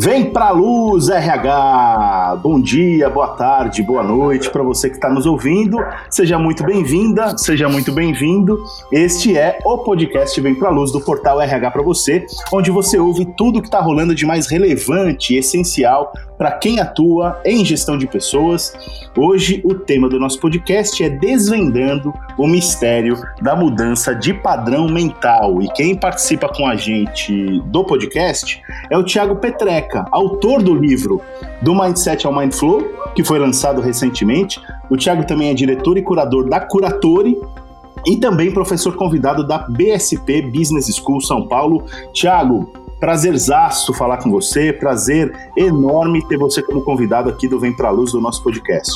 Vem 0.00 0.30
pra 0.30 0.50
luz, 0.50 1.08
RH! 1.08 2.38
Bom 2.40 2.60
dia, 2.60 3.10
boa 3.10 3.34
tarde, 3.34 3.82
boa 3.82 4.00
noite 4.00 4.48
para 4.48 4.62
você 4.62 4.88
que 4.88 4.94
está 4.94 5.08
nos 5.08 5.26
ouvindo. 5.26 5.76
Seja 6.08 6.38
muito 6.38 6.62
bem-vinda, 6.62 7.36
seja 7.36 7.68
muito 7.68 7.90
bem-vindo. 7.90 8.62
Este 8.92 9.36
é 9.36 9.58
o 9.64 9.78
podcast 9.78 10.40
Vem 10.40 10.54
pra 10.54 10.70
Luz 10.70 10.92
do 10.92 11.00
portal 11.00 11.40
RH 11.40 11.72
para 11.72 11.82
você, 11.82 12.24
onde 12.52 12.70
você 12.70 12.96
ouve 12.96 13.26
tudo 13.36 13.60
que 13.60 13.66
está 13.66 13.80
rolando 13.80 14.14
de 14.14 14.24
mais 14.24 14.46
relevante 14.46 15.34
e 15.34 15.38
essencial 15.38 16.12
para 16.38 16.52
quem 16.52 16.78
atua 16.78 17.40
em 17.44 17.64
gestão 17.64 17.98
de 17.98 18.06
pessoas. 18.06 18.72
Hoje, 19.16 19.60
o 19.64 19.74
tema 19.74 20.08
do 20.08 20.20
nosso 20.20 20.38
podcast 20.38 21.02
é 21.02 21.10
Desvendando 21.10 22.14
o 22.38 22.46
Mistério 22.46 23.20
da 23.42 23.56
Mudança 23.56 24.14
de 24.14 24.32
Padrão 24.32 24.88
Mental. 24.88 25.60
E 25.60 25.68
quem 25.72 25.96
participa 25.96 26.48
com 26.48 26.66
a 26.66 26.76
gente 26.76 27.60
do 27.66 27.84
podcast 27.84 28.62
é 28.88 28.96
o 28.96 29.02
Thiago 29.02 29.36
Petreca, 29.36 30.04
autor 30.12 30.62
do 30.62 30.72
livro 30.72 31.20
Do 31.60 31.74
Mindset 31.74 32.24
ao 32.24 32.32
Mindflow, 32.32 32.84
que 33.16 33.24
foi 33.24 33.40
lançado 33.40 33.80
recentemente. 33.80 34.60
O 34.88 34.96
Thiago 34.96 35.26
também 35.26 35.50
é 35.50 35.54
diretor 35.54 35.98
e 35.98 36.02
curador 36.02 36.48
da 36.48 36.60
Curatore, 36.60 37.36
e 38.06 38.16
também 38.16 38.52
professor 38.52 38.94
convidado 38.94 39.44
da 39.44 39.58
BSP 39.58 40.42
Business 40.42 40.86
School 40.94 41.20
São 41.20 41.48
Paulo. 41.48 41.84
Tiago, 42.12 42.72
Prazerzaço 43.00 43.92
falar 43.94 44.16
com 44.18 44.30
você, 44.30 44.72
prazer 44.72 45.32
enorme 45.56 46.26
ter 46.26 46.36
você 46.36 46.62
como 46.62 46.82
convidado 46.82 47.30
aqui 47.30 47.46
do 47.48 47.58
Vem 47.60 47.74
Pra 47.74 47.90
Luz 47.90 48.12
do 48.12 48.20
nosso 48.20 48.42
podcast. 48.42 48.92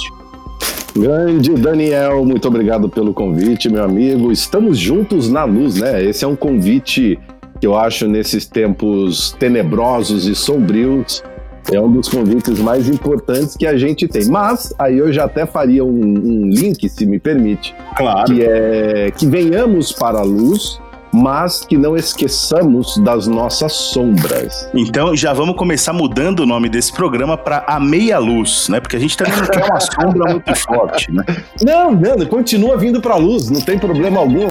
Grande 0.95 1.55
Daniel, 1.55 2.25
muito 2.25 2.47
obrigado 2.49 2.89
pelo 2.89 3.15
convite, 3.15 3.69
meu 3.69 3.85
amigo. 3.85 4.31
Estamos 4.31 4.79
juntos 4.79 5.29
na 5.29 5.45
luz, 5.45 5.77
né? 5.77 6.05
Esse 6.05 6.25
é 6.25 6.29
um 6.29 6.37
convite 6.37 7.19
que 7.61 7.67
eu 7.67 7.77
acho 7.77 8.09
nesses 8.09 8.45
tempos 8.45 9.35
tenebrosos 9.39 10.27
e 10.27 10.35
sombrios 10.35 11.23
é 11.71 11.81
um 11.81 11.91
dos 11.93 12.09
convites 12.09 12.59
mais 12.59 12.89
importantes 12.89 13.57
que 13.57 13.67
a 13.67 13.77
gente 13.77 14.09
tem. 14.09 14.27
Mas 14.27 14.75
aí 14.79 14.99
eu 14.99 15.13
já 15.13 15.25
até 15.25 15.47
faria 15.47 15.85
um, 15.85 15.89
um 15.91 16.51
link, 16.51 16.89
se 16.89 17.07
me 17.07 17.21
permite, 17.21 17.73
claro. 17.97 18.25
que 18.27 18.43
é 18.43 19.13
que 19.17 19.27
venhamos 19.27 19.93
para 19.93 20.19
a 20.19 20.25
luz 20.25 20.81
mas 21.13 21.65
que 21.65 21.77
não 21.77 21.97
esqueçamos 21.97 22.97
das 22.99 23.27
nossas 23.27 23.73
sombras. 23.73 24.69
Então 24.75 25.15
já 25.15 25.33
vamos 25.33 25.57
começar 25.57 25.93
mudando 25.93 26.41
o 26.41 26.47
nome 26.47 26.69
desse 26.69 26.93
programa 26.93 27.37
para 27.37 27.65
A 27.67 27.79
Meia 27.79 28.19
Luz, 28.19 28.69
né? 28.69 28.81
Porque 28.81 28.97
a 28.97 28.99
gente 28.99 29.17
também 29.17 29.37
não 29.37 29.47
quer 29.47 29.65
uma 29.65 29.81
sombra 29.81 30.33
muito 30.33 30.55
forte, 30.57 31.13
né? 31.13 31.25
Não, 31.61 31.93
não, 31.93 32.25
continua 32.27 32.77
vindo 32.77 33.01
para 33.01 33.15
a 33.15 33.19
luz, 33.19 33.51
não 33.51 33.61
tem 33.61 33.79
problema 33.79 34.21
algum. 34.21 34.49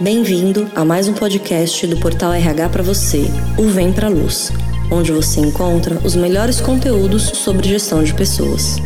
Bem-vindo 0.00 0.68
a 0.74 0.84
mais 0.84 1.06
um 1.06 1.12
podcast 1.12 1.86
do 1.86 1.96
Portal 1.98 2.32
RH 2.32 2.68
para 2.70 2.82
você, 2.82 3.30
o 3.56 3.68
Vem 3.68 3.92
para 3.92 4.08
Luz, 4.08 4.52
onde 4.90 5.12
você 5.12 5.40
encontra 5.40 5.94
os 6.04 6.16
melhores 6.16 6.60
conteúdos 6.60 7.22
sobre 7.22 7.68
gestão 7.68 8.02
de 8.02 8.12
pessoas. 8.12 8.76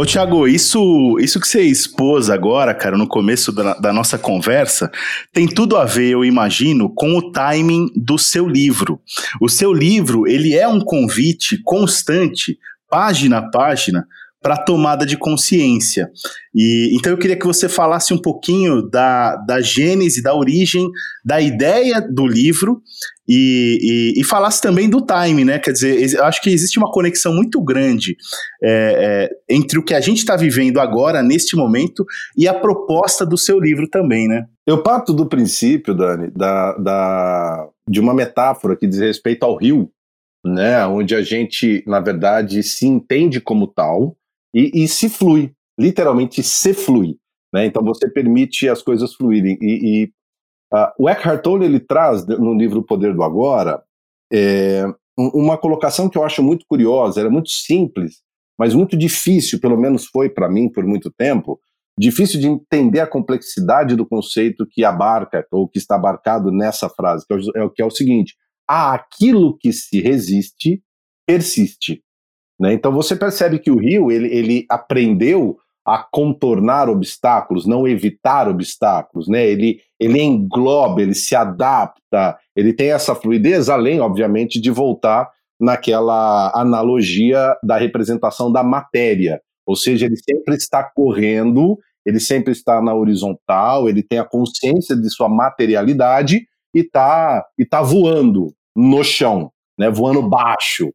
Ô, 0.00 0.06
Thiago, 0.06 0.48
isso, 0.48 1.18
isso 1.20 1.38
que 1.38 1.46
você 1.46 1.60
expôs 1.60 2.30
agora, 2.30 2.72
cara, 2.72 2.96
no 2.96 3.06
começo 3.06 3.52
da, 3.52 3.74
da 3.74 3.92
nossa 3.92 4.16
conversa, 4.16 4.90
tem 5.30 5.46
tudo 5.46 5.76
a 5.76 5.84
ver, 5.84 6.08
eu 6.08 6.24
imagino, 6.24 6.88
com 6.88 7.18
o 7.18 7.30
timing 7.30 7.86
do 7.94 8.16
seu 8.16 8.48
livro. 8.48 8.98
O 9.42 9.46
seu 9.46 9.74
livro, 9.74 10.26
ele 10.26 10.56
é 10.56 10.66
um 10.66 10.80
convite 10.80 11.60
constante, 11.62 12.56
página 12.88 13.40
a 13.40 13.50
página, 13.50 14.06
para 14.40 14.56
tomada 14.56 15.04
de 15.04 15.18
consciência. 15.18 16.10
E 16.54 16.96
então 16.96 17.12
eu 17.12 17.18
queria 17.18 17.38
que 17.38 17.46
você 17.46 17.68
falasse 17.68 18.14
um 18.14 18.18
pouquinho 18.18 18.88
da, 18.88 19.36
da 19.36 19.60
gênese, 19.60 20.22
da 20.22 20.34
origem, 20.34 20.88
da 21.22 21.42
ideia 21.42 22.00
do 22.00 22.26
livro 22.26 22.80
e, 23.32 23.78
e, 24.16 24.20
e 24.20 24.24
falasse 24.24 24.60
também 24.60 24.90
do 24.90 25.00
time, 25.00 25.44
né? 25.44 25.60
Quer 25.60 25.70
dizer, 25.70 26.16
eu 26.16 26.24
acho 26.24 26.42
que 26.42 26.50
existe 26.50 26.80
uma 26.80 26.90
conexão 26.90 27.32
muito 27.32 27.62
grande 27.62 28.16
é, 28.60 29.28
é, 29.48 29.54
entre 29.54 29.78
o 29.78 29.84
que 29.84 29.94
a 29.94 30.00
gente 30.00 30.18
está 30.18 30.34
vivendo 30.34 30.80
agora, 30.80 31.22
neste 31.22 31.54
momento, 31.54 32.04
e 32.36 32.48
a 32.48 32.54
proposta 32.54 33.24
do 33.24 33.38
seu 33.38 33.60
livro 33.60 33.88
também, 33.88 34.26
né? 34.26 34.46
Eu 34.66 34.82
parto 34.82 35.12
do 35.12 35.28
princípio, 35.28 35.94
Dani, 35.94 36.28
da, 36.34 36.76
da, 36.76 37.68
de 37.88 38.00
uma 38.00 38.12
metáfora 38.12 38.76
que 38.76 38.88
diz 38.88 38.98
respeito 38.98 39.44
ao 39.44 39.56
rio, 39.56 39.88
né? 40.44 40.84
Onde 40.86 41.14
a 41.14 41.22
gente, 41.22 41.84
na 41.86 42.00
verdade, 42.00 42.64
se 42.64 42.84
entende 42.84 43.40
como 43.40 43.68
tal 43.68 44.16
e, 44.52 44.82
e 44.82 44.88
se 44.88 45.08
flui, 45.08 45.52
literalmente 45.78 46.42
se 46.42 46.74
flui. 46.74 47.14
Né? 47.52 47.66
Então 47.66 47.82
você 47.84 48.08
permite 48.08 48.68
as 48.68 48.82
coisas 48.82 49.14
fluírem. 49.14 49.56
E, 49.60 50.02
e 50.02 50.12
uh, 50.72 50.92
o 50.98 51.08
Eckhart 51.08 51.42
Tolle 51.42 51.64
ele 51.64 51.80
traz 51.80 52.26
no 52.26 52.54
livro 52.54 52.80
O 52.80 52.84
Poder 52.84 53.14
do 53.14 53.22
Agora 53.22 53.82
é, 54.32 54.84
uma 55.16 55.58
colocação 55.58 56.08
que 56.08 56.16
eu 56.16 56.24
acho 56.24 56.42
muito 56.42 56.64
curiosa, 56.68 57.20
era 57.20 57.30
muito 57.30 57.50
simples, 57.50 58.22
mas 58.58 58.74
muito 58.74 58.96
difícil, 58.96 59.60
pelo 59.60 59.76
menos 59.76 60.06
foi 60.06 60.28
para 60.30 60.48
mim 60.48 60.68
por 60.70 60.84
muito 60.84 61.10
tempo, 61.10 61.60
difícil 61.98 62.40
de 62.40 62.46
entender 62.46 63.00
a 63.00 63.06
complexidade 63.06 63.96
do 63.96 64.06
conceito 64.06 64.66
que 64.70 64.84
abarca 64.84 65.46
ou 65.50 65.68
que 65.68 65.78
está 65.78 65.96
abarcado 65.96 66.50
nessa 66.50 66.88
frase, 66.88 67.26
que 67.26 67.34
é 67.34 67.36
o, 67.36 67.66
é 67.66 67.70
que 67.74 67.82
é 67.82 67.84
o 67.84 67.90
seguinte: 67.90 68.34
a 68.68 68.94
aquilo 68.94 69.58
que 69.58 69.72
se 69.72 70.00
resiste 70.00 70.82
persiste. 71.26 72.02
Né? 72.58 72.72
Então 72.72 72.92
você 72.92 73.14
percebe 73.14 73.58
que 73.58 73.70
o 73.70 73.78
Rio 73.78 74.10
ele, 74.10 74.28
ele 74.34 74.66
aprendeu 74.68 75.56
a 75.90 75.98
contornar 75.98 76.88
obstáculos, 76.88 77.66
não 77.66 77.86
evitar 77.86 78.48
obstáculos, 78.48 79.26
né? 79.26 79.44
Ele, 79.44 79.80
ele 79.98 80.22
engloba, 80.22 81.02
ele 81.02 81.14
se 81.14 81.34
adapta, 81.34 82.38
ele 82.54 82.72
tem 82.72 82.92
essa 82.92 83.12
fluidez, 83.12 83.68
além, 83.68 83.98
obviamente, 83.98 84.60
de 84.60 84.70
voltar 84.70 85.28
naquela 85.60 86.52
analogia 86.54 87.56
da 87.64 87.76
representação 87.76 88.52
da 88.52 88.62
matéria. 88.62 89.42
Ou 89.66 89.74
seja, 89.74 90.06
ele 90.06 90.16
sempre 90.16 90.54
está 90.54 90.84
correndo, 90.84 91.76
ele 92.06 92.20
sempre 92.20 92.52
está 92.52 92.80
na 92.80 92.94
horizontal, 92.94 93.88
ele 93.88 94.02
tem 94.02 94.20
a 94.20 94.24
consciência 94.24 94.94
de 94.94 95.10
sua 95.10 95.28
materialidade 95.28 96.46
e 96.72 96.80
está 96.80 97.44
e 97.58 97.66
tá 97.66 97.82
voando 97.82 98.54
no 98.76 99.02
chão, 99.02 99.50
né? 99.76 99.90
voando 99.90 100.22
baixo. 100.22 100.92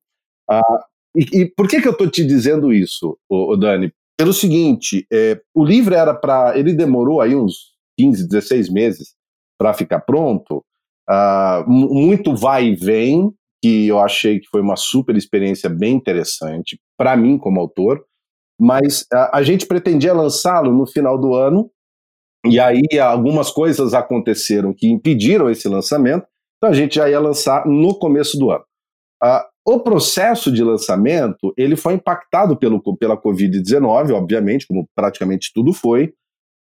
Ah, 0.50 0.79
e, 1.13 1.41
e, 1.41 1.45
por 1.45 1.67
que, 1.67 1.81
que 1.81 1.88
eu 1.88 1.91
estou 1.91 2.09
te 2.09 2.25
dizendo 2.25 2.72
isso, 2.72 3.17
ô, 3.29 3.57
Dani? 3.57 3.91
Pelo 4.18 4.34
seguinte, 4.34 5.06
é, 5.12 5.40
o 5.53 5.64
livro 5.64 5.94
era 5.94 6.14
para. 6.14 6.58
Ele 6.58 6.74
demorou 6.74 7.20
aí 7.22 7.36
uns 7.36 7.76
15, 7.98 8.28
16 8.28 8.70
meses 8.70 9.16
para 9.58 9.74
ficar 9.74 10.02
pronto. 10.02 10.64
Uh, 11.09 11.70
muito 11.70 12.36
vai 12.36 12.68
e 12.68 12.76
vem, 12.76 13.31
que 13.62 13.88
eu 13.88 14.00
achei 14.00 14.40
que 14.40 14.48
foi 14.50 14.62
uma 14.62 14.76
super 14.76 15.16
experiência 15.16 15.70
bem 15.70 15.96
interessante, 15.96 16.80
para 16.98 17.16
mim 17.16 17.38
como 17.38 17.59
autor. 17.59 18.03
Mas 18.59 19.06
a, 19.12 19.40
a 19.40 19.44
gente 19.44 19.68
pretendia 19.68 20.14
lançá-lo 20.14 20.72
no 20.72 20.88
final 20.88 21.20
do 21.20 21.36
ano, 21.36 21.70
e 22.46 22.59
aí 22.59 23.00
algumas 23.00 23.52
coisas 23.52 23.94
aconteceram 23.94 24.74
que 24.74 24.88
impediram 24.88 25.50
esse 25.50 25.68
lançamento, 25.68 26.26
então 26.58 26.70
a 26.70 26.74
gente 26.74 26.96
já 26.96 27.09
ia 27.09 27.20
lançar 27.20 27.66
no 27.66 27.97
começo 27.97 28.38
do 28.38 28.52
ano. 28.52 28.64
Uh, 29.24 29.44
o 29.66 29.80
processo 29.80 30.52
de 30.52 30.64
lançamento 30.64 31.52
ele 31.58 31.76
foi 31.76 31.96
impactado 31.96 32.56
pelo, 32.56 32.80
pela 32.98 33.18
Covid-19, 33.20 34.12
obviamente, 34.12 34.68
como 34.68 34.88
praticamente 34.96 35.52
tudo 35.53 35.74
foi. 35.74 36.14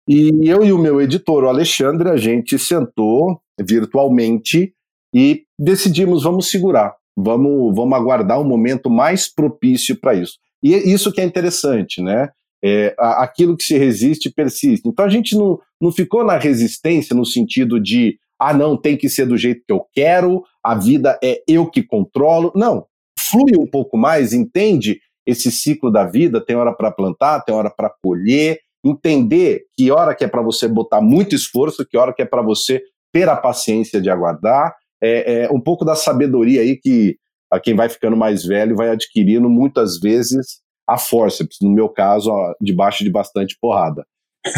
E 0.08 0.30
eu 0.48 0.64
e 0.64 0.72
o 0.72 0.78
meu 0.78 1.00
editor, 1.00 1.44
o 1.44 1.48
Alexandre, 1.48 2.08
a 2.08 2.16
gente 2.16 2.58
sentou 2.58 3.40
virtualmente 3.60 4.72
e 5.14 5.42
decidimos 5.58 6.22
vamos 6.22 6.50
segurar, 6.50 6.94
vamos, 7.16 7.74
vamos 7.74 7.98
aguardar 7.98 8.40
um 8.40 8.48
momento 8.48 8.88
mais 8.88 9.32
propício 9.32 9.98
para 10.00 10.14
isso. 10.14 10.38
E 10.62 10.74
é 10.74 10.78
isso 10.78 11.12
que 11.12 11.20
é 11.20 11.24
interessante, 11.24 12.00
né? 12.00 12.30
É, 12.64 12.94
aquilo 12.98 13.56
que 13.56 13.64
se 13.64 13.76
resiste 13.76 14.30
persiste. 14.30 14.88
Então 14.88 15.04
a 15.04 15.08
gente 15.08 15.36
não, 15.36 15.58
não 15.80 15.92
ficou 15.92 16.24
na 16.24 16.38
resistência 16.38 17.14
no 17.14 17.26
sentido 17.26 17.78
de 17.78 18.18
ah, 18.38 18.52
não, 18.52 18.76
tem 18.76 18.96
que 18.96 19.08
ser 19.08 19.26
do 19.26 19.36
jeito 19.36 19.62
que 19.66 19.72
eu 19.72 19.84
quero, 19.92 20.42
a 20.66 20.74
vida 20.74 21.16
é 21.22 21.44
eu 21.46 21.70
que 21.70 21.80
controlo. 21.80 22.50
Não, 22.56 22.86
flui 23.16 23.56
um 23.56 23.70
pouco 23.70 23.96
mais, 23.96 24.32
entende 24.32 24.98
esse 25.24 25.50
ciclo 25.52 25.92
da 25.92 26.04
vida, 26.04 26.44
tem 26.44 26.56
hora 26.56 26.74
para 26.74 26.90
plantar, 26.90 27.40
tem 27.42 27.54
hora 27.54 27.70
para 27.70 27.88
colher, 28.02 28.58
entender 28.84 29.62
que 29.76 29.92
hora 29.92 30.12
que 30.12 30.24
é 30.24 30.28
para 30.28 30.42
você 30.42 30.66
botar 30.66 31.00
muito 31.00 31.36
esforço, 31.36 31.86
que 31.88 31.96
hora 31.96 32.12
que 32.12 32.22
é 32.22 32.24
para 32.24 32.42
você 32.42 32.82
ter 33.12 33.28
a 33.28 33.36
paciência 33.36 34.00
de 34.00 34.10
aguardar, 34.10 34.74
é, 35.00 35.44
é, 35.44 35.50
um 35.52 35.60
pouco 35.60 35.84
da 35.84 35.94
sabedoria 35.94 36.62
aí 36.62 36.76
que 36.76 37.16
a 37.48 37.60
quem 37.60 37.76
vai 37.76 37.88
ficando 37.88 38.16
mais 38.16 38.44
velho 38.44 38.74
vai 38.74 38.90
adquirindo 38.90 39.48
muitas 39.48 40.00
vezes 40.00 40.60
a 40.88 40.98
forceps, 40.98 41.58
no 41.62 41.70
meu 41.70 41.88
caso, 41.88 42.30
ó, 42.30 42.54
debaixo 42.60 43.04
de 43.04 43.10
bastante 43.10 43.56
porrada. 43.60 44.04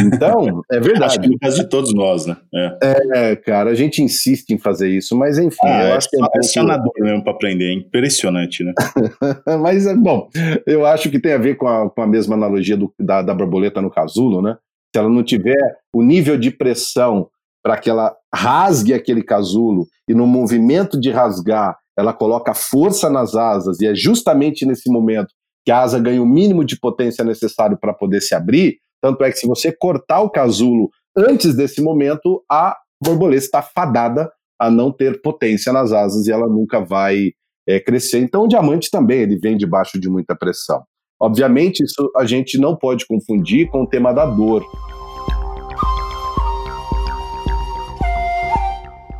Então, 0.00 0.62
é 0.70 0.80
verdade. 0.80 1.04
Acho 1.04 1.20
que 1.20 1.28
no 1.28 1.38
caso 1.38 1.56
de 1.56 1.68
todos 1.68 1.94
nós, 1.94 2.26
né? 2.26 2.36
É. 2.54 3.30
é, 3.32 3.36
cara, 3.36 3.70
a 3.70 3.74
gente 3.74 4.02
insiste 4.02 4.50
em 4.50 4.58
fazer 4.58 4.88
isso, 4.88 5.16
mas 5.16 5.38
enfim. 5.38 5.58
Ah, 5.64 5.84
eu 5.84 5.88
é, 5.88 5.96
acho 5.96 6.08
que 6.08 6.16
é, 6.16 6.22
um 6.62 6.82
pouco... 6.82 7.02
mesmo 7.02 7.22
para 7.22 7.32
aprender, 7.32 7.70
é 7.70 7.74
impressionante, 7.74 8.64
né? 8.64 8.72
mas, 9.60 9.86
é 9.86 9.94
bom, 9.94 10.28
eu 10.66 10.86
acho 10.86 11.10
que 11.10 11.18
tem 11.18 11.32
a 11.32 11.38
ver 11.38 11.56
com 11.56 11.66
a, 11.66 11.90
com 11.90 12.02
a 12.02 12.06
mesma 12.06 12.34
analogia 12.34 12.76
do, 12.76 12.92
da, 12.98 13.22
da 13.22 13.34
borboleta 13.34 13.80
no 13.80 13.90
casulo, 13.90 14.42
né? 14.42 14.56
Se 14.94 14.98
ela 14.98 15.08
não 15.08 15.22
tiver 15.22 15.58
o 15.94 16.02
nível 16.02 16.38
de 16.38 16.50
pressão 16.50 17.28
para 17.62 17.76
que 17.76 17.90
ela 17.90 18.14
rasgue 18.34 18.94
aquele 18.94 19.22
casulo 19.22 19.86
e 20.08 20.14
no 20.14 20.26
movimento 20.26 20.98
de 20.98 21.10
rasgar 21.10 21.76
ela 21.98 22.12
coloca 22.12 22.54
força 22.54 23.10
nas 23.10 23.34
asas 23.34 23.80
e 23.80 23.86
é 23.86 23.94
justamente 23.94 24.64
nesse 24.64 24.88
momento 24.88 25.34
que 25.64 25.72
a 25.72 25.80
asa 25.80 25.98
ganha 25.98 26.22
o 26.22 26.26
mínimo 26.26 26.64
de 26.64 26.78
potência 26.78 27.24
necessário 27.24 27.76
para 27.76 27.92
poder 27.92 28.22
se 28.22 28.34
abrir. 28.34 28.78
Tanto 29.00 29.22
é 29.24 29.30
que 29.30 29.38
se 29.38 29.46
você 29.46 29.72
cortar 29.72 30.20
o 30.20 30.30
casulo 30.30 30.90
antes 31.16 31.54
desse 31.54 31.80
momento, 31.80 32.42
a 32.50 32.76
borboleta 33.02 33.44
está 33.44 33.62
fadada 33.62 34.30
a 34.60 34.70
não 34.70 34.90
ter 34.92 35.22
potência 35.22 35.72
nas 35.72 35.92
asas 35.92 36.26
e 36.26 36.32
ela 36.32 36.48
nunca 36.48 36.80
vai 36.80 37.32
é, 37.66 37.78
crescer. 37.78 38.18
Então, 38.18 38.44
o 38.44 38.48
diamante 38.48 38.90
também 38.90 39.20
ele 39.20 39.38
vem 39.38 39.56
debaixo 39.56 40.00
de 40.00 40.08
muita 40.08 40.34
pressão. 40.34 40.82
Obviamente, 41.20 41.82
isso 41.84 42.10
a 42.16 42.24
gente 42.24 42.58
não 42.58 42.76
pode 42.76 43.06
confundir 43.06 43.68
com 43.70 43.82
o 43.82 43.86
tema 43.86 44.12
da 44.12 44.26
dor. 44.26 44.64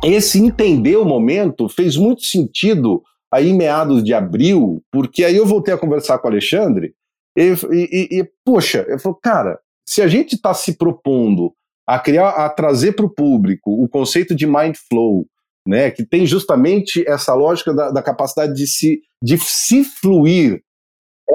Esse 0.03 0.39
entender 0.39 0.97
o 0.97 1.05
momento 1.05 1.67
fez 1.67 1.97
muito 1.97 2.23
sentido 2.23 3.01
aí 3.31 3.53
meados 3.53 4.03
de 4.03 4.13
abril, 4.13 4.81
porque 4.91 5.23
aí 5.23 5.35
eu 5.35 5.45
voltei 5.45 5.73
a 5.73 5.77
conversar 5.77 6.17
com 6.19 6.27
o 6.27 6.31
Alexandre 6.31 6.93
e, 7.37 7.53
e, 7.71 8.19
e 8.19 8.29
poxa, 8.45 8.85
eu 8.87 8.97
falei, 8.97 9.17
cara, 9.21 9.59
se 9.89 10.03
a 10.03 10.07
gente 10.07 10.35
está 10.35 10.53
se 10.53 10.77
propondo 10.77 11.51
a 11.87 11.97
criar, 11.97 12.29
a 12.29 12.47
trazer 12.47 12.91
para 12.91 13.07
o 13.07 13.09
público 13.09 13.71
o 13.83 13.89
conceito 13.89 14.35
de 14.35 14.45
mind 14.45 14.75
flow, 14.87 15.25
né, 15.67 15.89
que 15.89 16.05
tem 16.05 16.27
justamente 16.27 17.03
essa 17.07 17.33
lógica 17.33 17.73
da, 17.73 17.89
da 17.89 18.03
capacidade 18.03 18.53
de 18.53 18.67
se, 18.67 19.01
de 19.19 19.35
se 19.39 19.83
fluir. 19.83 20.61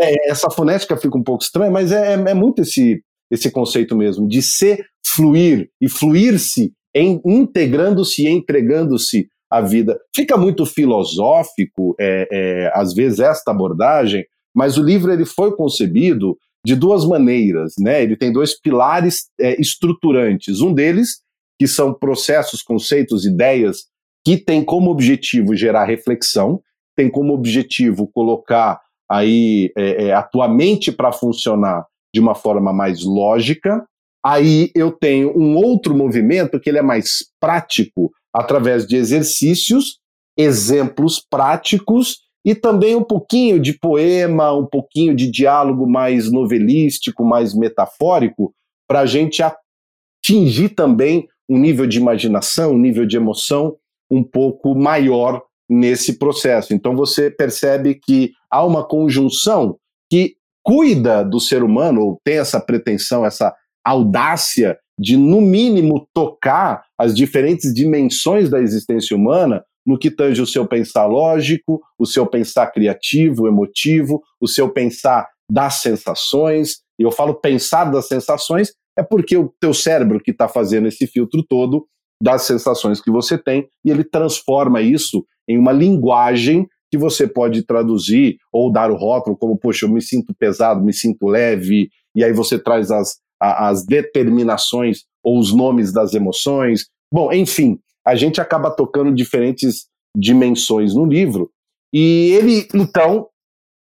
É, 0.00 0.30
essa 0.30 0.48
fonética 0.50 0.96
fica 0.96 1.18
um 1.18 1.22
pouco 1.24 1.42
estranha, 1.42 1.70
mas 1.70 1.90
é, 1.90 2.14
é, 2.14 2.30
é 2.30 2.34
muito 2.34 2.62
esse, 2.62 3.02
esse 3.28 3.50
conceito 3.50 3.96
mesmo, 3.96 4.28
de 4.28 4.40
se 4.40 4.84
fluir 5.04 5.68
e 5.80 5.88
fluir-se 5.88 6.72
integrando-se 6.94 8.22
e 8.22 8.28
entregando-se 8.28 9.26
à 9.50 9.60
vida. 9.60 9.98
Fica 10.14 10.36
muito 10.36 10.64
filosófico, 10.64 11.96
é, 11.98 12.28
é, 12.30 12.72
às 12.72 12.94
vezes, 12.94 13.18
esta 13.18 13.50
abordagem, 13.50 14.24
mas 14.54 14.78
o 14.78 14.82
livro 14.84 15.12
ele 15.12 15.24
foi 15.24 15.56
concebido 15.56 16.38
de 16.64 16.74
duas 16.74 17.04
maneiras, 17.04 17.74
né? 17.78 18.02
Ele 18.02 18.16
tem 18.16 18.32
dois 18.32 18.58
pilares 18.58 19.26
é, 19.40 19.60
estruturantes. 19.60 20.60
Um 20.60 20.72
deles, 20.72 21.20
que 21.58 21.66
são 21.66 21.92
processos, 21.92 22.62
conceitos, 22.62 23.24
ideias 23.24 23.84
que 24.26 24.38
tem 24.38 24.64
como 24.64 24.90
objetivo 24.90 25.54
gerar 25.54 25.84
reflexão, 25.84 26.60
tem 26.96 27.10
como 27.10 27.34
objetivo 27.34 28.08
colocar 28.08 28.80
aí 29.10 29.70
é, 29.76 30.06
é, 30.06 30.12
a 30.14 30.22
tua 30.22 30.48
mente 30.48 30.90
para 30.90 31.12
funcionar 31.12 31.84
de 32.14 32.20
uma 32.20 32.34
forma 32.34 32.72
mais 32.72 33.04
lógica, 33.04 33.84
Aí 34.24 34.70
eu 34.74 34.90
tenho 34.90 35.38
um 35.38 35.54
outro 35.54 35.94
movimento 35.94 36.58
que 36.58 36.70
ele 36.70 36.78
é 36.78 36.82
mais 36.82 37.26
prático, 37.38 38.10
através 38.32 38.86
de 38.86 38.96
exercícios, 38.96 39.98
exemplos 40.36 41.22
práticos 41.30 42.20
e 42.44 42.54
também 42.54 42.94
um 42.94 43.02
pouquinho 43.02 43.58
de 43.58 43.72
poema, 43.72 44.52
um 44.52 44.66
pouquinho 44.66 45.14
de 45.14 45.30
diálogo 45.30 45.88
mais 45.88 46.30
novelístico, 46.30 47.24
mais 47.24 47.54
metafórico, 47.54 48.54
para 48.86 49.00
a 49.00 49.06
gente 49.06 49.42
atingir 49.42 50.70
também 50.70 51.26
um 51.48 51.58
nível 51.58 51.86
de 51.86 51.98
imaginação, 51.98 52.72
um 52.72 52.78
nível 52.78 53.06
de 53.06 53.16
emoção 53.16 53.76
um 54.10 54.22
pouco 54.22 54.74
maior 54.74 55.42
nesse 55.68 56.18
processo. 56.18 56.74
Então 56.74 56.94
você 56.94 57.30
percebe 57.30 57.94
que 57.94 58.32
há 58.50 58.64
uma 58.64 58.86
conjunção 58.86 59.78
que 60.10 60.36
cuida 60.62 61.24
do 61.24 61.40
ser 61.40 61.62
humano, 61.62 62.00
ou 62.02 62.20
tem 62.24 62.38
essa 62.38 62.60
pretensão, 62.60 63.24
essa 63.24 63.54
audácia 63.84 64.78
de, 64.98 65.16
no 65.16 65.40
mínimo, 65.40 66.06
tocar 66.14 66.84
as 66.98 67.14
diferentes 67.14 67.72
dimensões 67.74 68.48
da 68.48 68.60
existência 68.60 69.16
humana 69.16 69.64
no 69.86 69.98
que 69.98 70.10
tange 70.10 70.40
o 70.40 70.46
seu 70.46 70.66
pensar 70.66 71.06
lógico, 71.06 71.80
o 71.98 72.06
seu 72.06 72.26
pensar 72.26 72.68
criativo, 72.68 73.46
emotivo, 73.46 74.22
o 74.40 74.48
seu 74.48 74.70
pensar 74.70 75.28
das 75.50 75.74
sensações. 75.74 76.78
E 76.98 77.02
eu 77.02 77.10
falo 77.10 77.34
pensar 77.34 77.84
das 77.84 78.08
sensações 78.08 78.72
é 78.96 79.02
porque 79.02 79.36
o 79.36 79.52
teu 79.60 79.74
cérebro 79.74 80.20
que 80.20 80.30
está 80.30 80.48
fazendo 80.48 80.86
esse 80.86 81.06
filtro 81.06 81.44
todo 81.48 81.86
das 82.22 82.42
sensações 82.42 83.00
que 83.00 83.10
você 83.10 83.36
tem 83.36 83.68
e 83.84 83.90
ele 83.90 84.04
transforma 84.04 84.80
isso 84.80 85.24
em 85.48 85.58
uma 85.58 85.72
linguagem 85.72 86.66
que 86.90 86.96
você 86.96 87.26
pode 87.26 87.66
traduzir 87.66 88.36
ou 88.52 88.70
dar 88.70 88.90
o 88.90 88.96
rótulo 88.96 89.36
como, 89.36 89.58
poxa, 89.58 89.84
eu 89.84 89.90
me 89.90 90.00
sinto 90.00 90.32
pesado, 90.38 90.82
me 90.82 90.92
sinto 90.92 91.26
leve, 91.26 91.88
e 92.14 92.22
aí 92.22 92.32
você 92.32 92.56
traz 92.56 92.90
as, 92.90 93.16
as 93.40 93.84
determinações 93.84 95.00
ou 95.22 95.38
os 95.38 95.52
nomes 95.52 95.92
das 95.92 96.14
emoções. 96.14 96.86
Bom, 97.12 97.32
enfim, 97.32 97.78
a 98.06 98.14
gente 98.14 98.40
acaba 98.40 98.70
tocando 98.70 99.14
diferentes 99.14 99.86
dimensões 100.16 100.94
no 100.94 101.04
livro. 101.04 101.50
E 101.92 102.32
ele, 102.32 102.68
então, 102.74 103.28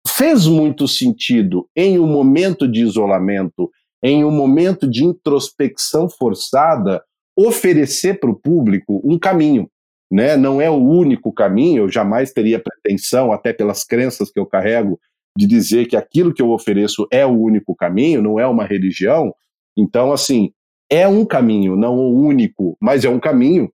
fez 0.08 0.46
muito 0.48 0.88
sentido 0.88 1.68
em 1.76 2.00
um 2.00 2.08
momento 2.08 2.68
de 2.68 2.82
isolamento, 2.82 3.70
em 4.04 4.24
um 4.24 4.32
momento 4.32 4.90
de 4.90 5.04
introspecção 5.04 6.10
forçada, 6.10 7.04
oferecer 7.38 8.20
para 8.20 8.30
o 8.30 8.36
público 8.36 9.02
um 9.04 9.18
caminho. 9.18 9.70
Né? 10.12 10.38
Não 10.38 10.62
é 10.62 10.70
o 10.70 10.76
único 10.76 11.34
caminho, 11.34 11.84
eu 11.84 11.90
jamais 11.90 12.32
teria 12.32 12.62
pretensão, 12.62 13.32
até 13.32 13.52
pelas 13.52 13.84
crenças 13.84 14.32
que 14.32 14.40
eu 14.40 14.46
carrego, 14.46 15.00
de 15.36 15.48
dizer 15.48 15.88
que 15.88 15.96
aquilo 15.96 16.34
que 16.34 16.42
eu 16.42 16.52
ofereço 16.52 17.08
é 17.12 17.26
o 17.26 17.32
único 17.32 17.76
caminho, 17.76 18.22
não 18.22 18.40
é 18.40 18.46
uma 18.46 18.66
religião, 18.66 19.34
então, 19.76 20.12
assim, 20.12 20.52
é 20.90 21.08
um 21.08 21.26
caminho, 21.26 21.76
não 21.76 21.98
o 21.98 22.16
único, 22.16 22.78
mas 22.80 23.04
é 23.04 23.10
um 23.10 23.20
caminho 23.20 23.72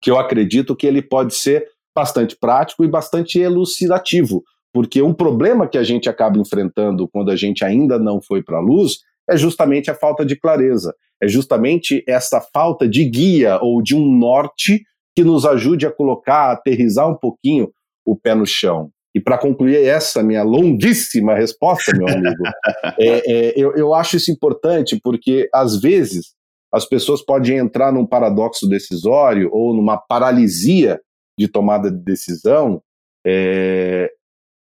que 0.00 0.10
eu 0.10 0.18
acredito 0.18 0.76
que 0.76 0.86
ele 0.86 1.02
pode 1.02 1.34
ser 1.34 1.66
bastante 1.94 2.36
prático 2.36 2.84
e 2.84 2.88
bastante 2.88 3.38
elucidativo, 3.38 4.42
porque 4.72 5.02
um 5.02 5.12
problema 5.12 5.66
que 5.66 5.78
a 5.78 5.82
gente 5.82 6.08
acaba 6.08 6.38
enfrentando 6.38 7.08
quando 7.08 7.30
a 7.30 7.36
gente 7.36 7.64
ainda 7.64 7.98
não 7.98 8.20
foi 8.20 8.42
para 8.42 8.58
a 8.58 8.62
luz 8.62 8.98
é 9.28 9.36
justamente 9.36 9.90
a 9.90 9.94
falta 9.94 10.24
de 10.24 10.36
clareza, 10.36 10.94
é 11.22 11.26
justamente 11.26 12.04
essa 12.06 12.40
falta 12.40 12.88
de 12.88 13.04
guia 13.04 13.58
ou 13.60 13.82
de 13.82 13.94
um 13.94 14.16
norte 14.16 14.82
que 15.16 15.24
nos 15.24 15.44
ajude 15.44 15.86
a 15.86 15.90
colocar, 15.90 16.50
a 16.50 16.52
aterrizar 16.52 17.08
um 17.08 17.16
pouquinho 17.16 17.70
o 18.06 18.16
pé 18.16 18.34
no 18.34 18.46
chão. 18.46 18.90
E 19.14 19.20
para 19.20 19.36
concluir 19.36 19.84
essa 19.84 20.22
minha 20.22 20.44
longuíssima 20.44 21.34
resposta, 21.34 21.92
meu 21.96 22.06
amigo, 22.06 22.42
é, 23.00 23.32
é, 23.32 23.52
eu, 23.56 23.74
eu 23.74 23.94
acho 23.94 24.16
isso 24.16 24.30
importante 24.30 24.98
porque, 25.02 25.48
às 25.52 25.80
vezes, 25.80 26.34
as 26.72 26.84
pessoas 26.84 27.22
podem 27.22 27.56
entrar 27.56 27.92
num 27.92 28.06
paradoxo 28.06 28.68
decisório 28.68 29.48
ou 29.52 29.74
numa 29.74 29.96
paralisia 29.96 31.00
de 31.38 31.48
tomada 31.48 31.90
de 31.90 31.98
decisão. 31.98 32.82
É, 33.26 34.10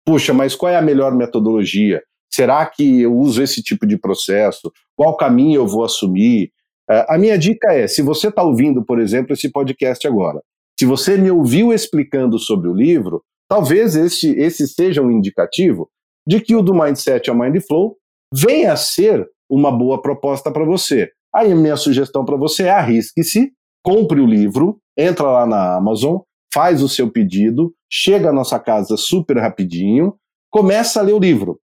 Puxa, 0.06 0.34
mas 0.34 0.56
qual 0.56 0.72
é 0.72 0.78
a 0.78 0.82
melhor 0.82 1.14
metodologia? 1.14 2.02
Será 2.34 2.66
que 2.66 3.02
eu 3.02 3.16
uso 3.16 3.44
esse 3.44 3.62
tipo 3.62 3.86
de 3.86 3.98
processo? 3.98 4.72
Qual 4.96 5.16
caminho 5.16 5.62
eu 5.62 5.68
vou 5.68 5.84
assumir? 5.84 6.52
É, 6.90 7.06
a 7.08 7.18
minha 7.18 7.38
dica 7.38 7.72
é: 7.72 7.88
se 7.88 8.02
você 8.02 8.30
está 8.30 8.42
ouvindo, 8.42 8.84
por 8.84 9.00
exemplo, 9.00 9.34
esse 9.34 9.50
podcast 9.52 10.08
agora, 10.08 10.42
se 10.80 10.86
você 10.86 11.18
me 11.18 11.30
ouviu 11.30 11.72
explicando 11.72 12.40
sobre 12.40 12.68
o 12.68 12.74
livro, 12.74 13.24
Talvez 13.52 13.98
esse, 13.98 14.32
esse 14.40 14.66
seja 14.66 15.02
um 15.02 15.12
indicativo 15.12 15.90
de 16.26 16.40
que 16.40 16.56
o 16.56 16.62
do 16.62 16.74
Mindset 16.74 17.30
ao 17.30 17.38
Mind 17.38 17.62
Flow 17.68 17.98
venha 18.34 18.72
a 18.72 18.78
ser 18.78 19.28
uma 19.50 19.70
boa 19.70 20.02
proposta 20.02 20.50
para 20.50 20.64
você. 20.64 21.12
Aí 21.34 21.52
a 21.52 21.56
minha 21.56 21.78
sugestão 21.78 22.26
para 22.26 22.38
você 22.38 22.64
é 22.64 22.72
arrisque-se, 22.72 23.52
compre 23.84 24.20
o 24.20 24.26
livro, 24.26 24.80
entra 24.98 25.26
lá 25.26 25.46
na 25.46 25.76
Amazon, 25.78 26.20
faz 26.54 26.84
o 26.84 26.90
seu 26.90 27.10
pedido, 27.10 27.74
chega 27.90 28.30
à 28.30 28.34
nossa 28.34 28.60
casa 28.60 28.98
super 28.98 29.38
rapidinho, 29.38 30.16
começa 30.50 31.00
a 31.00 31.04
ler 31.04 31.14
o 31.14 31.20
livro. 31.20 31.60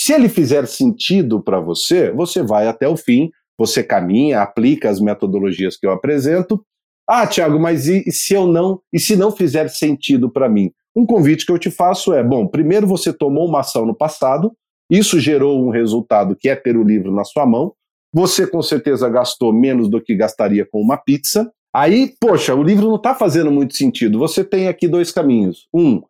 Se 0.00 0.12
ele 0.12 0.28
fizer 0.28 0.66
sentido 0.66 1.42
para 1.42 1.60
você, 1.60 2.12
você 2.12 2.42
vai 2.42 2.68
até 2.68 2.88
o 2.88 2.96
fim, 2.96 3.30
você 3.58 3.82
caminha, 3.82 4.40
aplica 4.40 4.88
as 4.88 5.00
metodologias 5.00 5.76
que 5.76 5.86
eu 5.86 5.90
apresento. 5.90 6.64
Ah, 7.08 7.26
Tiago, 7.26 7.58
mas 7.58 7.88
e, 7.88 8.04
e 8.06 8.12
se 8.12 8.34
eu 8.34 8.46
não, 8.46 8.80
e 8.92 9.00
se 9.00 9.16
não 9.16 9.32
fizer 9.32 9.68
sentido 9.68 10.30
para 10.30 10.48
mim? 10.48 10.70
Um 10.94 11.04
convite 11.04 11.44
que 11.44 11.50
eu 11.50 11.58
te 11.58 11.70
faço 11.70 12.12
é: 12.12 12.22
bom, 12.22 12.46
primeiro 12.46 12.86
você 12.86 13.12
tomou 13.12 13.48
uma 13.48 13.60
ação 13.60 13.84
no 13.84 13.94
passado, 13.94 14.52
isso 14.90 15.18
gerou 15.18 15.66
um 15.66 15.70
resultado 15.70 16.36
que 16.36 16.48
é 16.48 16.54
ter 16.54 16.76
o 16.76 16.84
livro 16.84 17.12
na 17.12 17.24
sua 17.24 17.44
mão. 17.44 17.72
Você 18.12 18.46
com 18.46 18.62
certeza 18.62 19.08
gastou 19.08 19.52
menos 19.52 19.88
do 19.88 20.00
que 20.00 20.14
gastaria 20.14 20.66
com 20.66 20.80
uma 20.80 20.96
pizza. 20.96 21.50
Aí, 21.74 22.14
poxa, 22.20 22.54
o 22.54 22.62
livro 22.62 22.88
não 22.88 22.96
está 22.96 23.14
fazendo 23.14 23.50
muito 23.50 23.76
sentido. 23.76 24.18
Você 24.18 24.42
tem 24.42 24.68
aqui 24.68 24.88
dois 24.88 25.12
caminhos. 25.12 25.68
Um, 25.72 26.02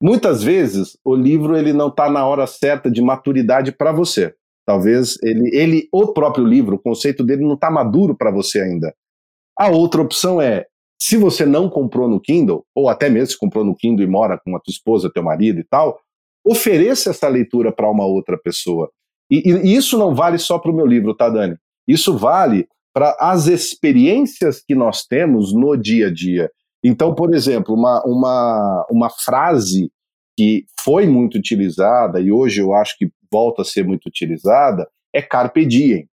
muitas 0.00 0.42
vezes 0.42 0.98
o 1.04 1.14
livro 1.14 1.56
ele 1.56 1.72
não 1.72 1.88
está 1.88 2.10
na 2.10 2.26
hora 2.26 2.46
certa 2.46 2.90
de 2.90 3.00
maturidade 3.00 3.72
para 3.72 3.92
você. 3.92 4.34
Talvez 4.66 5.16
ele, 5.22 5.50
ele, 5.56 5.88
o 5.90 6.12
próprio 6.12 6.44
livro, 6.44 6.76
o 6.76 6.78
conceito 6.78 7.24
dele 7.24 7.42
não 7.42 7.54
está 7.54 7.70
maduro 7.70 8.14
para 8.14 8.30
você 8.30 8.60
ainda. 8.60 8.94
A 9.58 9.70
outra 9.70 10.02
opção 10.02 10.42
é 10.42 10.66
se 11.00 11.16
você 11.16 11.46
não 11.46 11.70
comprou 11.70 12.08
no 12.08 12.20
Kindle, 12.20 12.66
ou 12.74 12.88
até 12.88 13.08
mesmo 13.08 13.28
se 13.28 13.38
comprou 13.38 13.64
no 13.64 13.74
Kindle 13.74 14.04
e 14.04 14.10
mora 14.10 14.38
com 14.38 14.54
a 14.54 14.60
tua 14.60 14.72
esposa, 14.72 15.10
teu 15.10 15.22
marido 15.22 15.60
e 15.60 15.64
tal, 15.64 15.98
ofereça 16.44 17.10
essa 17.10 17.28
leitura 17.28 17.72
para 17.72 17.88
uma 17.88 18.04
outra 18.04 18.36
pessoa. 18.36 18.90
E, 19.30 19.50
e, 19.50 19.76
isso 19.76 19.98
não 19.98 20.14
vale 20.14 20.38
só 20.38 20.58
para 20.58 20.70
o 20.70 20.74
meu 20.74 20.86
livro, 20.86 21.14
tá, 21.14 21.28
Dani? 21.28 21.56
Isso 21.86 22.16
vale 22.16 22.68
para 22.92 23.16
as 23.20 23.46
experiências 23.46 24.60
que 24.60 24.74
nós 24.74 25.04
temos 25.04 25.54
no 25.54 25.76
dia 25.76 26.08
a 26.08 26.12
dia. 26.12 26.50
Então, 26.82 27.14
por 27.14 27.34
exemplo, 27.34 27.74
uma, 27.74 28.02
uma, 28.04 28.86
uma 28.90 29.10
frase 29.10 29.90
que 30.36 30.64
foi 30.80 31.06
muito 31.06 31.36
utilizada 31.36 32.20
e 32.20 32.30
hoje 32.30 32.60
eu 32.60 32.72
acho 32.72 32.96
que 32.96 33.10
volta 33.30 33.62
a 33.62 33.64
ser 33.64 33.84
muito 33.84 34.06
utilizada 34.06 34.88
é 35.12 35.20
carpe 35.20 35.66
diem. 35.66 36.08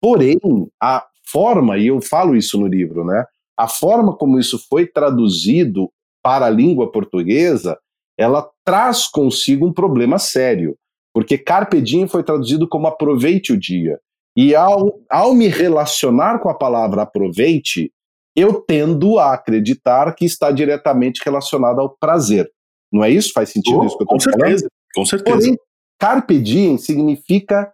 Porém, 0.00 0.38
a 0.80 1.04
forma, 1.30 1.76
e 1.76 1.88
eu 1.88 2.00
falo 2.00 2.36
isso 2.36 2.58
no 2.58 2.66
livro, 2.66 3.04
né? 3.04 3.24
A 3.56 3.66
forma 3.66 4.16
como 4.16 4.38
isso 4.38 4.58
foi 4.68 4.86
traduzido 4.86 5.90
para 6.22 6.46
a 6.46 6.50
língua 6.50 6.90
portuguesa, 6.90 7.76
ela 8.16 8.48
traz 8.64 9.08
consigo 9.08 9.66
um 9.66 9.72
problema 9.72 10.18
sério, 10.18 10.76
porque 11.12 11.38
carpe 11.38 11.80
diem 11.80 12.06
foi 12.06 12.22
traduzido 12.22 12.68
como 12.68 12.86
aproveite 12.86 13.52
o 13.52 13.58
dia. 13.58 13.98
E 14.36 14.54
ao, 14.54 15.00
ao 15.10 15.34
me 15.34 15.48
relacionar 15.48 16.38
com 16.38 16.48
a 16.48 16.54
palavra 16.54 17.02
aproveite, 17.02 17.92
eu 18.36 18.60
tendo 18.60 19.18
a 19.18 19.34
acreditar 19.34 20.14
que 20.14 20.24
está 20.24 20.52
diretamente 20.52 21.20
relacionado 21.24 21.80
ao 21.80 21.90
prazer. 21.90 22.48
Não 22.92 23.02
é 23.02 23.10
isso? 23.10 23.32
Faz 23.32 23.50
sentido 23.50 23.80
oh, 23.80 23.84
isso 23.84 23.96
que 23.96 24.04
eu 24.04 24.16
estou 24.16 24.32
falando? 24.32 24.40
Com 24.40 24.46
certeza, 24.46 24.68
com 24.94 25.04
certeza. 25.04 25.36
Porém, 25.38 25.56
carpe 25.98 26.38
diem 26.38 26.78
significa 26.78 27.72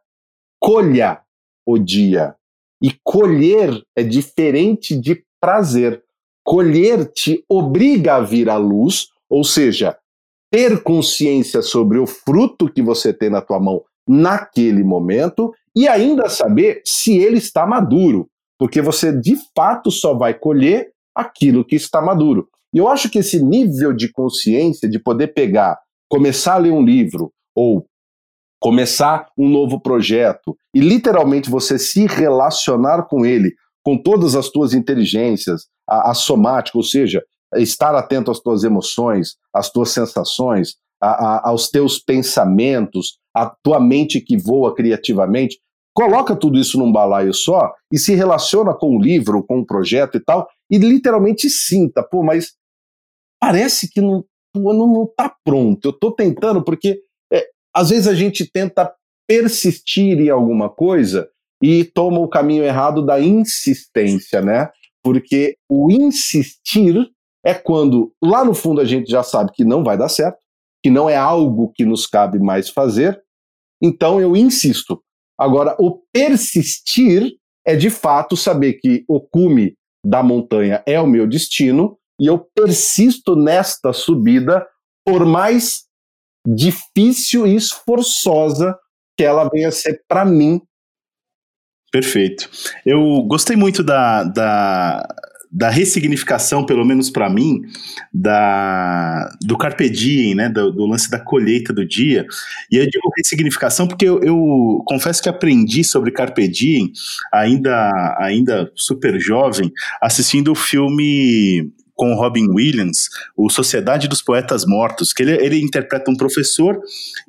colha 0.58 1.20
o 1.66 1.78
dia. 1.78 2.34
E 2.82 2.92
colher 3.02 3.82
é 3.94 4.02
diferente 4.02 4.98
de 4.98 5.22
prazer. 5.40 6.02
Colher 6.42 7.10
te 7.12 7.44
obriga 7.48 8.16
a 8.16 8.20
vir 8.20 8.48
à 8.48 8.56
luz, 8.56 9.08
ou 9.28 9.44
seja, 9.44 9.98
ter 10.50 10.82
consciência 10.82 11.62
sobre 11.62 11.98
o 11.98 12.06
fruto 12.06 12.72
que 12.72 12.82
você 12.82 13.12
tem 13.12 13.30
na 13.30 13.40
tua 13.40 13.58
mão 13.58 13.82
naquele 14.06 14.84
momento 14.84 15.52
e 15.74 15.88
ainda 15.88 16.28
saber 16.28 16.82
se 16.84 17.16
ele 17.16 17.38
está 17.38 17.66
maduro, 17.66 18.28
porque 18.58 18.80
você 18.80 19.12
de 19.12 19.36
fato 19.56 19.90
só 19.90 20.14
vai 20.14 20.34
colher 20.34 20.90
aquilo 21.14 21.64
que 21.64 21.76
está 21.76 22.00
maduro. 22.00 22.48
E 22.72 22.78
eu 22.78 22.88
acho 22.88 23.08
que 23.08 23.18
esse 23.18 23.42
nível 23.42 23.92
de 23.92 24.10
consciência, 24.10 24.88
de 24.88 24.98
poder 24.98 25.28
pegar, 25.28 25.78
começar 26.08 26.54
a 26.54 26.58
ler 26.58 26.72
um 26.72 26.84
livro, 26.84 27.32
ou 27.54 27.86
começar 28.60 29.28
um 29.38 29.48
novo 29.48 29.80
projeto, 29.80 30.56
e 30.74 30.80
literalmente 30.80 31.50
você 31.50 31.78
se 31.78 32.06
relacionar 32.06 33.04
com 33.04 33.24
ele, 33.24 33.54
com 33.84 33.96
todas 33.96 34.34
as 34.34 34.48
tuas 34.48 34.72
inteligências, 34.74 35.66
a, 35.88 36.10
a 36.10 36.14
somática, 36.14 36.78
ou 36.78 36.82
seja, 36.82 37.22
estar 37.56 37.94
atento 37.94 38.30
às 38.30 38.40
tuas 38.40 38.64
emoções, 38.64 39.36
às 39.52 39.70
tuas 39.70 39.90
sensações, 39.90 40.76
a, 41.00 41.08
a, 41.08 41.48
aos 41.50 41.68
teus 41.68 41.98
pensamentos, 41.98 43.18
a 43.34 43.52
tua 43.62 43.80
mente 43.80 44.20
que 44.20 44.36
voa 44.36 44.74
criativamente, 44.74 45.58
coloca 45.94 46.34
tudo 46.34 46.58
isso 46.58 46.78
num 46.78 46.90
balaio 46.90 47.32
só 47.32 47.72
e 47.92 47.98
se 47.98 48.14
relaciona 48.14 48.74
com 48.74 48.96
o 48.96 49.00
livro, 49.00 49.44
com 49.44 49.60
o 49.60 49.66
projeto 49.66 50.16
e 50.16 50.20
tal, 50.20 50.48
e 50.70 50.78
literalmente 50.78 51.48
sinta, 51.48 52.02
pô, 52.02 52.22
mas 52.22 52.54
parece 53.40 53.90
que 53.90 54.00
não, 54.00 54.24
não, 54.54 54.72
não 54.72 55.06
tá 55.16 55.34
pronto. 55.44 55.88
Eu 55.88 55.92
tô 55.92 56.10
tentando, 56.12 56.64
porque 56.64 57.00
é, 57.32 57.46
às 57.74 57.90
vezes 57.90 58.06
a 58.06 58.14
gente 58.14 58.50
tenta 58.50 58.92
persistir 59.26 60.18
em 60.20 60.30
alguma 60.30 60.68
coisa 60.68 61.28
e 61.62 61.84
toma 61.84 62.18
o 62.18 62.28
caminho 62.28 62.64
errado 62.64 63.04
da 63.04 63.20
insistência, 63.20 64.42
né? 64.42 64.70
Porque 65.02 65.56
o 65.68 65.90
insistir 65.90 67.10
é 67.44 67.54
quando 67.54 68.12
lá 68.22 68.44
no 68.44 68.54
fundo 68.54 68.80
a 68.80 68.84
gente 68.84 69.10
já 69.10 69.22
sabe 69.22 69.52
que 69.52 69.64
não 69.64 69.84
vai 69.84 69.98
dar 69.98 70.08
certo, 70.08 70.38
que 70.82 70.90
não 70.90 71.08
é 71.08 71.16
algo 71.16 71.72
que 71.74 71.84
nos 71.84 72.06
cabe 72.06 72.38
mais 72.38 72.68
fazer, 72.68 73.22
então 73.82 74.20
eu 74.20 74.36
insisto. 74.36 75.02
Agora, 75.38 75.76
o 75.78 76.00
persistir 76.12 77.36
é 77.66 77.74
de 77.76 77.90
fato 77.90 78.36
saber 78.36 78.74
que 78.74 79.04
o 79.08 79.20
cume 79.20 79.76
da 80.04 80.22
montanha 80.22 80.82
é 80.86 81.00
o 81.00 81.06
meu 81.06 81.26
destino 81.26 81.98
e 82.20 82.26
eu 82.26 82.38
persisto 82.54 83.34
nesta 83.34 83.92
subida, 83.92 84.66
por 85.04 85.24
mais 85.26 85.84
difícil 86.46 87.46
e 87.46 87.56
esforçosa 87.56 88.78
que 89.16 89.24
ela 89.24 89.48
venha 89.48 89.70
ser 89.70 90.02
para 90.06 90.24
mim. 90.24 90.60
Perfeito. 91.90 92.50
Eu 92.84 93.22
gostei 93.22 93.56
muito 93.56 93.82
da, 93.82 94.24
da, 94.24 95.06
da 95.54 95.70
ressignificação, 95.70 96.66
pelo 96.66 96.84
menos 96.84 97.08
para 97.08 97.30
mim, 97.30 97.62
da, 98.12 99.30
do 99.40 99.56
carpe 99.56 99.88
diem, 99.88 100.34
né, 100.34 100.48
do, 100.48 100.72
do, 100.72 100.84
lance 100.84 101.08
da 101.08 101.20
colheita 101.20 101.72
do 101.72 101.86
dia. 101.86 102.26
E 102.72 102.76
eu 102.76 102.84
digo 102.84 103.08
ressignificação 103.16 103.86
porque 103.86 104.04
eu, 104.04 104.20
eu, 104.20 104.82
confesso 104.84 105.22
que 105.22 105.28
aprendi 105.28 105.84
sobre 105.84 106.10
carpe 106.10 106.48
diem 106.48 106.90
ainda, 107.32 108.16
ainda 108.18 108.68
super 108.74 109.16
jovem, 109.20 109.70
assistindo 110.02 110.50
o 110.50 110.56
filme 110.56 111.72
com 111.94 112.12
o 112.12 112.16
Robin 112.16 112.48
Williams, 112.50 113.08
o 113.36 113.48
Sociedade 113.48 114.08
dos 114.08 114.20
Poetas 114.20 114.66
Mortos, 114.66 115.12
que 115.12 115.22
ele, 115.22 115.34
ele 115.34 115.62
interpreta 115.62 116.10
um 116.10 116.16
professor 116.16 116.80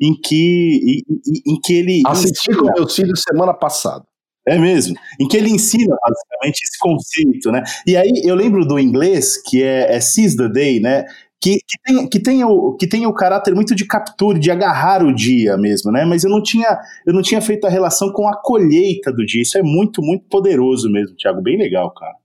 em 0.02 0.20
que, 0.20 1.04
em, 1.28 1.54
em 1.54 1.60
que 1.62 1.74
ele... 1.74 2.02
Assisti 2.08 2.56
com 2.56 2.74
meus 2.74 2.96
filhos 2.96 3.22
semana 3.22 3.54
passada. 3.54 4.04
É 4.48 4.60
mesmo. 4.60 4.96
Em 5.20 5.28
que 5.28 5.38
ele 5.38 5.50
ensina 5.50 5.96
basicamente 6.02 6.62
esse 6.64 6.78
conceito, 6.80 7.52
né? 7.52 7.64
E 7.86 7.98
aí 7.98 8.12
eu 8.24 8.36
lembro 8.36 8.66
do 8.66 8.80
inglês, 8.80 9.42
que 9.42 9.64
é, 9.64 9.96
é 9.96 10.00
Seize 10.00 10.38
the 10.38 10.48
Day, 10.48 10.80
né? 10.80 11.06
Que, 11.42 11.58
que, 11.68 11.78
tem, 11.84 12.10
que, 12.10 12.20
tem 12.20 12.44
o, 12.44 12.74
que 12.74 12.88
tem 12.88 13.06
o 13.06 13.14
caráter 13.14 13.54
muito 13.54 13.76
de 13.76 13.86
captura, 13.86 14.40
de 14.40 14.50
agarrar 14.50 15.04
o 15.04 15.14
dia 15.14 15.58
mesmo, 15.58 15.92
né? 15.92 16.06
Mas 16.06 16.24
eu 16.24 16.30
não 16.30 16.42
tinha, 16.42 16.80
eu 17.06 17.14
não 17.14 17.22
tinha 17.22 17.42
feito 17.42 17.66
a 17.66 17.70
relação 17.70 18.12
com 18.12 18.28
a 18.28 18.36
colheita 18.36 19.12
do 19.12 19.26
dia. 19.26 19.42
Isso 19.42 19.58
é 19.58 19.64
muito, 19.64 20.02
muito 20.02 20.26
poderoso 20.26 20.92
mesmo, 20.92 21.16
Thiago. 21.16 21.42
Bem 21.42 21.58
legal, 21.58 21.92
cara. 21.92 22.16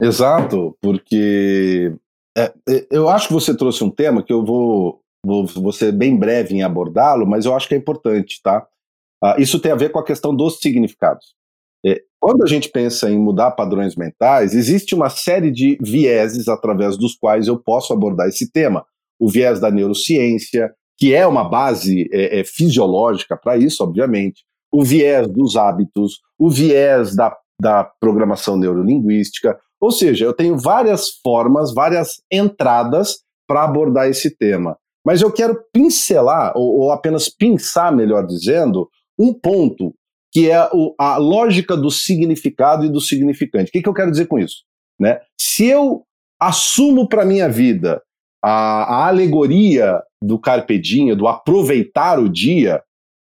Exato, 0.00 0.76
porque 0.80 1.92
é, 2.36 2.52
é 2.68 2.86
eu 2.90 3.08
acho 3.08 3.28
que 3.28 3.34
você 3.34 3.56
trouxe 3.56 3.82
um 3.82 3.90
tema 3.90 4.22
que 4.22 4.32
eu 4.32 4.44
vou, 4.44 5.00
vou, 5.24 5.46
vou 5.46 5.72
ser 5.72 5.90
bem 5.92 6.16
breve 6.16 6.54
em 6.54 6.62
abordá-lo, 6.62 7.26
mas 7.26 7.46
eu 7.46 7.54
acho 7.54 7.66
que 7.66 7.74
é 7.74 7.78
importante, 7.78 8.40
tá? 8.42 8.66
Uh, 9.26 9.40
isso 9.40 9.58
tem 9.58 9.72
a 9.72 9.76
ver 9.76 9.90
com 9.90 9.98
a 9.98 10.04
questão 10.04 10.34
dos 10.34 10.58
significados. 10.58 11.34
É, 11.84 12.00
quando 12.20 12.42
a 12.42 12.46
gente 12.46 12.68
pensa 12.68 13.10
em 13.10 13.18
mudar 13.18 13.52
padrões 13.52 13.96
mentais, 13.96 14.54
existe 14.54 14.94
uma 14.94 15.08
série 15.08 15.50
de 15.50 15.76
vieses 15.80 16.48
através 16.48 16.96
dos 16.96 17.14
quais 17.16 17.48
eu 17.48 17.58
posso 17.58 17.92
abordar 17.92 18.28
esse 18.28 18.50
tema. 18.50 18.84
O 19.18 19.28
viés 19.28 19.60
da 19.60 19.70
neurociência, 19.70 20.72
que 20.98 21.14
é 21.14 21.26
uma 21.26 21.48
base 21.48 22.08
é, 22.12 22.40
é, 22.40 22.44
fisiológica 22.44 23.36
para 23.36 23.56
isso, 23.56 23.82
obviamente. 23.82 24.44
O 24.72 24.82
viés 24.82 25.28
dos 25.28 25.56
hábitos, 25.56 26.20
o 26.38 26.50
viés 26.50 27.14
da, 27.14 27.36
da 27.60 27.84
programação 27.84 28.56
neurolinguística. 28.56 29.58
Ou 29.80 29.90
seja, 29.90 30.24
eu 30.24 30.32
tenho 30.32 30.58
várias 30.58 31.10
formas, 31.22 31.72
várias 31.72 32.20
entradas 32.30 33.18
para 33.46 33.64
abordar 33.64 34.08
esse 34.08 34.36
tema. 34.36 34.76
Mas 35.04 35.22
eu 35.22 35.30
quero 35.30 35.62
pincelar, 35.72 36.52
ou, 36.56 36.80
ou 36.80 36.90
apenas 36.90 37.28
pensar, 37.28 37.92
melhor 37.92 38.26
dizendo, 38.26 38.88
um 39.18 39.32
ponto 39.32 39.94
que 40.32 40.50
é 40.50 40.68
o, 40.72 40.94
a 40.98 41.16
lógica 41.16 41.76
do 41.76 41.90
significado 41.90 42.84
e 42.84 42.90
do 42.90 43.00
significante. 43.00 43.70
O 43.70 43.72
que, 43.72 43.82
que 43.82 43.88
eu 43.88 43.94
quero 43.94 44.10
dizer 44.10 44.26
com 44.26 44.38
isso? 44.38 44.64
Né? 45.00 45.18
Se 45.40 45.66
eu 45.66 46.04
assumo 46.40 47.08
para 47.08 47.24
minha 47.24 47.48
vida 47.48 48.02
a, 48.44 48.50
a, 48.50 49.08
alegoria 49.08 50.02
do 50.22 50.38
carpe 50.38 50.78
diem, 50.78 51.16
do 51.16 51.26
aproveitar 51.26 52.18
o 52.18 52.28
dia, 52.28 52.82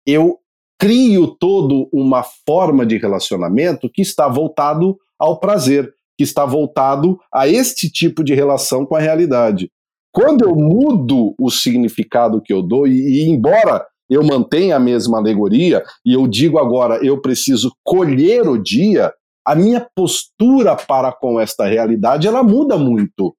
eu 0.06 0.38
crio 0.80 1.28
todo 1.28 1.90
uma 1.92 2.24
forma 2.24 2.86
de 2.86 2.98
relacionamento 2.98 3.90
que 3.90 4.02
está 4.02 4.28
voltado 4.28 4.98
ao 5.20 5.40
prazer, 5.40 5.92
que 6.18 6.24
está 6.24 6.46
voltado 6.46 7.20
a 7.34 7.48
este 7.48 7.90
tipo 7.90 8.24
de 8.24 8.34
relação 8.34 8.86
com 8.86 8.96
a 8.96 9.00
realidade. 9.00 9.70
Quando 10.14 10.46
eu 10.46 10.56
mudo 10.56 11.36
o 11.40 11.50
significado 11.50 12.42
que 12.42 12.54
eu 12.54 12.62
dou, 12.62 12.88
e, 12.88 13.24
e 13.24 13.30
embora 13.30 13.86
eu 14.10 14.24
mantenho 14.24 14.76
a 14.76 14.80
mesma 14.80 15.18
alegoria 15.18 15.84
e 16.06 16.14
eu 16.14 16.28
digo 16.28 16.58
agora, 16.58 17.04
eu 17.06 17.22
preciso 17.22 17.72
colher 17.84 18.48
o 18.48 18.58
dia, 18.58 19.14
a 19.46 19.56
minha 19.56 19.86
postura 19.96 20.76
para 20.76 21.12
com 21.12 21.40
esta 21.40 21.66
realidade 21.66 22.28
ela 22.28 22.44
muda 22.44 22.78
muito, 22.78 23.36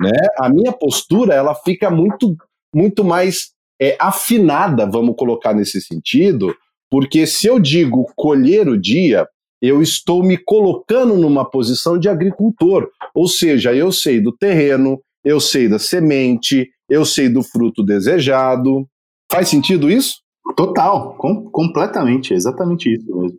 né? 0.00 0.18
A 0.38 0.48
minha 0.48 0.72
postura 0.72 1.34
ela 1.34 1.54
fica 1.54 1.90
muito 1.90 2.36
muito 2.74 3.04
mais 3.04 3.50
é, 3.80 3.96
afinada, 4.00 4.86
vamos 4.86 5.14
colocar 5.16 5.52
nesse 5.52 5.80
sentido, 5.80 6.54
porque 6.90 7.26
se 7.26 7.46
eu 7.46 7.58
digo 7.58 8.06
colher 8.16 8.68
o 8.68 8.80
dia, 8.80 9.26
eu 9.60 9.82
estou 9.82 10.22
me 10.22 10.36
colocando 10.36 11.16
numa 11.16 11.48
posição 11.48 11.98
de 11.98 12.08
agricultor, 12.08 12.88
ou 13.14 13.28
seja, 13.28 13.74
eu 13.74 13.92
sei 13.92 14.20
do 14.20 14.32
terreno, 14.32 15.00
eu 15.24 15.38
sei 15.38 15.68
da 15.68 15.78
semente, 15.78 16.68
eu 16.88 17.04
sei 17.04 17.28
do 17.28 17.42
fruto 17.42 17.84
desejado, 17.84 18.86
Faz 19.32 19.48
sentido 19.48 19.90
isso? 19.90 20.16
Total, 20.54 21.14
com, 21.16 21.50
completamente, 21.50 22.34
exatamente 22.34 22.92
isso 22.92 23.16
mesmo. 23.16 23.38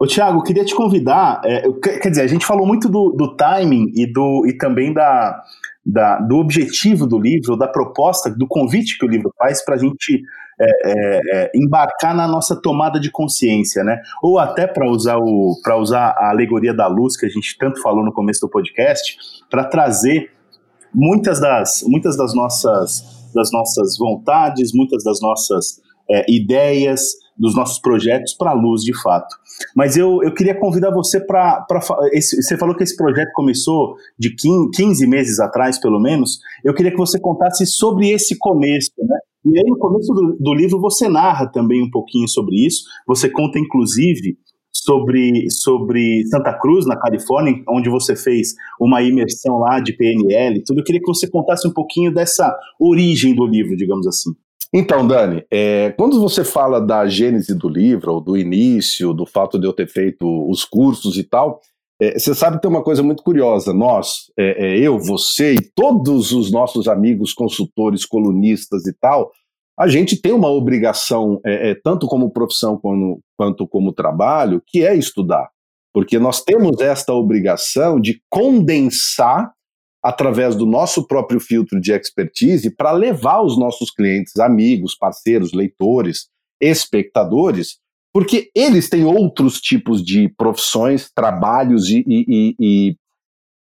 Ô 0.00 0.06
Tiago, 0.06 0.42
queria 0.42 0.64
te 0.64 0.74
convidar, 0.74 1.40
é, 1.44 1.62
quer 1.80 2.10
dizer, 2.10 2.22
a 2.22 2.26
gente 2.26 2.44
falou 2.44 2.66
muito 2.66 2.88
do, 2.88 3.12
do 3.12 3.36
timing 3.36 3.86
e, 3.94 4.12
do, 4.12 4.44
e 4.46 4.58
também 4.58 4.92
da, 4.92 5.40
da, 5.84 6.18
do 6.18 6.36
objetivo 6.38 7.06
do 7.06 7.18
livro, 7.18 7.56
da 7.56 7.68
proposta, 7.68 8.28
do 8.28 8.48
convite 8.48 8.98
que 8.98 9.06
o 9.06 9.08
livro 9.08 9.32
faz 9.38 9.64
para 9.64 9.76
a 9.76 9.78
gente 9.78 10.20
é, 10.60 10.64
é, 10.64 11.20
é, 11.32 11.50
embarcar 11.54 12.14
na 12.14 12.26
nossa 12.26 12.60
tomada 12.60 12.98
de 12.98 13.10
consciência, 13.10 13.84
né? 13.84 14.00
Ou 14.20 14.38
até 14.40 14.66
para 14.66 14.90
usar 14.90 15.18
o 15.18 15.54
usar 15.78 16.14
a 16.18 16.30
alegoria 16.30 16.74
da 16.74 16.88
luz 16.88 17.16
que 17.16 17.26
a 17.26 17.28
gente 17.28 17.56
tanto 17.56 17.80
falou 17.80 18.04
no 18.04 18.12
começo 18.12 18.40
do 18.40 18.50
podcast, 18.50 19.16
para 19.48 19.64
trazer 19.64 20.32
muitas 20.92 21.40
das 21.40 21.82
muitas 21.86 22.16
das 22.16 22.34
nossas 22.34 23.15
das 23.36 23.50
nossas 23.52 23.96
vontades, 23.98 24.72
muitas 24.74 25.04
das 25.04 25.20
nossas 25.20 25.80
é, 26.10 26.24
ideias, 26.28 27.02
dos 27.38 27.54
nossos 27.54 27.78
projetos 27.78 28.32
para 28.34 28.52
a 28.52 28.54
luz 28.54 28.82
de 28.82 28.98
fato. 29.02 29.34
Mas 29.74 29.96
eu, 29.96 30.22
eu 30.22 30.32
queria 30.32 30.58
convidar 30.58 30.90
você 30.90 31.20
para. 31.20 31.66
Você 32.12 32.56
falou 32.56 32.74
que 32.74 32.82
esse 32.82 32.96
projeto 32.96 33.30
começou 33.34 33.94
de 34.18 34.34
15 34.34 35.06
meses 35.06 35.38
atrás, 35.38 35.78
pelo 35.78 36.00
menos. 36.00 36.38
Eu 36.64 36.74
queria 36.74 36.90
que 36.90 36.96
você 36.96 37.20
contasse 37.20 37.66
sobre 37.66 38.10
esse 38.10 38.36
começo, 38.38 38.90
né? 38.98 39.18
E 39.44 39.58
aí, 39.58 39.64
no 39.64 39.78
começo 39.78 40.12
do, 40.12 40.36
do 40.40 40.54
livro, 40.54 40.80
você 40.80 41.08
narra 41.08 41.46
também 41.46 41.82
um 41.82 41.90
pouquinho 41.90 42.26
sobre 42.26 42.66
isso. 42.66 42.82
Você 43.06 43.30
conta, 43.30 43.58
inclusive, 43.58 44.36
sobre, 44.86 45.50
sobre 45.50 46.24
Santa 46.26 46.56
Cruz, 46.58 46.86
na 46.86 46.96
Califórnia, 46.96 47.60
onde 47.68 47.90
você 47.90 48.14
fez 48.14 48.54
uma 48.80 49.02
imersão 49.02 49.58
lá 49.58 49.80
de 49.80 49.92
PNL 49.92 50.62
tudo. 50.64 50.80
Eu 50.80 50.84
queria 50.84 51.00
que 51.00 51.06
você 51.06 51.28
contasse 51.28 51.66
um 51.66 51.72
pouquinho 51.72 52.14
dessa 52.14 52.56
origem 52.78 53.34
do 53.34 53.44
livro, 53.44 53.76
digamos 53.76 54.06
assim. 54.06 54.30
Então, 54.72 55.06
Dani, 55.06 55.44
é, 55.50 55.90
quando 55.96 56.20
você 56.20 56.44
fala 56.44 56.80
da 56.80 57.06
gênese 57.06 57.54
do 57.54 57.68
livro, 57.68 58.14
ou 58.14 58.20
do 58.20 58.36
início, 58.36 59.12
do 59.12 59.26
fato 59.26 59.58
de 59.58 59.66
eu 59.66 59.72
ter 59.72 59.88
feito 59.88 60.26
os 60.48 60.64
cursos 60.64 61.16
e 61.16 61.24
tal, 61.24 61.60
é, 62.00 62.18
você 62.18 62.34
sabe 62.34 62.56
que 62.56 62.62
tem 62.62 62.70
uma 62.70 62.82
coisa 62.82 63.02
muito 63.02 63.22
curiosa. 63.22 63.72
Nós, 63.72 64.30
é, 64.38 64.66
é, 64.66 64.78
eu, 64.78 64.98
você 64.98 65.54
e 65.54 65.70
todos 65.74 66.32
os 66.32 66.50
nossos 66.52 66.88
amigos 66.88 67.32
consultores, 67.32 68.04
colunistas 68.04 68.86
e 68.86 68.92
tal, 68.92 69.30
a 69.78 69.86
gente 69.88 70.20
tem 70.20 70.32
uma 70.32 70.50
obrigação, 70.50 71.40
é, 71.44 71.70
é, 71.70 71.74
tanto 71.74 72.06
como 72.06 72.30
profissão 72.30 72.80
quanto 73.36 73.68
como 73.68 73.92
trabalho, 73.92 74.62
que 74.66 74.84
é 74.84 74.94
estudar. 74.94 75.50
Porque 75.92 76.18
nós 76.18 76.42
temos 76.42 76.80
esta 76.80 77.12
obrigação 77.12 78.00
de 78.00 78.22
condensar 78.30 79.52
através 80.02 80.54
do 80.54 80.64
nosso 80.64 81.06
próprio 81.06 81.40
filtro 81.40 81.80
de 81.80 81.92
expertise 81.92 82.70
para 82.74 82.92
levar 82.92 83.42
os 83.42 83.58
nossos 83.58 83.90
clientes, 83.90 84.36
amigos, 84.36 84.96
parceiros, 84.96 85.52
leitores, 85.52 86.28
espectadores, 86.60 87.78
porque 88.14 88.50
eles 88.54 88.88
têm 88.88 89.04
outros 89.04 89.60
tipos 89.60 90.02
de 90.02 90.28
profissões, 90.38 91.10
trabalhos 91.12 91.90
e, 91.90 92.02
e, 92.06 92.54
e, 92.58 92.96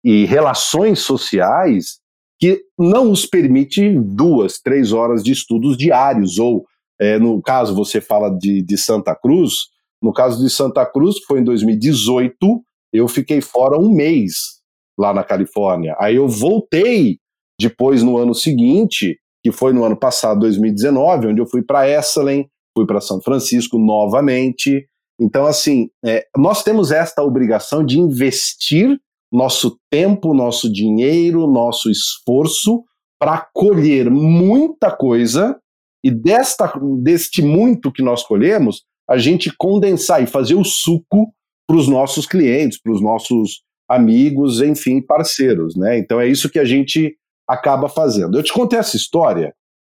e 0.04 0.24
relações 0.26 0.98
sociais 0.98 2.01
que 2.42 2.60
não 2.76 3.12
os 3.12 3.24
permite 3.24 3.96
duas, 4.00 4.58
três 4.58 4.92
horas 4.92 5.22
de 5.22 5.30
estudos 5.30 5.76
diários, 5.76 6.40
ou 6.40 6.64
é, 7.00 7.16
no 7.16 7.40
caso 7.40 7.72
você 7.72 8.00
fala 8.00 8.30
de, 8.30 8.60
de 8.64 8.76
Santa 8.76 9.14
Cruz, 9.14 9.68
no 10.02 10.12
caso 10.12 10.42
de 10.42 10.50
Santa 10.50 10.84
Cruz, 10.84 11.18
foi 11.24 11.38
em 11.38 11.44
2018, 11.44 12.34
eu 12.92 13.06
fiquei 13.06 13.40
fora 13.40 13.78
um 13.78 13.94
mês 13.94 14.60
lá 14.98 15.14
na 15.14 15.22
Califórnia. 15.22 15.94
Aí 16.00 16.16
eu 16.16 16.26
voltei 16.26 17.18
depois 17.60 18.02
no 18.02 18.18
ano 18.18 18.34
seguinte, 18.34 19.20
que 19.40 19.52
foi 19.52 19.72
no 19.72 19.84
ano 19.84 19.96
passado, 19.96 20.40
2019, 20.40 21.28
onde 21.28 21.40
eu 21.40 21.46
fui 21.46 21.62
para 21.62 21.88
Esselen, 21.88 22.48
fui 22.76 22.84
para 22.84 23.00
São 23.00 23.20
Francisco 23.20 23.78
novamente. 23.78 24.84
Então, 25.20 25.46
assim, 25.46 25.90
é, 26.04 26.26
nós 26.36 26.64
temos 26.64 26.90
esta 26.90 27.22
obrigação 27.22 27.86
de 27.86 28.00
investir 28.00 28.98
nosso 29.32 29.78
tempo, 29.90 30.34
nosso 30.34 30.70
dinheiro, 30.70 31.46
nosso 31.46 31.90
esforço 31.90 32.84
para 33.18 33.48
colher 33.54 34.10
muita 34.10 34.94
coisa 34.94 35.58
e 36.04 36.10
desta, 36.10 36.72
deste 37.00 37.40
muito 37.40 37.92
que 37.92 38.02
nós 38.02 38.24
colhemos, 38.24 38.82
a 39.08 39.16
gente 39.16 39.54
condensar 39.56 40.22
e 40.22 40.26
fazer 40.26 40.54
o 40.54 40.64
suco 40.64 41.32
para 41.66 41.76
os 41.76 41.88
nossos 41.88 42.26
clientes, 42.26 42.80
para 42.80 42.92
os 42.92 43.00
nossos 43.00 43.62
amigos, 43.88 44.60
enfim, 44.60 45.00
parceiros, 45.00 45.76
né? 45.76 45.98
Então 45.98 46.20
é 46.20 46.26
isso 46.26 46.50
que 46.50 46.58
a 46.58 46.64
gente 46.64 47.16
acaba 47.48 47.88
fazendo. 47.88 48.36
Eu 48.36 48.42
te 48.42 48.52
contei 48.52 48.78
essa 48.78 48.96
história, 48.96 49.54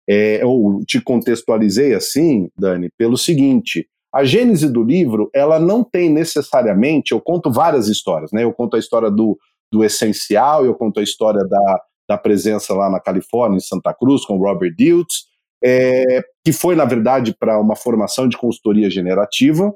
é, 0.08 0.44
ou 0.44 0.84
te 0.84 1.00
contextualizei 1.00 1.94
assim, 1.94 2.48
Dani, 2.56 2.88
pelo 2.96 3.16
seguinte: 3.16 3.88
a 4.16 4.24
gênese 4.24 4.72
do 4.72 4.82
livro, 4.82 5.28
ela 5.34 5.60
não 5.60 5.84
tem 5.84 6.08
necessariamente, 6.08 7.12
eu 7.12 7.20
conto 7.20 7.52
várias 7.52 7.86
histórias, 7.86 8.32
né? 8.32 8.44
Eu 8.44 8.52
conto 8.52 8.74
a 8.74 8.78
história 8.78 9.10
do, 9.10 9.38
do 9.70 9.84
essencial, 9.84 10.64
eu 10.64 10.74
conto 10.74 11.00
a 11.00 11.02
história 11.02 11.44
da, 11.44 11.80
da 12.08 12.16
presença 12.16 12.72
lá 12.72 12.88
na 12.88 12.98
Califórnia, 12.98 13.58
em 13.58 13.60
Santa 13.60 13.92
Cruz, 13.92 14.24
com 14.24 14.38
Robert 14.38 14.74
Diltz, 14.74 15.24
é, 15.62 16.22
que 16.42 16.50
foi, 16.50 16.74
na 16.74 16.86
verdade, 16.86 17.36
para 17.38 17.60
uma 17.60 17.76
formação 17.76 18.26
de 18.26 18.38
consultoria 18.38 18.88
generativa. 18.88 19.70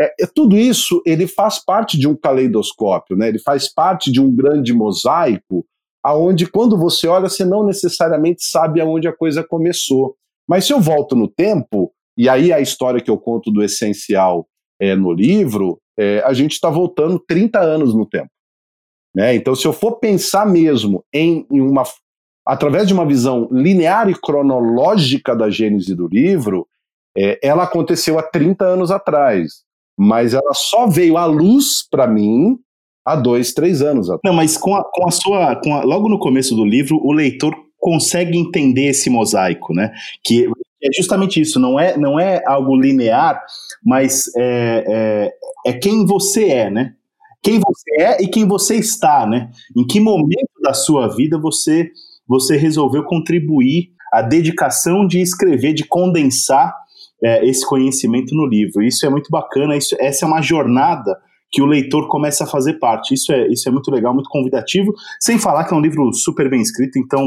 É, 0.00 0.14
é, 0.18 0.26
tudo 0.34 0.56
isso 0.56 1.02
ele 1.04 1.26
faz 1.26 1.62
parte 1.62 1.98
de 1.98 2.08
um 2.08 2.16
caleidoscópio, 2.16 3.14
né? 3.18 3.28
ele 3.28 3.38
faz 3.38 3.70
parte 3.70 4.10
de 4.10 4.18
um 4.18 4.34
grande 4.34 4.72
mosaico, 4.72 5.66
aonde 6.02 6.46
quando 6.46 6.78
você 6.78 7.06
olha, 7.06 7.28
você 7.28 7.44
não 7.44 7.66
necessariamente 7.66 8.44
sabe 8.44 8.80
aonde 8.80 9.06
a 9.06 9.14
coisa 9.14 9.44
começou. 9.44 10.16
Mas 10.48 10.64
se 10.64 10.72
eu 10.72 10.80
volto 10.80 11.14
no 11.14 11.28
tempo, 11.28 11.92
e 12.16 12.28
aí 12.28 12.52
a 12.52 12.60
história 12.60 13.00
que 13.00 13.10
eu 13.10 13.18
conto 13.18 13.50
do 13.50 13.62
essencial 13.62 14.46
é, 14.80 14.94
no 14.94 15.12
livro, 15.12 15.80
é, 15.98 16.22
a 16.24 16.32
gente 16.32 16.52
está 16.52 16.70
voltando 16.70 17.18
30 17.18 17.60
anos 17.60 17.94
no 17.94 18.06
tempo. 18.06 18.30
Né? 19.14 19.34
Então, 19.34 19.54
se 19.54 19.66
eu 19.66 19.72
for 19.72 19.98
pensar 19.98 20.44
mesmo 20.44 21.04
em, 21.12 21.46
em 21.50 21.60
uma. 21.60 21.84
através 22.46 22.86
de 22.86 22.94
uma 22.94 23.06
visão 23.06 23.48
linear 23.50 24.08
e 24.08 24.14
cronológica 24.14 25.36
da 25.36 25.48
gênese 25.50 25.94
do 25.94 26.08
livro, 26.08 26.66
é, 27.16 27.38
ela 27.42 27.62
aconteceu 27.62 28.18
há 28.18 28.22
30 28.22 28.64
anos 28.64 28.90
atrás 28.90 29.64
mas 29.96 30.34
ela 30.34 30.52
só 30.52 30.86
veio 30.86 31.16
à 31.16 31.24
luz 31.24 31.86
para 31.88 32.06
mim 32.06 32.58
há 33.04 33.14
dois, 33.14 33.52
três 33.52 33.82
anos 33.82 34.10
atrás. 34.10 34.20
Não, 34.24 34.34
mas 34.34 34.56
com 34.56 34.74
a, 34.74 34.84
com 34.84 35.06
a 35.06 35.10
sua. 35.10 35.56
Com 35.56 35.74
a, 35.74 35.82
logo 35.82 36.08
no 36.08 36.18
começo 36.18 36.54
do 36.54 36.64
livro, 36.64 36.98
o 37.02 37.12
leitor 37.12 37.54
consegue 37.78 38.36
entender 38.36 38.86
esse 38.86 39.10
mosaico, 39.10 39.74
né? 39.74 39.92
Que 40.24 40.48
é 40.84 40.92
justamente 40.94 41.40
isso, 41.40 41.58
não 41.58 41.80
é, 41.80 41.96
não 41.96 42.20
é 42.20 42.42
algo 42.46 42.76
linear, 42.76 43.42
mas 43.82 44.30
é, 44.36 44.84
é, 45.66 45.70
é 45.70 45.72
quem 45.72 46.04
você 46.04 46.48
é, 46.50 46.70
né? 46.70 46.94
Quem 47.42 47.58
você 47.58 48.02
é 48.02 48.22
e 48.22 48.28
quem 48.28 48.46
você 48.46 48.76
está, 48.76 49.26
né? 49.26 49.50
Em 49.76 49.86
que 49.86 49.98
momento 49.98 50.60
da 50.62 50.74
sua 50.74 51.08
vida 51.08 51.38
você, 51.38 51.90
você 52.28 52.56
resolveu 52.56 53.04
contribuir 53.04 53.92
a 54.12 54.22
dedicação 54.22 55.06
de 55.06 55.20
escrever, 55.20 55.72
de 55.72 55.84
condensar 55.84 56.74
é, 57.22 57.46
esse 57.46 57.66
conhecimento 57.66 58.34
no 58.34 58.46
livro. 58.46 58.82
Isso 58.82 59.06
é 59.06 59.08
muito 59.08 59.30
bacana, 59.30 59.76
isso, 59.76 59.96
essa 59.98 60.24
é 60.24 60.28
uma 60.28 60.42
jornada 60.42 61.16
que 61.50 61.62
o 61.62 61.66
leitor 61.66 62.08
começa 62.08 62.44
a 62.44 62.46
fazer 62.46 62.74
parte. 62.74 63.14
Isso 63.14 63.32
é, 63.32 63.48
isso 63.48 63.68
é 63.68 63.72
muito 63.72 63.90
legal, 63.90 64.12
muito 64.12 64.28
convidativo, 64.28 64.92
sem 65.18 65.38
falar 65.38 65.64
que 65.64 65.72
é 65.72 65.76
um 65.76 65.80
livro 65.80 66.12
super 66.12 66.50
bem 66.50 66.60
escrito, 66.60 66.98
então 66.98 67.26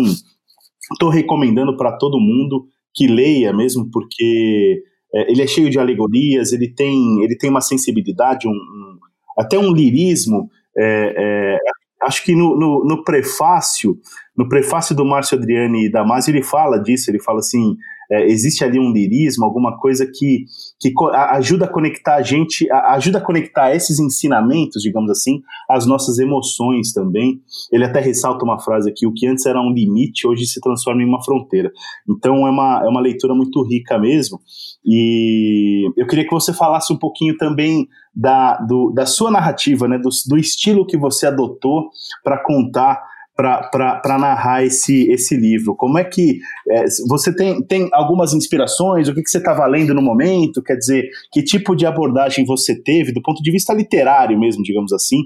estou 0.91 1.09
recomendando 1.09 1.75
para 1.75 1.97
todo 1.97 2.19
mundo 2.19 2.67
que 2.97 3.05
leia 3.05 3.53
mesmo, 3.53 3.87
porque 3.91 4.83
é, 5.13 5.31
ele 5.31 5.43
é 5.43 5.47
cheio 5.47 5.69
de 5.69 5.79
alegorias, 5.79 6.51
ele 6.51 6.73
tem, 6.73 7.23
ele 7.23 7.37
tem 7.37 7.49
uma 7.49 7.61
sensibilidade, 7.61 8.47
um, 8.47 8.51
um 8.51 8.97
até 9.37 9.57
um 9.57 9.71
lirismo. 9.71 10.49
É, 10.75 11.13
é 11.15 11.57
acho 12.01 12.23
que 12.23 12.35
no, 12.35 12.57
no, 12.57 12.83
no, 12.85 13.03
prefácio, 13.03 13.97
no 14.35 14.49
prefácio 14.49 14.95
do 14.95 15.05
Márcio 15.05 15.37
Adriani 15.37 15.91
Damasio, 15.91 16.31
ele 16.31 16.43
fala 16.43 16.79
disso, 16.79 17.11
ele 17.11 17.21
fala 17.21 17.39
assim, 17.39 17.75
é, 18.11 18.25
existe 18.27 18.63
ali 18.63 18.79
um 18.79 18.91
lirismo, 18.91 19.45
alguma 19.45 19.77
coisa 19.77 20.05
que, 20.05 20.45
que 20.79 20.93
ajuda 21.31 21.65
a 21.65 21.67
conectar 21.67 22.15
a 22.15 22.21
gente, 22.21 22.69
ajuda 22.71 23.17
a 23.17 23.21
conectar 23.21 23.75
esses 23.75 23.99
ensinamentos, 23.99 24.81
digamos 24.81 25.11
assim, 25.11 25.41
às 25.69 25.85
nossas 25.85 26.17
emoções 26.19 26.93
também. 26.93 27.41
Ele 27.71 27.83
até 27.83 27.99
ressalta 27.99 28.45
uma 28.45 28.59
frase 28.59 28.89
aqui: 28.89 29.05
o 29.05 29.13
que 29.13 29.27
antes 29.27 29.45
era 29.45 29.59
um 29.61 29.73
limite, 29.73 30.27
hoje 30.27 30.45
se 30.45 30.61
transforma 30.61 31.01
em 31.01 31.05
uma 31.05 31.23
fronteira. 31.23 31.71
Então 32.09 32.47
é 32.47 32.49
uma, 32.49 32.81
é 32.85 32.87
uma 32.87 33.01
leitura 33.01 33.33
muito 33.35 33.61
rica 33.63 33.97
mesmo. 33.99 34.39
E 34.85 35.91
eu 35.97 36.07
queria 36.07 36.23
que 36.23 36.33
você 36.33 36.53
falasse 36.53 36.93
um 36.93 36.97
pouquinho 36.97 37.35
também 37.37 37.87
da, 38.15 38.57
do, 38.57 38.91
da 38.91 39.05
sua 39.05 39.29
narrativa, 39.29 39.87
né, 39.87 39.97
do, 39.97 40.09
do 40.27 40.37
estilo 40.37 40.87
que 40.87 40.97
você 40.97 41.27
adotou 41.27 41.89
para 42.23 42.41
contar 42.41 42.99
para 43.37 44.17
narrar 44.17 44.65
esse, 44.65 45.07
esse 45.11 45.37
livro? 45.37 45.75
Como 45.75 45.99
é 45.99 46.03
que 46.03 46.39
é, 46.67 46.85
você 47.07 47.33
tem, 47.33 47.61
tem 47.61 47.87
algumas 47.93 48.33
inspirações? 48.33 49.07
O 49.07 49.13
que, 49.13 49.21
que 49.21 49.29
você 49.29 49.37
estava 49.37 49.65
lendo 49.67 49.93
no 49.93 50.01
momento? 50.01 50.63
Quer 50.63 50.75
dizer, 50.75 51.07
que 51.31 51.43
tipo 51.43 51.75
de 51.75 51.85
abordagem 51.85 52.43
você 52.45 52.75
teve 52.75 53.13
do 53.13 53.21
ponto 53.21 53.41
de 53.43 53.51
vista 53.51 53.73
literário 53.73 54.39
mesmo, 54.39 54.63
digamos 54.63 54.91
assim, 54.91 55.21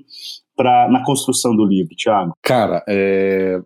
pra, 0.58 0.90
na 0.90 1.06
construção 1.06 1.56
do 1.56 1.66
livro, 1.66 1.96
Tiago? 1.96 2.34
Cara, 2.44 2.84
é, 2.88 3.62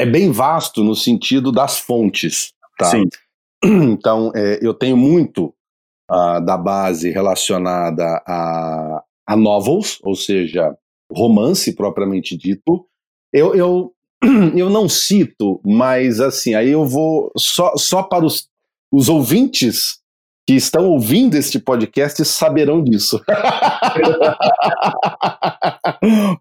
é 0.00 0.04
bem 0.04 0.32
vasto 0.32 0.82
no 0.82 0.96
sentido 0.96 1.52
das 1.52 1.78
fontes, 1.78 2.52
tá? 2.76 2.86
Sim. 2.86 3.04
Então, 3.64 4.30
é, 4.34 4.58
eu 4.60 4.74
tenho 4.74 4.96
muito 4.96 5.52
uh, 6.10 6.44
da 6.44 6.58
base 6.58 7.10
relacionada 7.10 8.22
a, 8.26 9.02
a 9.26 9.36
novels, 9.36 9.98
ou 10.04 10.14
seja, 10.14 10.76
romance 11.10 11.74
propriamente 11.74 12.36
dito, 12.36 12.86
eu, 13.36 13.54
eu, 13.54 13.92
eu 14.56 14.70
não 14.70 14.88
cito, 14.88 15.60
mas 15.64 16.20
assim, 16.20 16.54
aí 16.54 16.70
eu 16.70 16.86
vou 16.86 17.30
só, 17.36 17.76
só 17.76 18.02
para 18.02 18.24
os, 18.24 18.48
os 18.90 19.10
ouvintes 19.10 20.00
que 20.46 20.54
estão 20.54 20.86
ouvindo 20.86 21.34
este 21.34 21.58
podcast 21.58 22.24
saberão 22.24 22.82
disso. 22.82 23.20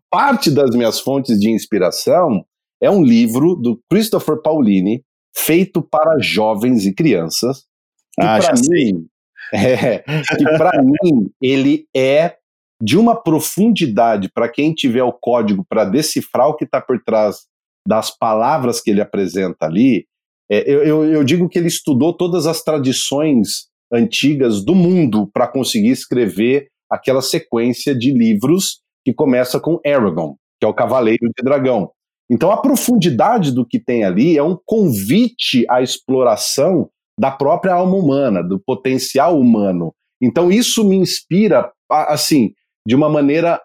Parte 0.09 0.49
das 0.51 0.73
minhas 0.75 0.99
fontes 0.99 1.39
de 1.39 1.49
inspiração 1.49 2.45
é 2.81 2.89
um 2.89 3.03
livro 3.03 3.55
do 3.55 3.81
Christopher 3.89 4.41
Paulini, 4.41 5.03
feito 5.35 5.81
para 5.81 6.19
jovens 6.19 6.85
e 6.85 6.93
crianças. 6.93 7.65
Que 8.13 8.25
ah, 8.25 8.39
para 8.39 8.53
mim, 8.69 9.07
é, 9.51 9.99
que 9.99 10.43
mim 10.83 11.29
ele 11.41 11.87
é 11.93 12.37
de 12.81 12.97
uma 12.97 13.15
profundidade 13.15 14.29
para 14.33 14.49
quem 14.49 14.73
tiver 14.73 15.03
o 15.03 15.13
código 15.13 15.65
para 15.67 15.85
decifrar 15.85 16.47
o 16.47 16.55
que 16.55 16.65
está 16.65 16.81
por 16.81 17.01
trás 17.03 17.45
das 17.87 18.15
palavras 18.15 18.81
que 18.81 18.89
ele 18.91 19.01
apresenta 19.01 19.65
ali. 19.65 20.05
É, 20.51 20.69
eu, 20.69 21.05
eu, 21.05 21.23
digo 21.23 21.49
que 21.49 21.57
ele 21.57 21.67
estudou 21.67 22.13
todas 22.13 22.45
as 22.45 22.63
tradições 22.63 23.67
antigas 23.91 24.63
do 24.63 24.75
mundo 24.75 25.29
para 25.33 25.47
conseguir 25.47 25.89
escrever 25.89 26.67
aquela 26.89 27.21
sequência 27.21 27.95
de 27.95 28.11
livros 28.11 28.81
que 29.03 29.13
começa 29.13 29.59
com 29.59 29.79
Aragorn, 29.85 30.35
que 30.59 30.65
é 30.65 30.67
o 30.67 30.73
Cavaleiro 30.73 31.27
de 31.35 31.43
Dragão. 31.43 31.91
Então 32.29 32.51
a 32.51 32.61
profundidade 32.61 33.51
do 33.51 33.65
que 33.65 33.79
tem 33.79 34.03
ali 34.03 34.37
é 34.37 34.43
um 34.43 34.57
convite 34.65 35.65
à 35.69 35.81
exploração 35.81 36.89
da 37.19 37.31
própria 37.31 37.73
alma 37.73 37.95
humana, 37.95 38.43
do 38.43 38.59
potencial 38.59 39.39
humano. 39.39 39.93
Então 40.21 40.51
isso 40.51 40.83
me 40.83 40.95
inspira, 40.95 41.71
assim, 41.89 42.53
de 42.85 42.95
uma 42.95 43.09
maneira. 43.09 43.61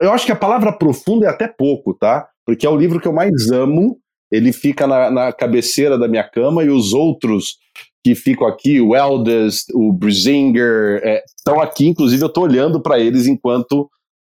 Eu 0.00 0.12
acho 0.12 0.26
que 0.26 0.32
a 0.32 0.36
palavra 0.36 0.72
profunda 0.72 1.26
é 1.26 1.28
até 1.28 1.46
pouco, 1.46 1.94
tá? 1.94 2.28
Porque 2.44 2.66
é 2.66 2.70
o 2.70 2.76
livro 2.76 3.00
que 3.00 3.08
eu 3.08 3.12
mais 3.12 3.50
amo. 3.50 3.98
Ele 4.30 4.52
fica 4.52 4.86
na, 4.86 5.10
na 5.10 5.32
cabeceira 5.32 5.98
da 5.98 6.08
minha 6.08 6.24
cama 6.24 6.64
e 6.64 6.68
os 6.68 6.92
outros 6.92 7.58
que 8.04 8.14
ficam 8.14 8.46
aqui, 8.46 8.80
o 8.80 8.94
Eldest, 8.94 9.70
o 9.72 9.92
Brisinger, 9.92 11.00
é, 11.02 11.22
estão 11.36 11.60
aqui. 11.60 11.86
Inclusive, 11.86 12.22
eu 12.22 12.28
estou 12.28 12.44
olhando 12.44 12.80
para 12.82 12.98
eles 12.98 13.26
enquanto 13.26 13.88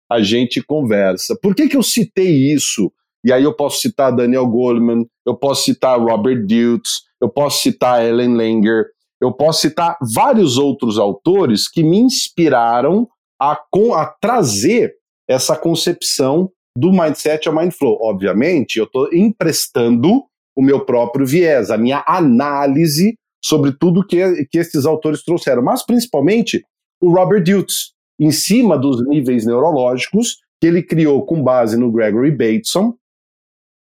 a 0.10 0.22
gente 0.22 0.62
conversa. 0.62 1.38
Por 1.42 1.56
que, 1.56 1.68
que 1.68 1.76
eu 1.76 1.84
citei 1.84 2.54
isso? 2.54 2.92
E 3.26 3.34
aí 3.34 3.44
eu 3.44 3.56
posso 3.56 3.82
citar 3.82 4.16
Daniel 4.16 4.48
Goleman, 4.48 5.06
eu 5.26 5.36
posso 5.36 5.64
citar 5.64 6.00
Robert 6.00 6.46
Deutz, 6.46 7.02
eu 7.20 7.28
posso 7.28 7.62
citar 7.62 8.06
Ellen 8.06 8.36
Langer, 8.36 8.86
eu 9.20 9.34
posso 9.34 9.62
citar 9.62 9.98
vários 10.14 10.58
outros 10.58 11.00
autores 11.00 11.68
que 11.68 11.84
me 11.84 11.98
inspiraram 11.98 13.08
a, 13.41 13.52
a 13.54 14.06
trazer 14.19 14.93
essa 15.28 15.56
concepção 15.56 16.52
do 16.78 16.91
mindset 16.91 17.48
ao 17.48 17.56
mindflow. 17.56 17.98
Obviamente, 18.02 18.78
eu 18.78 18.86
estou 18.86 19.13
emprestando 19.13 20.24
o 20.56 20.62
meu 20.62 20.86
próprio 20.86 21.26
viés, 21.26 21.69
a 21.69 21.78
minha 21.78 22.04
análise 22.08 23.15
sobre 23.43 23.71
tudo 23.78 24.06
que, 24.06 24.45
que 24.45 24.58
esses 24.58 24.86
autores 24.86 25.24
trouxeram, 25.24 25.62
mas 25.62 25.86
principalmente 25.86 26.63
o 27.02 27.12
Robert 27.13 27.43
Deutz, 27.43 27.93
em 28.19 28.32
cima 28.32 28.78
dos 28.78 29.06
níveis 29.08 29.45
neurológicos 29.45 30.38
que 30.62 30.67
ele 30.67 30.82
criou 30.82 31.26
com 31.26 31.43
base 31.43 31.78
no 31.78 31.91
Gregory 31.91 32.32
Bateson, 32.32 32.95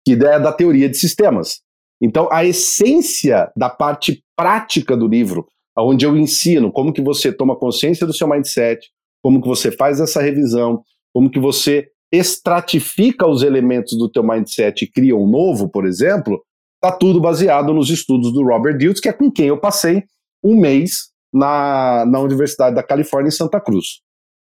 que 0.05 0.13
é 0.13 0.39
da 0.39 0.51
teoria 0.51 0.89
de 0.89 0.97
sistemas. 0.97 1.61
Então, 2.01 2.27
a 2.31 2.43
essência 2.43 3.51
da 3.55 3.69
parte 3.69 4.23
prática 4.35 4.95
do 4.95 5.07
livro, 5.07 5.47
onde 5.77 6.05
eu 6.05 6.17
ensino 6.17 6.71
como 6.71 6.93
que 6.93 7.01
você 7.01 7.31
toma 7.31 7.55
consciência 7.55 8.05
do 8.05 8.13
seu 8.13 8.27
mindset, 8.27 8.89
como 9.27 9.41
que 9.41 9.47
você 9.49 9.69
faz 9.69 9.99
essa 9.99 10.21
revisão, 10.21 10.81
como 11.13 11.29
que 11.29 11.37
você 11.37 11.89
estratifica 12.13 13.27
os 13.27 13.43
elementos 13.43 13.97
do 13.97 14.09
teu 14.09 14.23
mindset 14.23 14.85
e 14.85 14.89
cria 14.89 15.17
um 15.17 15.29
novo, 15.29 15.69
por 15.69 15.85
exemplo, 15.85 16.41
tá 16.81 16.93
tudo 16.93 17.19
baseado 17.19 17.73
nos 17.73 17.89
estudos 17.89 18.31
do 18.31 18.41
Robert 18.41 18.77
Dilts, 18.77 19.01
que 19.01 19.09
é 19.09 19.11
com 19.11 19.29
quem 19.29 19.47
eu 19.47 19.59
passei 19.59 20.05
um 20.41 20.57
mês 20.57 21.09
na, 21.33 22.05
na 22.05 22.21
Universidade 22.21 22.73
da 22.73 22.81
Califórnia 22.81 23.27
em 23.27 23.31
Santa 23.31 23.59
Cruz. 23.59 23.99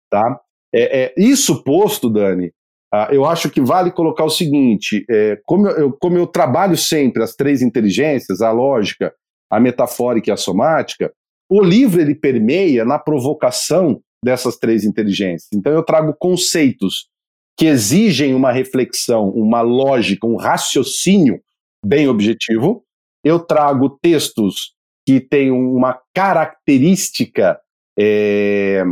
Tá? 0.09 0.39
É, 0.73 1.03
é, 1.03 1.13
isso 1.15 1.63
posto, 1.63 2.09
Dani, 2.09 2.51
ah, 2.91 3.07
eu 3.11 3.23
acho 3.23 3.51
que 3.51 3.61
vale 3.61 3.91
colocar 3.91 4.23
o 4.23 4.31
seguinte: 4.31 5.05
é, 5.07 5.39
como, 5.45 5.67
eu, 5.67 5.93
como 5.93 6.17
eu 6.17 6.25
trabalho 6.25 6.75
sempre 6.75 7.21
as 7.21 7.35
três 7.35 7.61
inteligências, 7.61 8.41
a 8.41 8.49
lógica, 8.49 9.13
a 9.47 9.59
metafórica 9.59 10.31
e 10.31 10.33
a 10.33 10.37
somática, 10.37 11.13
o 11.47 11.61
livro 11.61 12.01
ele 12.01 12.15
permeia 12.15 12.83
na 12.83 12.97
provocação 12.97 14.01
dessas 14.23 14.57
três 14.57 14.83
inteligências. 14.83 15.49
Então 15.53 15.71
eu 15.73 15.83
trago 15.83 16.15
conceitos 16.17 17.09
que 17.57 17.65
exigem 17.65 18.33
uma 18.33 18.51
reflexão, 18.51 19.29
uma 19.29 19.61
lógica, 19.61 20.25
um 20.25 20.35
raciocínio 20.35 21.41
bem 21.85 22.07
objetivo. 22.07 22.83
Eu 23.23 23.39
trago 23.39 23.89
textos 24.01 24.73
que 25.05 25.19
têm 25.19 25.51
uma 25.51 25.99
característica 26.13 27.59
é, 27.99 28.83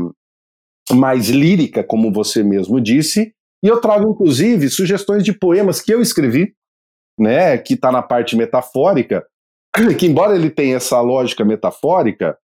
mais 0.92 1.30
lírica, 1.30 1.84
como 1.84 2.12
você 2.12 2.44
mesmo 2.44 2.82
disse, 2.82 3.34
e 3.64 3.68
eu 3.68 3.80
trago, 3.80 4.12
inclusive, 4.12 4.70
sugestões 4.70 5.24
de 5.24 5.34
poemas 5.34 5.82
que 5.82 5.94
eu 5.94 6.02
escrevi, 6.02 6.54
né, 7.20 7.58
que 7.58 7.74
está 7.74 7.92
na 7.92 8.02
parte 8.02 8.36
metafórica, 8.36 9.26
que 9.98 10.06
embora 10.06 10.36
ele 10.36 10.50
tenha 10.50 10.78
essa 10.78 11.00
lógica 11.02 11.44
metafórica, 11.44 12.38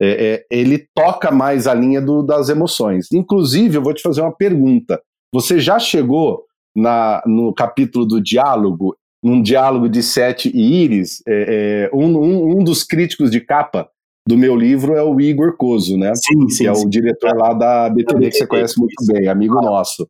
é, 0.00 0.08
é, 0.08 0.46
ele 0.50 0.86
toca 0.94 1.30
mais 1.30 1.66
a 1.66 1.74
linha 1.74 2.00
do, 2.00 2.22
das 2.22 2.48
emoções. 2.48 3.08
Inclusive, 3.12 3.76
eu 3.76 3.82
vou 3.82 3.92
te 3.92 4.02
fazer 4.02 4.20
uma 4.20 4.34
pergunta. 4.34 5.00
Você 5.32 5.58
já 5.58 5.78
chegou 5.78 6.44
na, 6.74 7.22
no 7.26 7.52
capítulo 7.52 8.06
do 8.06 8.20
diálogo, 8.20 8.96
num 9.22 9.42
diálogo 9.42 9.88
de 9.88 10.02
Sete 10.02 10.50
e 10.54 10.82
Íris? 10.82 11.22
É, 11.26 11.90
é 11.92 11.96
um, 11.96 12.16
um, 12.16 12.58
um, 12.58 12.64
dos 12.64 12.84
críticos 12.84 13.30
de 13.30 13.40
capa 13.40 13.88
do 14.26 14.36
meu 14.36 14.54
livro 14.54 14.94
é 14.94 15.02
o 15.02 15.18
Igor 15.20 15.56
Coso, 15.56 15.96
né? 15.96 16.12
Sim, 16.14 16.48
sim. 16.50 16.64
Que 16.64 16.68
é 16.68 16.74
sim. 16.74 16.86
o 16.86 16.90
diretor 16.90 17.34
lá 17.34 17.54
da 17.54 17.88
BTD, 17.88 18.28
que 18.30 18.36
você 18.36 18.46
conhece 18.46 18.78
muito 18.78 18.94
bem, 19.06 19.26
amigo 19.26 19.54
nosso. 19.54 20.06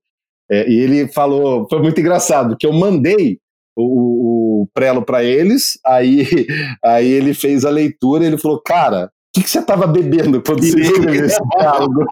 É, 0.51 0.68
e 0.68 0.79
ele 0.79 1.09
falou, 1.09 1.66
foi 1.68 1.81
muito 1.81 2.01
engraçado, 2.01 2.57
que 2.57 2.66
eu 2.66 2.72
mandei 2.72 3.38
o, 3.77 4.62
o 4.62 4.68
prelo 4.74 5.03
para 5.03 5.22
eles, 5.22 5.79
aí, 5.87 6.27
aí 6.85 7.07
ele 7.07 7.33
fez 7.33 7.64
a 7.64 7.70
leitura 7.70 8.24
e 8.24 8.27
ele 8.27 8.38
falou, 8.38 8.61
cara, 8.61 9.09
que, 9.38 9.44
que 9.44 9.51
você 9.51 9.61
estava 9.61 9.87
bebendo 9.87 10.42
quando 10.42 10.62
você 10.62 10.81
escreveu 10.81 11.27
esse 11.27 11.38
diálogo? 11.57 12.05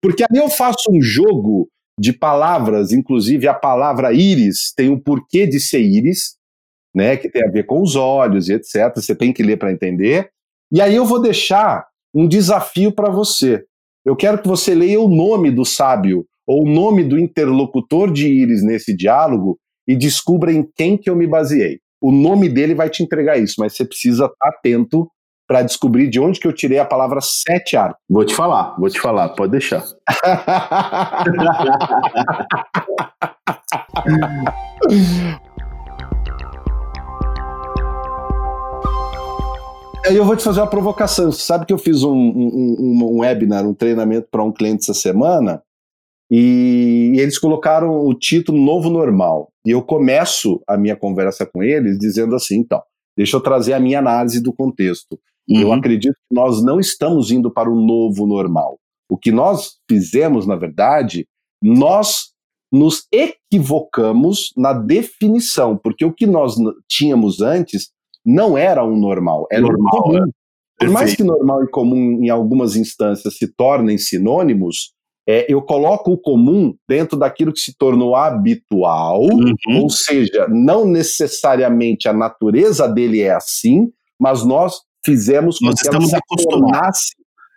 Porque 0.00 0.22
aí 0.22 0.38
eu 0.38 0.48
faço 0.48 0.90
um 0.90 1.02
jogo 1.02 1.68
de 1.98 2.12
palavras, 2.12 2.92
inclusive 2.92 3.48
a 3.48 3.54
palavra 3.54 4.12
íris 4.12 4.72
tem 4.76 4.88
o 4.88 4.94
um 4.94 5.00
porquê 5.00 5.46
de 5.46 5.60
ser 5.60 5.80
íris, 5.80 6.36
né, 6.94 7.16
que 7.16 7.28
tem 7.28 7.46
a 7.46 7.50
ver 7.50 7.64
com 7.64 7.82
os 7.82 7.96
olhos 7.96 8.48
e 8.48 8.54
etc. 8.54 8.94
Você 8.94 9.14
tem 9.14 9.32
que 9.32 9.42
ler 9.42 9.56
para 9.56 9.72
entender. 9.72 10.30
E 10.72 10.80
aí 10.80 10.94
eu 10.94 11.04
vou 11.04 11.20
deixar 11.20 11.86
um 12.14 12.28
desafio 12.28 12.92
para 12.92 13.10
você. 13.10 13.64
Eu 14.04 14.14
quero 14.14 14.40
que 14.40 14.48
você 14.48 14.74
leia 14.74 15.00
o 15.00 15.08
nome 15.08 15.50
do 15.50 15.64
sábio 15.64 16.26
ou 16.46 16.62
o 16.62 16.68
nome 16.68 17.02
do 17.02 17.18
interlocutor 17.18 18.12
de 18.12 18.28
Íris 18.28 18.62
nesse 18.62 18.94
diálogo 18.94 19.58
e 19.88 19.96
descubra 19.96 20.52
em 20.52 20.62
quem 20.76 20.96
que 20.96 21.08
eu 21.08 21.16
me 21.16 21.26
baseei. 21.26 21.80
O 22.04 22.12
nome 22.12 22.50
dele 22.50 22.74
vai 22.74 22.90
te 22.90 23.02
entregar 23.02 23.38
isso, 23.38 23.54
mas 23.58 23.74
você 23.74 23.82
precisa 23.82 24.26
estar 24.26 24.48
atento 24.50 25.10
para 25.48 25.62
descobrir 25.62 26.10
de 26.10 26.20
onde 26.20 26.38
que 26.38 26.46
eu 26.46 26.52
tirei 26.52 26.78
a 26.78 26.84
palavra 26.84 27.18
sete 27.22 27.78
arcos. 27.78 27.96
Vou 28.06 28.26
te 28.26 28.34
falar, 28.34 28.76
vou 28.78 28.90
te 28.90 29.00
falar, 29.00 29.30
pode 29.30 29.52
deixar. 29.52 29.82
Aí 40.04 40.14
eu 40.14 40.26
vou 40.26 40.36
te 40.36 40.44
fazer 40.44 40.60
uma 40.60 40.66
provocação. 40.66 41.32
Você 41.32 41.40
sabe 41.40 41.64
que 41.64 41.72
eu 41.72 41.78
fiz 41.78 42.02
um, 42.02 42.12
um, 42.12 42.76
um, 42.78 43.14
um 43.14 43.20
webinar, 43.20 43.66
um 43.66 43.72
treinamento 43.72 44.28
para 44.30 44.44
um 44.44 44.52
cliente 44.52 44.82
essa 44.82 44.92
semana, 44.92 45.62
e 46.36 47.12
eles 47.14 47.38
colocaram 47.38 48.04
o 48.04 48.12
título 48.12 48.60
Novo 48.60 48.90
Normal. 48.90 49.52
E 49.64 49.70
eu 49.70 49.80
começo 49.80 50.60
a 50.66 50.76
minha 50.76 50.96
conversa 50.96 51.46
com 51.46 51.62
eles 51.62 51.96
dizendo 51.96 52.34
assim: 52.34 52.56
então, 52.56 52.82
deixa 53.16 53.36
eu 53.36 53.40
trazer 53.40 53.72
a 53.72 53.78
minha 53.78 54.00
análise 54.00 54.42
do 54.42 54.52
contexto. 54.52 55.16
Uhum. 55.48 55.60
Eu 55.60 55.72
acredito 55.72 56.14
que 56.14 56.34
nós 56.34 56.60
não 56.60 56.80
estamos 56.80 57.30
indo 57.30 57.52
para 57.52 57.70
o 57.70 57.80
novo 57.80 58.26
normal. 58.26 58.80
O 59.08 59.16
que 59.16 59.30
nós 59.30 59.76
fizemos, 59.88 60.44
na 60.44 60.56
verdade, 60.56 61.24
nós 61.62 62.32
nos 62.72 63.06
equivocamos 63.12 64.52
na 64.56 64.72
definição, 64.72 65.78
porque 65.78 66.04
o 66.04 66.12
que 66.12 66.26
nós 66.26 66.56
tínhamos 66.88 67.40
antes 67.40 67.90
não 68.26 68.58
era 68.58 68.84
um 68.84 68.96
normal, 68.96 69.46
era 69.52 69.62
normal, 69.62 70.02
comum. 70.02 70.16
É. 70.16 70.26
Por 70.80 70.90
mais 70.90 71.14
que 71.14 71.22
normal 71.22 71.62
e 71.62 71.70
comum 71.70 72.24
em 72.24 72.28
algumas 72.28 72.74
instâncias 72.74 73.36
se 73.36 73.46
tornem 73.46 73.96
sinônimos, 73.96 74.93
é, 75.26 75.46
eu 75.52 75.62
coloco 75.62 76.12
o 76.12 76.18
comum 76.18 76.74
dentro 76.88 77.18
daquilo 77.18 77.52
que 77.52 77.60
se 77.60 77.76
tornou 77.76 78.14
habitual, 78.14 79.22
uhum. 79.22 79.82
ou 79.82 79.90
seja, 79.90 80.46
não 80.48 80.86
necessariamente 80.86 82.08
a 82.08 82.12
natureza 82.12 82.86
dele 82.86 83.22
é 83.22 83.34
assim, 83.34 83.90
mas 84.20 84.44
nós 84.44 84.80
fizemos 85.04 85.58
nós 85.62 85.80
com 85.80 85.90
que 85.90 85.96
ela 85.96 86.06
se 86.06 86.16
acostumados. 86.16 87.00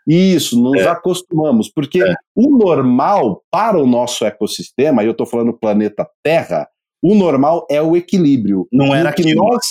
Isso, 0.08 0.62
nos 0.62 0.80
é. 0.80 0.88
acostumamos, 0.88 1.70
porque 1.70 2.02
é. 2.02 2.14
o 2.34 2.58
normal 2.58 3.44
para 3.52 3.78
o 3.78 3.86
nosso 3.86 4.24
ecossistema, 4.24 5.04
e 5.04 5.06
eu 5.06 5.12
estou 5.12 5.26
falando 5.26 5.52
planeta 5.52 6.08
Terra, 6.24 6.66
o 7.04 7.14
normal 7.14 7.68
é 7.70 7.82
o 7.82 7.96
equilíbrio. 7.96 8.66
Não 8.72 8.96
era 8.96 9.12
que 9.12 9.36
nós 9.36 9.62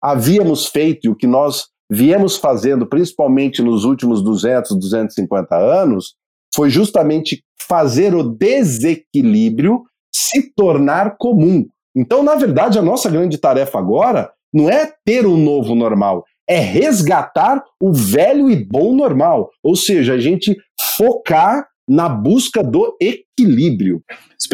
havíamos 0.00 0.66
feito 0.66 1.06
e 1.06 1.08
o 1.08 1.16
que 1.16 1.26
nós 1.26 1.66
viemos 1.90 2.36
fazendo, 2.36 2.86
principalmente 2.86 3.62
nos 3.62 3.84
últimos 3.84 4.22
200, 4.22 4.78
250 4.78 5.56
anos, 5.56 6.14
foi 6.54 6.70
justamente 6.70 7.42
fazer 7.68 8.14
o 8.14 8.22
desequilíbrio 8.22 9.82
se 10.14 10.52
tornar 10.54 11.16
comum. 11.18 11.66
Então, 11.96 12.22
na 12.22 12.34
verdade, 12.34 12.78
a 12.78 12.82
nossa 12.82 13.10
grande 13.10 13.38
tarefa 13.38 13.78
agora 13.78 14.30
não 14.52 14.68
é 14.70 14.92
ter 15.04 15.26
um 15.26 15.36
novo 15.36 15.74
normal, 15.74 16.24
é 16.48 16.58
resgatar 16.58 17.62
o 17.80 17.92
velho 17.92 18.50
e 18.50 18.56
bom 18.56 18.94
normal. 18.94 19.50
Ou 19.62 19.74
seja, 19.74 20.14
a 20.14 20.18
gente 20.18 20.56
focar 20.96 21.66
na 21.88 22.08
busca 22.08 22.62
do 22.62 22.96
equilíbrio. 23.00 24.02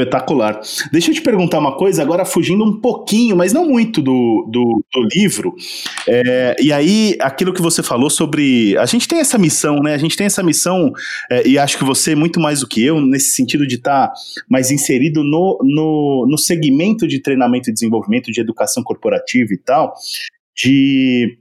Espetacular. 0.00 0.60
Deixa 0.90 1.10
eu 1.10 1.14
te 1.14 1.20
perguntar 1.20 1.58
uma 1.58 1.76
coisa, 1.76 2.02
agora 2.02 2.24
fugindo 2.24 2.64
um 2.64 2.80
pouquinho, 2.80 3.36
mas 3.36 3.52
não 3.52 3.66
muito 3.66 4.00
do, 4.00 4.48
do, 4.50 4.84
do 4.92 5.08
livro. 5.14 5.54
É, 6.08 6.56
e 6.58 6.72
aí, 6.72 7.16
aquilo 7.20 7.52
que 7.52 7.60
você 7.60 7.82
falou 7.82 8.08
sobre. 8.08 8.76
A 8.78 8.86
gente 8.86 9.06
tem 9.06 9.18
essa 9.18 9.36
missão, 9.36 9.76
né? 9.76 9.94
A 9.94 9.98
gente 9.98 10.16
tem 10.16 10.26
essa 10.26 10.42
missão, 10.42 10.92
é, 11.30 11.46
e 11.46 11.58
acho 11.58 11.76
que 11.76 11.84
você, 11.84 12.14
muito 12.14 12.40
mais 12.40 12.60
do 12.60 12.66
que 12.66 12.82
eu, 12.82 13.00
nesse 13.00 13.34
sentido 13.34 13.66
de 13.66 13.76
estar 13.76 14.08
tá 14.08 14.14
mais 14.48 14.70
inserido 14.70 15.22
no, 15.22 15.58
no, 15.62 16.26
no 16.28 16.38
segmento 16.38 17.06
de 17.06 17.20
treinamento 17.20 17.68
e 17.68 17.72
desenvolvimento, 17.72 18.32
de 18.32 18.40
educação 18.40 18.82
corporativa 18.82 19.52
e 19.52 19.58
tal, 19.58 19.92
de 20.56 21.36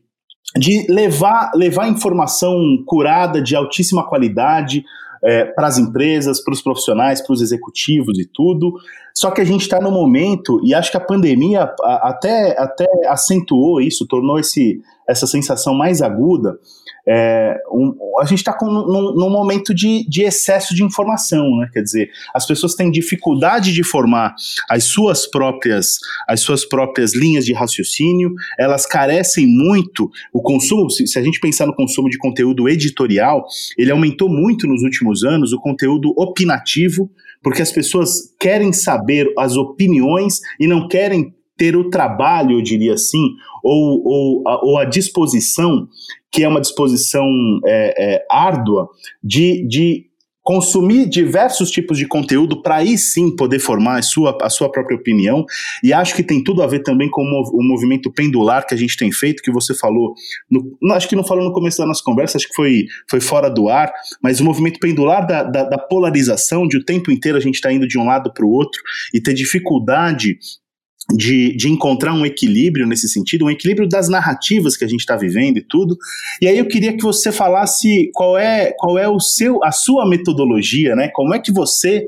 de 0.58 0.92
levar, 0.92 1.52
levar 1.54 1.88
informação 1.88 2.84
curada 2.84 3.40
de 3.40 3.56
altíssima 3.56 4.08
qualidade 4.10 4.84
é, 5.24 5.46
para 5.46 5.68
as 5.68 5.78
empresas, 5.78 6.44
para 6.44 6.54
os 6.54 6.62
profissionais, 6.62 7.22
para 7.22 7.34
os 7.34 7.42
executivos 7.42 8.18
e 8.20 8.26
tudo. 8.26 8.74
Só 9.14 9.32
que 9.32 9.42
a 9.42 9.46
gente 9.46 9.62
está 9.62 9.80
no 9.80 9.92
momento, 9.92 10.62
e 10.64 10.74
acho 10.74 10.92
que 10.92 10.98
a 10.98 11.02
pandemia 11.02 11.70
até, 11.82 12.58
até 12.58 12.88
acentuou 13.08 13.82
isso, 13.82 14.08
tornou 14.08 14.40
esse, 14.40 14.82
essa 15.08 15.28
sensação 15.28 15.74
mais 15.74 16.02
aguda, 16.02 16.58
é, 17.12 17.58
um, 17.72 17.96
a 18.22 18.26
gente 18.26 18.38
está 18.38 18.56
num, 18.62 19.16
num, 19.16 19.32
momento 19.32 19.74
de, 19.74 20.08
de, 20.08 20.22
excesso 20.22 20.76
de 20.76 20.84
informação, 20.84 21.44
né? 21.58 21.68
Quer 21.74 21.82
dizer, 21.82 22.12
as 22.36 22.46
pessoas 22.46 22.76
têm 22.76 22.92
dificuldade 22.92 23.74
de 23.74 23.84
formar 23.84 24.36
as 24.70 24.84
suas 24.84 25.26
próprias 25.26 25.98
as 26.28 26.42
suas 26.42 26.64
próprias 26.64 27.16
linhas 27.16 27.46
de 27.46 27.54
raciocínio, 27.54 28.32
elas 28.60 28.86
carecem 28.86 29.48
muito 29.48 30.08
o 30.32 30.40
consumo. 30.40 30.88
Se, 30.92 31.08
se 31.08 31.18
a 31.18 31.24
gente 31.24 31.40
pensar 31.40 31.66
no 31.66 31.76
consumo 31.76 32.10
de 32.10 32.18
conteúdo 32.20 32.70
editorial, 32.70 33.44
ele 33.76 33.90
aumentou 33.90 34.30
muito 34.30 34.68
nos 34.68 34.84
últimos 34.84 35.24
anos 35.24 35.52
o 35.52 35.60
conteúdo 35.60 36.14
opinativo, 36.16 37.10
porque 37.42 37.64
as 37.64 37.72
pessoas 37.72 38.36
querem 38.40 38.72
saber 38.72 39.34
as 39.36 39.56
opiniões 39.56 40.42
e 40.60 40.68
não 40.68 40.88
querem 40.88 41.34
ter 41.60 41.76
o 41.76 41.90
trabalho, 41.90 42.58
eu 42.58 42.62
diria 42.64 42.94
assim, 42.94 43.36
ou, 43.62 44.02
ou, 44.06 44.48
a, 44.48 44.66
ou 44.66 44.78
a 44.78 44.86
disposição, 44.86 45.88
que 46.32 46.44
é 46.44 46.48
uma 46.48 46.62
disposição 46.62 47.28
é, 47.68 48.16
é, 48.16 48.26
árdua, 48.32 48.88
de, 49.22 49.68
de 49.68 50.10
consumir 50.42 51.08
diversos 51.08 51.70
tipos 51.70 51.96
de 51.96 52.08
conteúdo 52.08 52.62
para 52.64 52.78
aí 52.78 52.98
sim 52.98 53.36
poder 53.36 53.60
formar 53.60 54.00
a 54.00 54.02
sua, 54.02 54.36
a 54.42 54.50
sua 54.50 54.72
própria 54.72 54.98
opinião. 54.98 55.46
E 55.84 55.94
acho 55.94 56.16
que 56.16 56.24
tem 56.24 56.44
tudo 56.44 56.64
a 56.64 56.68
ver 56.68 56.80
também 56.80 57.08
com 57.08 57.22
o, 57.22 57.64
movimento 57.64 58.12
pendular 58.12 58.66
que 58.66 58.74
a 58.74 58.78
gente 58.78 58.98
tem 58.98 59.12
feito, 59.12 59.44
que 59.44 59.52
você 59.52 59.76
falou, 59.76 60.16
no, 60.50 60.94
acho 60.94 61.08
que 61.08 61.16
não 61.16 61.24
falou 61.24 61.46
no 61.46 61.54
começo 61.54 61.78
da 61.78 61.86
nossa 61.86 62.02
conversa, 62.04 62.38
acho 62.38 62.48
que 62.48 62.56
foi, 62.56 62.86
foi 63.08 63.20
fora 63.20 63.48
do 63.48 63.70
ar, 63.70 63.92
mas 64.24 64.40
o 64.40 64.44
movimento 64.44 64.80
pendular 64.80 65.28
da, 65.28 65.44
da, 65.44 65.66
da 65.66 65.78
polarização, 65.78 66.68
de 66.68 66.78
o 66.78 66.84
tempo 66.84 67.12
inteiro 67.12 67.38
a 67.38 67.42
gente 67.42 67.56
está 67.56 67.72
indo 67.72 67.88
de 67.88 68.00
um 68.00 68.06
lado 68.06 68.34
para 68.34 68.44
o 68.44 68.50
outro 68.50 68.82
e 69.14 69.22
ter 69.22 69.36
dificuldade 69.36 70.40
de, 71.16 71.56
de 71.56 71.70
encontrar 71.70 72.14
um 72.14 72.26
equilíbrio 72.26 72.86
nesse 72.86 73.08
sentido, 73.08 73.46
um 73.46 73.50
equilíbrio 73.50 73.88
das 73.88 74.10
narrativas 74.10 74.78
que 74.78 74.86
a 74.86 74.88
gente 74.88 75.02
está 75.02 75.16
vivendo 75.16 75.58
e 75.58 75.62
tudo. 75.62 75.98
E 76.42 76.48
aí 76.48 76.58
eu 76.58 76.68
queria 76.68 76.96
que 76.96 77.04
você 77.04 77.32
falasse 77.32 78.12
qual 78.14 78.38
é 78.38 78.72
qual 78.78 78.98
é 78.98 79.08
o 79.08 79.20
seu 79.20 79.64
a 79.64 79.72
sua 79.72 80.08
metodologia, 80.08 80.96
né? 80.96 81.10
Como 81.10 81.34
é 81.34 81.40
que 81.40 81.52
você 81.52 82.08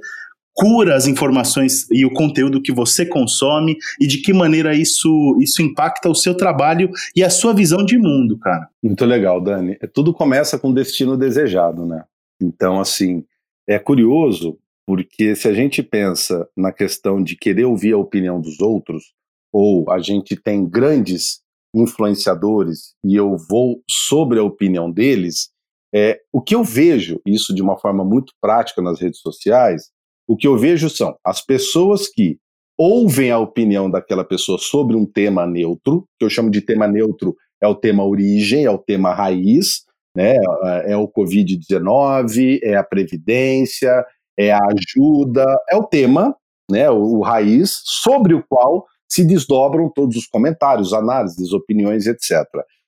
cura 0.54 0.96
as 0.96 1.08
informações 1.08 1.90
e 1.90 2.06
o 2.06 2.12
conteúdo 2.12 2.62
que 2.62 2.72
você 2.72 3.06
consome 3.06 3.78
e 4.00 4.06
de 4.06 4.18
que 4.22 4.34
maneira 4.34 4.76
isso 4.76 5.38
isso 5.42 5.62
impacta 5.62 6.10
o 6.10 6.16
seu 6.16 6.36
trabalho 6.36 6.92
e 7.16 7.24
a 7.24 7.30
sua 7.30 7.54
visão 7.54 7.84
de 7.84 7.98
mundo, 7.98 8.38
cara. 8.38 8.68
Muito 8.84 9.06
legal, 9.06 9.42
Dani. 9.42 9.78
É, 9.82 9.88
tudo 9.88 10.14
começa 10.14 10.60
com 10.60 10.74
destino 10.74 11.18
desejado, 11.18 11.86
né? 11.86 12.04
Então, 12.42 12.80
assim, 12.80 13.24
é 13.68 13.80
curioso 13.80 14.58
porque 14.92 15.38
se 15.38 15.48
a 15.48 15.54
gente 15.54 15.82
pensa 15.82 16.46
na 16.54 16.70
questão 16.70 17.24
de 17.24 17.38
querer 17.38 17.64
ouvir 17.64 17.94
a 17.94 17.98
opinião 17.98 18.42
dos 18.42 18.60
outros, 18.60 19.14
ou 19.50 19.90
a 19.90 20.00
gente 20.00 20.36
tem 20.36 20.68
grandes 20.68 21.40
influenciadores 21.74 22.94
e 23.02 23.16
eu 23.16 23.38
vou 23.50 23.82
sobre 23.90 24.38
a 24.38 24.44
opinião 24.44 24.92
deles, 24.92 25.48
é, 25.96 26.20
o 26.30 26.42
que 26.42 26.54
eu 26.54 26.62
vejo, 26.62 27.22
isso 27.26 27.56
de 27.56 27.62
uma 27.62 27.80
forma 27.80 28.04
muito 28.04 28.34
prática 28.42 28.82
nas 28.82 29.00
redes 29.00 29.22
sociais, 29.22 29.84
o 30.28 30.36
que 30.36 30.46
eu 30.46 30.58
vejo 30.58 30.90
são 30.90 31.16
as 31.26 31.42
pessoas 31.42 32.10
que 32.10 32.38
ouvem 32.78 33.32
a 33.32 33.40
opinião 33.40 33.90
daquela 33.90 34.26
pessoa 34.26 34.58
sobre 34.58 34.98
um 34.98 35.06
tema 35.06 35.48
neutro, 35.48 36.06
que 36.20 36.26
eu 36.26 36.30
chamo 36.30 36.52
de 36.52 36.60
tema 36.60 36.86
neutro, 36.86 37.34
é 37.64 37.68
o 37.68 37.76
tema 37.76 38.06
origem, 38.06 38.66
é 38.66 38.70
o 38.70 38.78
tema 38.78 39.14
raiz, 39.14 39.86
né? 40.14 40.36
é 40.84 40.98
o 40.98 41.08
Covid-19, 41.08 42.60
é 42.62 42.76
a 42.76 42.84
Previdência, 42.84 44.06
é 44.42 44.52
a 44.52 44.60
ajuda, 44.60 45.46
é 45.70 45.76
o 45.76 45.84
tema, 45.84 46.36
né, 46.70 46.90
o, 46.90 47.18
o 47.18 47.22
raiz, 47.22 47.82
sobre 47.84 48.34
o 48.34 48.44
qual 48.48 48.86
se 49.10 49.26
desdobram 49.26 49.90
todos 49.90 50.16
os 50.16 50.26
comentários, 50.26 50.94
análises, 50.94 51.52
opiniões, 51.52 52.08
etc. 52.08 52.46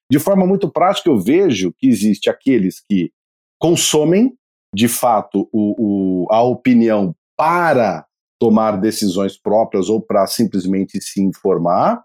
De 0.10 0.20
forma 0.20 0.46
muito 0.46 0.72
prática, 0.72 1.10
eu 1.10 1.20
vejo 1.20 1.74
que 1.78 1.88
existe 1.88 2.30
aqueles 2.30 2.80
que 2.80 3.12
consomem, 3.60 4.34
de 4.74 4.88
fato, 4.88 5.50
o, 5.52 6.26
o, 6.26 6.28
a 6.32 6.42
opinião 6.42 7.14
para 7.38 8.06
tomar 8.40 8.80
decisões 8.80 9.38
próprias 9.38 9.90
ou 9.90 10.02
para 10.02 10.26
simplesmente 10.28 11.02
se 11.02 11.22
informar, 11.22 12.04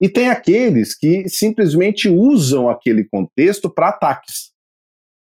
e 0.00 0.08
tem 0.08 0.30
aqueles 0.30 0.96
que 0.96 1.28
simplesmente 1.28 2.08
usam 2.08 2.70
aquele 2.70 3.04
contexto 3.04 3.68
para 3.68 3.90
ataques, 3.90 4.50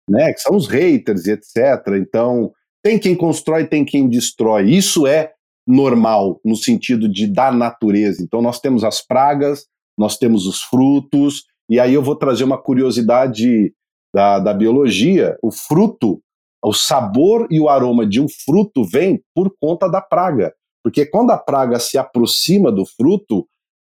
né, 0.09 0.31
que 0.31 0.39
são 0.39 0.55
os 0.55 0.67
haters 0.67 1.25
e 1.25 1.31
etc. 1.31 1.55
Então, 1.99 2.53
tem 2.83 2.99
quem 2.99 3.15
constrói, 3.15 3.65
tem 3.65 3.83
quem 3.83 4.07
destrói. 4.07 4.69
Isso 4.69 5.05
é 5.05 5.33
normal 5.67 6.39
no 6.45 6.55
sentido 6.55 7.09
de 7.09 7.27
da 7.27 7.51
natureza. 7.51 8.23
Então 8.23 8.41
nós 8.41 8.59
temos 8.59 8.83
as 8.83 9.05
pragas, 9.05 9.65
nós 9.97 10.17
temos 10.17 10.45
os 10.45 10.61
frutos, 10.61 11.43
e 11.69 11.79
aí 11.79 11.93
eu 11.93 12.01
vou 12.01 12.15
trazer 12.15 12.43
uma 12.43 12.57
curiosidade 12.57 13.73
da, 14.15 14.39
da 14.39 14.53
biologia. 14.53 15.37
O 15.43 15.51
fruto, 15.51 16.21
o 16.63 16.73
sabor 16.73 17.47
e 17.51 17.59
o 17.59 17.67
aroma 17.67 18.05
de 18.05 18.21
um 18.21 18.27
fruto 18.29 18.85
vem 18.85 19.21
por 19.35 19.53
conta 19.59 19.89
da 19.89 20.01
praga. 20.01 20.53
Porque 20.83 21.05
quando 21.05 21.31
a 21.31 21.37
praga 21.37 21.79
se 21.79 21.97
aproxima 21.97 22.71
do 22.71 22.85
fruto, 22.85 23.45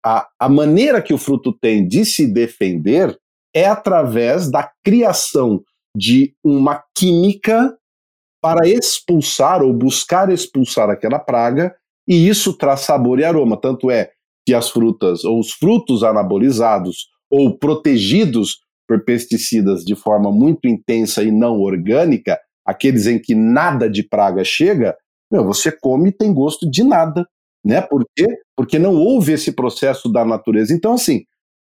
a, 0.05 0.27
a 0.41 0.49
maneira 0.49 1.03
que 1.03 1.13
o 1.13 1.19
fruto 1.19 1.53
tem 1.53 1.87
de 1.87 2.05
se 2.05 2.27
defender 2.33 3.19
é 3.55 3.67
através 3.67 4.51
da 4.51 4.71
criação 4.83 5.63
de 5.95 6.35
uma 6.43 6.83
química 6.97 7.77
para 8.49 8.67
expulsar 8.67 9.63
ou 9.63 9.75
buscar 9.75 10.33
expulsar 10.33 10.89
aquela 10.89 11.19
praga, 11.19 11.75
e 12.09 12.27
isso 12.27 12.57
traz 12.57 12.81
sabor 12.81 13.21
e 13.21 13.25
aroma. 13.25 13.61
Tanto 13.61 13.91
é 13.91 14.11
que 14.47 14.55
as 14.55 14.71
frutas 14.71 15.23
ou 15.23 15.39
os 15.39 15.53
frutos 15.53 16.03
anabolizados 16.03 17.09
ou 17.31 17.59
protegidos 17.59 18.61
por 18.89 19.05
pesticidas 19.05 19.85
de 19.85 19.95
forma 19.95 20.33
muito 20.33 20.67
intensa 20.67 21.23
e 21.23 21.31
não 21.31 21.61
orgânica, 21.61 22.41
aqueles 22.65 23.07
em 23.07 23.19
que 23.19 23.35
nada 23.35 23.87
de 23.91 24.03
praga 24.03 24.43
chega, 24.43 24.97
meu, 25.31 25.45
você 25.45 25.71
come 25.71 26.09
e 26.09 26.13
tem 26.13 26.33
gosto 26.33 26.71
de 26.71 26.83
nada, 26.83 27.29
né? 27.63 27.83
Por 27.83 28.03
quê? 28.17 28.27
Porque 28.57 28.79
não 28.79 28.95
houve 28.95 29.33
esse 29.33 29.53
processo 29.53 30.11
da 30.11 30.25
natureza. 30.25 30.73
Então, 30.73 30.95
assim, 30.95 31.25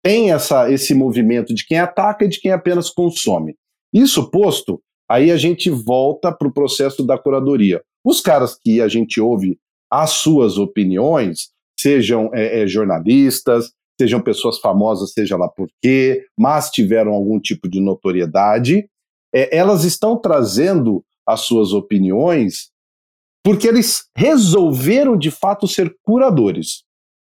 tem 0.02 0.32
essa, 0.32 0.72
esse 0.72 0.94
movimento 0.94 1.54
de 1.54 1.66
quem 1.66 1.78
ataca 1.78 2.24
e 2.24 2.28
de 2.28 2.40
quem 2.40 2.50
apenas 2.50 2.88
consome. 2.88 3.56
Isso 3.92 4.30
posto, 4.30 4.80
Aí 5.12 5.30
a 5.30 5.36
gente 5.36 5.68
volta 5.68 6.32
para 6.32 6.48
o 6.48 6.52
processo 6.52 7.04
da 7.04 7.18
curadoria. 7.18 7.82
Os 8.02 8.22
caras 8.22 8.58
que 8.58 8.80
a 8.80 8.88
gente 8.88 9.20
ouve 9.20 9.58
as 9.90 10.08
suas 10.08 10.56
opiniões, 10.56 11.50
sejam 11.78 12.30
é, 12.32 12.62
é, 12.62 12.66
jornalistas, 12.66 13.72
sejam 14.00 14.22
pessoas 14.22 14.58
famosas, 14.58 15.12
seja 15.12 15.36
lá 15.36 15.50
por 15.50 15.68
quê, 15.82 16.24
mas 16.34 16.70
tiveram 16.70 17.12
algum 17.12 17.38
tipo 17.38 17.68
de 17.68 17.78
notoriedade, 17.78 18.88
é, 19.34 19.54
elas 19.54 19.84
estão 19.84 20.18
trazendo 20.18 21.04
as 21.26 21.40
suas 21.42 21.74
opiniões 21.74 22.70
porque 23.44 23.68
eles 23.68 24.04
resolveram 24.16 25.14
de 25.14 25.30
fato 25.30 25.68
ser 25.68 25.94
curadores. 26.02 26.84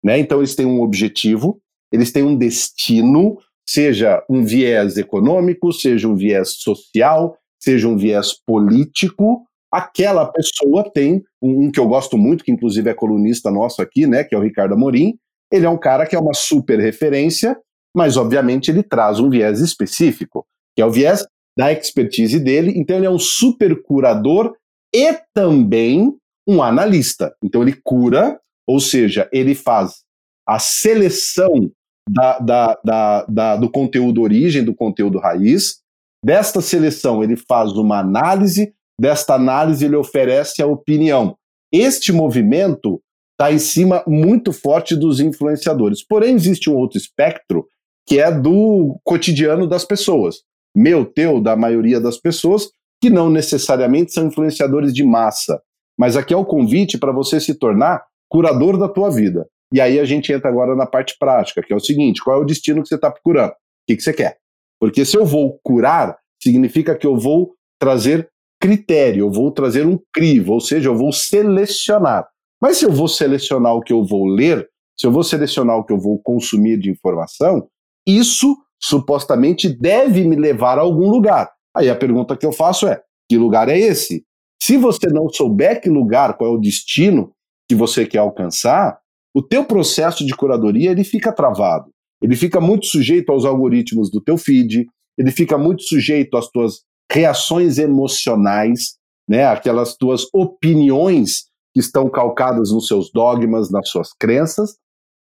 Né? 0.04 0.18
Então 0.18 0.40
eles 0.40 0.54
têm 0.54 0.66
um 0.66 0.82
objetivo, 0.82 1.58
eles 1.90 2.12
têm 2.12 2.24
um 2.24 2.36
destino, 2.36 3.38
seja 3.66 4.22
um 4.28 4.44
viés 4.44 4.98
econômico, 4.98 5.72
seja 5.72 6.06
um 6.06 6.14
viés 6.14 6.56
social, 6.58 7.38
seja 7.60 7.88
um 7.88 7.96
viés 7.96 8.32
político, 8.46 9.44
aquela 9.72 10.26
pessoa 10.26 10.90
tem 10.92 11.22
um, 11.40 11.70
que 11.70 11.78
eu 11.78 11.86
gosto 11.86 12.18
muito, 12.18 12.44
que 12.44 12.50
inclusive 12.52 12.90
é 12.90 12.94
colunista 12.94 13.50
nosso 13.50 13.80
aqui, 13.82 14.06
né, 14.06 14.24
que 14.24 14.34
é 14.34 14.38
o 14.38 14.42
Ricardo 14.42 14.74
Amorim. 14.74 15.14
Ele 15.52 15.66
é 15.66 15.68
um 15.68 15.78
cara 15.78 16.06
que 16.06 16.16
é 16.16 16.18
uma 16.18 16.34
super 16.34 16.78
referência 16.78 17.56
mas 17.94 18.16
obviamente 18.16 18.70
ele 18.70 18.82
traz 18.82 19.18
um 19.18 19.28
viés 19.28 19.60
específico, 19.60 20.46
que 20.74 20.82
é 20.82 20.86
o 20.86 20.90
viés 20.90 21.24
da 21.58 21.72
expertise 21.72 22.38
dele, 22.38 22.72
então 22.76 22.96
ele 22.96 23.06
é 23.06 23.10
um 23.10 23.18
super 23.18 23.82
curador 23.82 24.54
e 24.94 25.12
também 25.34 26.14
um 26.46 26.62
analista. 26.62 27.34
Então 27.42 27.62
ele 27.62 27.78
cura, 27.82 28.40
ou 28.66 28.80
seja, 28.80 29.28
ele 29.32 29.54
faz 29.54 30.02
a 30.46 30.58
seleção 30.58 31.70
da, 32.08 32.38
da, 32.38 33.26
da, 33.28 33.56
do 33.56 33.70
conteúdo 33.70 34.22
origem, 34.22 34.64
do 34.64 34.74
conteúdo 34.74 35.18
raiz. 35.18 35.79
Desta 36.24 36.60
seleção, 36.60 37.22
ele 37.22 37.36
faz 37.36 37.72
uma 37.72 37.98
análise, 37.98 38.74
desta 39.00 39.34
análise, 39.34 39.84
ele 39.84 39.96
oferece 39.96 40.62
a 40.62 40.66
opinião. 40.66 41.36
Este 41.72 42.12
movimento 42.12 43.00
está 43.32 43.50
em 43.50 43.58
cima 43.58 44.04
muito 44.06 44.52
forte 44.52 44.94
dos 44.94 45.18
influenciadores. 45.18 46.04
Porém, 46.06 46.34
existe 46.34 46.68
um 46.68 46.76
outro 46.76 46.98
espectro 46.98 47.66
que 48.06 48.18
é 48.18 48.30
do 48.30 49.00
cotidiano 49.02 49.66
das 49.66 49.84
pessoas. 49.84 50.36
Meu, 50.76 51.06
teu, 51.06 51.40
da 51.40 51.56
maioria 51.56 52.00
das 52.00 52.18
pessoas, 52.18 52.70
que 53.00 53.08
não 53.08 53.30
necessariamente 53.30 54.12
são 54.12 54.26
influenciadores 54.26 54.92
de 54.92 55.02
massa. 55.02 55.60
Mas 55.98 56.16
aqui 56.16 56.34
é 56.34 56.36
o 56.36 56.44
convite 56.44 56.98
para 56.98 57.12
você 57.12 57.40
se 57.40 57.54
tornar 57.54 58.04
curador 58.28 58.76
da 58.78 58.88
tua 58.88 59.10
vida. 59.10 59.46
E 59.72 59.80
aí 59.80 59.98
a 59.98 60.04
gente 60.04 60.32
entra 60.32 60.50
agora 60.50 60.74
na 60.74 60.86
parte 60.86 61.16
prática, 61.18 61.62
que 61.62 61.72
é 61.72 61.76
o 61.76 61.80
seguinte: 61.80 62.22
qual 62.22 62.38
é 62.38 62.40
o 62.40 62.44
destino 62.44 62.82
que 62.82 62.88
você 62.88 62.96
está 62.96 63.10
procurando? 63.10 63.52
O 63.52 63.54
que, 63.88 63.96
que 63.96 64.02
você 64.02 64.12
quer? 64.12 64.36
Porque 64.80 65.04
se 65.04 65.16
eu 65.16 65.26
vou 65.26 65.60
curar, 65.62 66.16
significa 66.42 66.96
que 66.96 67.06
eu 67.06 67.16
vou 67.16 67.54
trazer 67.78 68.30
critério, 68.60 69.26
eu 69.26 69.30
vou 69.30 69.52
trazer 69.52 69.86
um 69.86 69.98
crivo, 70.12 70.54
ou 70.54 70.60
seja, 70.60 70.88
eu 70.88 70.96
vou 70.96 71.12
selecionar. 71.12 72.26
Mas 72.60 72.78
se 72.78 72.86
eu 72.86 72.90
vou 72.90 73.08
selecionar 73.08 73.74
o 73.74 73.80
que 73.80 73.92
eu 73.92 74.04
vou 74.04 74.26
ler, 74.26 74.68
se 74.98 75.06
eu 75.06 75.12
vou 75.12 75.22
selecionar 75.22 75.76
o 75.76 75.84
que 75.84 75.92
eu 75.92 75.98
vou 75.98 76.18
consumir 76.18 76.78
de 76.78 76.90
informação, 76.90 77.68
isso 78.06 78.56
supostamente 78.78 79.68
deve 79.68 80.24
me 80.24 80.36
levar 80.36 80.78
a 80.78 80.82
algum 80.82 81.08
lugar. 81.08 81.50
Aí 81.76 81.88
a 81.88 81.96
pergunta 81.96 82.36
que 82.36 82.44
eu 82.44 82.52
faço 82.52 82.86
é: 82.86 83.00
que 83.28 83.36
lugar 83.36 83.68
é 83.68 83.78
esse? 83.78 84.24
Se 84.62 84.76
você 84.76 85.08
não 85.08 85.28
souber 85.28 85.80
que 85.80 85.88
lugar, 85.88 86.36
qual 86.36 86.52
é 86.52 86.54
o 86.54 86.60
destino 86.60 87.32
que 87.68 87.74
você 87.74 88.04
quer 88.04 88.18
alcançar, 88.18 88.98
o 89.34 89.42
teu 89.42 89.64
processo 89.64 90.26
de 90.26 90.34
curadoria 90.34 90.90
ele 90.90 91.04
fica 91.04 91.32
travado. 91.32 91.90
Ele 92.22 92.36
fica 92.36 92.60
muito 92.60 92.86
sujeito 92.86 93.30
aos 93.30 93.44
algoritmos 93.44 94.10
do 94.10 94.20
teu 94.20 94.36
feed, 94.36 94.86
ele 95.18 95.30
fica 95.30 95.56
muito 95.56 95.82
sujeito 95.82 96.36
às 96.36 96.48
tuas 96.48 96.82
reações 97.10 97.78
emocionais, 97.78 98.96
né, 99.28 99.44
aquelas 99.46 99.96
tuas 99.96 100.26
opiniões 100.32 101.44
que 101.72 101.80
estão 101.80 102.08
calcadas 102.08 102.70
nos 102.72 102.86
seus 102.86 103.10
dogmas, 103.12 103.70
nas 103.70 103.88
suas 103.88 104.12
crenças. 104.12 104.76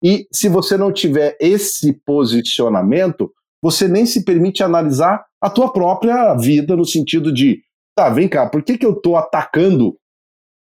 E 0.03 0.27
se 0.31 0.49
você 0.49 0.77
não 0.77 0.91
tiver 0.91 1.37
esse 1.39 1.93
posicionamento, 2.05 3.31
você 3.61 3.87
nem 3.87 4.05
se 4.05 4.25
permite 4.25 4.61
analisar 4.61 5.23
a 5.41 5.49
tua 5.49 5.71
própria 5.71 6.33
vida 6.35 6.75
no 6.75 6.85
sentido 6.85 7.33
de, 7.33 7.61
tá, 7.95 8.09
vem 8.09 8.27
cá, 8.27 8.49
por 8.49 8.61
que, 8.61 8.77
que 8.77 8.85
eu 8.85 8.93
estou 8.93 9.15
atacando 9.15 9.97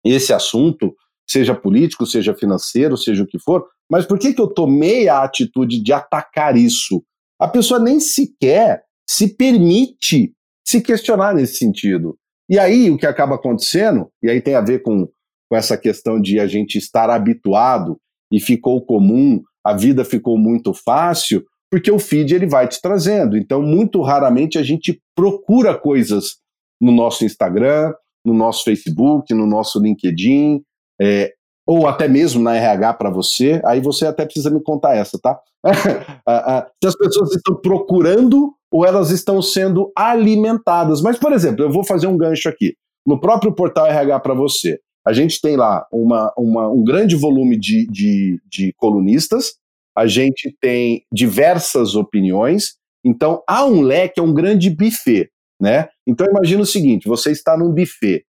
esse 0.04 0.33
assunto? 0.33 0.92
seja 1.30 1.54
político, 1.54 2.04
seja 2.04 2.35
financeiro, 2.35 2.96
seja 2.96 3.22
o 3.22 3.26
que 3.26 3.38
for, 3.38 3.64
mas 3.90 4.07
por 4.07 4.18
que, 4.18 4.33
que 4.33 4.40
eu 4.40 4.46
tomei 4.46 5.09
a 5.09 5.22
atitude 5.22 5.83
de 5.83 5.92
atacar 5.92 6.57
isso? 6.57 7.03
A 7.40 7.48
pessoa 7.48 7.81
nem 7.81 7.98
sequer 7.98 8.83
se 9.09 9.37
permite 9.37 10.33
se 10.64 10.81
questionar 10.81 11.35
nesse 11.35 11.57
sentido. 11.57 12.16
E 12.48 12.59
aí 12.59 12.90
o 12.90 12.96
que 12.96 13.07
acaba 13.07 13.35
acontecendo, 13.35 14.09
e 14.22 14.31
aí 14.31 14.40
tem 14.40 14.55
a 14.55 14.61
ver 14.61 14.83
com, 14.83 15.07
com 15.48 15.57
essa 15.57 15.76
questão 15.76 16.20
de 16.20 16.38
a 16.38 16.46
gente 16.46 16.79
estar 16.79 17.11
habituado 17.11 17.98
e 18.33 18.38
ficou 18.38 18.85
comum, 18.85 19.42
a 19.64 19.76
vida 19.76 20.05
ficou 20.05 20.38
muito 20.38 20.72
fácil, 20.72 21.44
porque 21.70 21.90
o 21.90 21.98
feed 21.98 22.35
ele 22.35 22.46
vai 22.46 22.68
te 22.68 22.81
trazendo. 22.81 23.37
Então, 23.37 23.62
muito 23.62 24.00
raramente 24.03 24.59
a 24.59 24.62
gente 24.62 25.00
procura 25.14 25.76
coisas 25.76 26.37
no 26.81 26.92
nosso 26.92 27.24
Instagram, 27.24 27.92
no 28.24 28.35
nosso 28.35 28.64
Facebook, 28.64 29.33
no 29.35 29.46
nosso 29.46 29.81
LinkedIn, 29.81 30.62
é, 31.00 31.33
ou 31.70 31.87
até 31.87 32.09
mesmo 32.09 32.42
na 32.42 32.56
RH 32.56 32.94
para 32.94 33.11
você, 33.11 33.62
aí 33.64 33.80
você 33.80 34.04
até 34.04 34.24
precisa 34.24 34.50
me 34.50 34.61
contar 34.61 34.96
essa, 34.96 35.16
tá? 35.20 35.38
Se 36.83 36.88
as 36.88 36.96
pessoas 36.96 37.30
estão 37.30 37.54
procurando 37.61 38.52
ou 38.72 38.85
elas 38.85 39.12
estão 39.12 39.40
sendo 39.40 39.92
alimentadas. 39.94 41.00
Mas, 41.00 41.16
por 41.16 41.33
exemplo, 41.33 41.64
eu 41.64 41.70
vou 41.70 41.85
fazer 41.85 42.09
um 42.09 42.16
gancho 42.16 42.48
aqui. 42.48 42.74
No 43.06 43.20
próprio 43.20 43.54
portal 43.54 43.87
RH 43.87 44.18
para 44.18 44.35
você, 44.35 44.80
a 45.06 45.12
gente 45.12 45.40
tem 45.40 45.56
lá 45.56 45.87
uma, 45.92 46.33
uma, 46.37 46.68
um 46.68 46.83
grande 46.83 47.14
volume 47.14 47.56
de, 47.56 47.87
de, 47.87 48.40
de 48.50 48.72
colunistas, 48.76 49.52
a 49.96 50.09
gente 50.09 50.52
tem 50.61 51.04
diversas 51.12 51.94
opiniões, 51.94 52.74
então 53.04 53.44
há 53.46 53.64
um 53.64 53.80
leque, 53.80 54.18
é 54.18 54.22
um 54.22 54.35
grande 54.35 54.70
buffet, 54.70 55.30
né? 55.61 55.88
Então 56.04 56.26
imagina 56.26 56.62
o 56.62 56.66
seguinte, 56.66 57.06
você 57.06 57.30
está 57.30 57.56
num 57.56 57.72
buffet, 57.72 58.24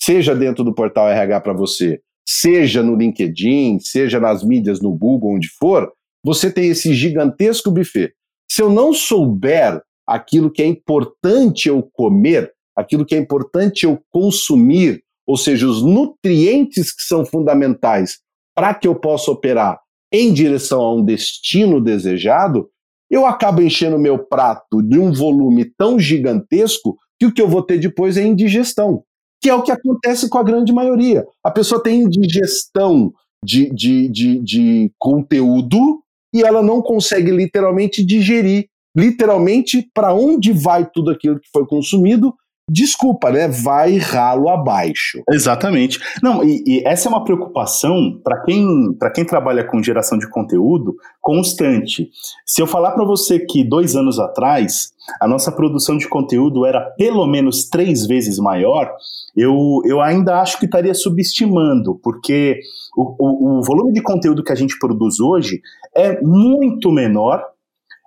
seja 0.00 0.32
dentro 0.32 0.62
do 0.62 0.72
portal 0.72 1.08
RH 1.08 1.40
para 1.40 1.52
você, 1.52 2.00
seja 2.26 2.82
no 2.82 2.96
LinkedIn, 2.96 3.78
seja 3.80 4.18
nas 4.18 4.42
mídias, 4.42 4.80
no 4.80 4.92
Google, 4.92 5.34
onde 5.34 5.48
for, 5.58 5.90
você 6.24 6.50
tem 6.50 6.68
esse 6.68 6.94
gigantesco 6.94 7.70
buffet. 7.70 8.12
Se 8.50 8.62
eu 8.62 8.70
não 8.70 8.92
souber 8.92 9.80
aquilo 10.06 10.50
que 10.50 10.62
é 10.62 10.66
importante 10.66 11.68
eu 11.68 11.82
comer, 11.92 12.50
aquilo 12.76 13.04
que 13.04 13.14
é 13.14 13.18
importante 13.18 13.84
eu 13.84 14.00
consumir, 14.10 15.02
ou 15.26 15.36
seja, 15.36 15.66
os 15.66 15.82
nutrientes 15.82 16.94
que 16.94 17.02
são 17.02 17.24
fundamentais 17.24 18.18
para 18.54 18.74
que 18.74 18.86
eu 18.86 18.94
possa 18.94 19.30
operar 19.30 19.78
em 20.12 20.32
direção 20.32 20.80
a 20.80 20.94
um 20.94 21.04
destino 21.04 21.80
desejado, 21.80 22.68
eu 23.10 23.26
acabo 23.26 23.60
enchendo 23.60 23.98
meu 23.98 24.18
prato 24.18 24.82
de 24.82 24.98
um 24.98 25.12
volume 25.12 25.64
tão 25.76 25.98
gigantesco 25.98 26.96
que 27.18 27.26
o 27.26 27.32
que 27.32 27.42
eu 27.42 27.48
vou 27.48 27.62
ter 27.62 27.78
depois 27.78 28.16
é 28.16 28.22
indigestão 28.22 29.02
que 29.44 29.50
é 29.50 29.54
o 29.54 29.60
que 29.60 29.70
acontece 29.70 30.26
com 30.30 30.38
a 30.38 30.42
grande 30.42 30.72
maioria. 30.72 31.22
A 31.44 31.50
pessoa 31.50 31.82
tem 31.82 32.00
indigestão 32.00 33.12
de, 33.44 33.68
de, 33.74 34.08
de, 34.08 34.38
de 34.38 34.92
conteúdo 34.98 36.00
e 36.34 36.40
ela 36.42 36.62
não 36.62 36.80
consegue 36.80 37.30
literalmente 37.30 38.02
digerir. 38.02 38.68
Literalmente, 38.96 39.86
para 39.92 40.14
onde 40.14 40.50
vai 40.50 40.88
tudo 40.90 41.10
aquilo 41.10 41.38
que 41.38 41.50
foi 41.52 41.66
consumido 41.66 42.34
desculpa, 42.68 43.30
né? 43.30 43.48
Vai 43.48 43.98
ralo 43.98 44.48
abaixo. 44.48 45.22
Exatamente. 45.30 45.98
Não, 46.22 46.42
e, 46.42 46.62
e 46.66 46.82
essa 46.86 47.08
é 47.08 47.10
uma 47.10 47.24
preocupação 47.24 48.20
para 48.22 48.42
quem, 48.42 48.66
quem 49.14 49.24
trabalha 49.24 49.64
com 49.64 49.82
geração 49.82 50.18
de 50.18 50.28
conteúdo 50.28 50.96
constante. 51.20 52.08
Se 52.44 52.60
eu 52.62 52.66
falar 52.66 52.92
para 52.92 53.04
você 53.04 53.38
que 53.38 53.62
dois 53.62 53.94
anos 53.96 54.18
atrás 54.18 54.92
a 55.20 55.28
nossa 55.28 55.52
produção 55.52 55.98
de 55.98 56.08
conteúdo 56.08 56.64
era 56.64 56.80
pelo 56.96 57.26
menos 57.26 57.68
três 57.68 58.06
vezes 58.06 58.38
maior, 58.38 58.90
eu, 59.36 59.80
eu 59.84 60.00
ainda 60.00 60.40
acho 60.40 60.58
que 60.58 60.64
estaria 60.64 60.94
subestimando, 60.94 62.00
porque 62.02 62.60
o, 62.96 63.16
o, 63.18 63.58
o 63.58 63.62
volume 63.62 63.92
de 63.92 64.00
conteúdo 64.00 64.42
que 64.42 64.52
a 64.52 64.56
gente 64.56 64.78
produz 64.78 65.20
hoje 65.20 65.60
é 65.94 66.20
muito 66.22 66.90
menor 66.90 67.42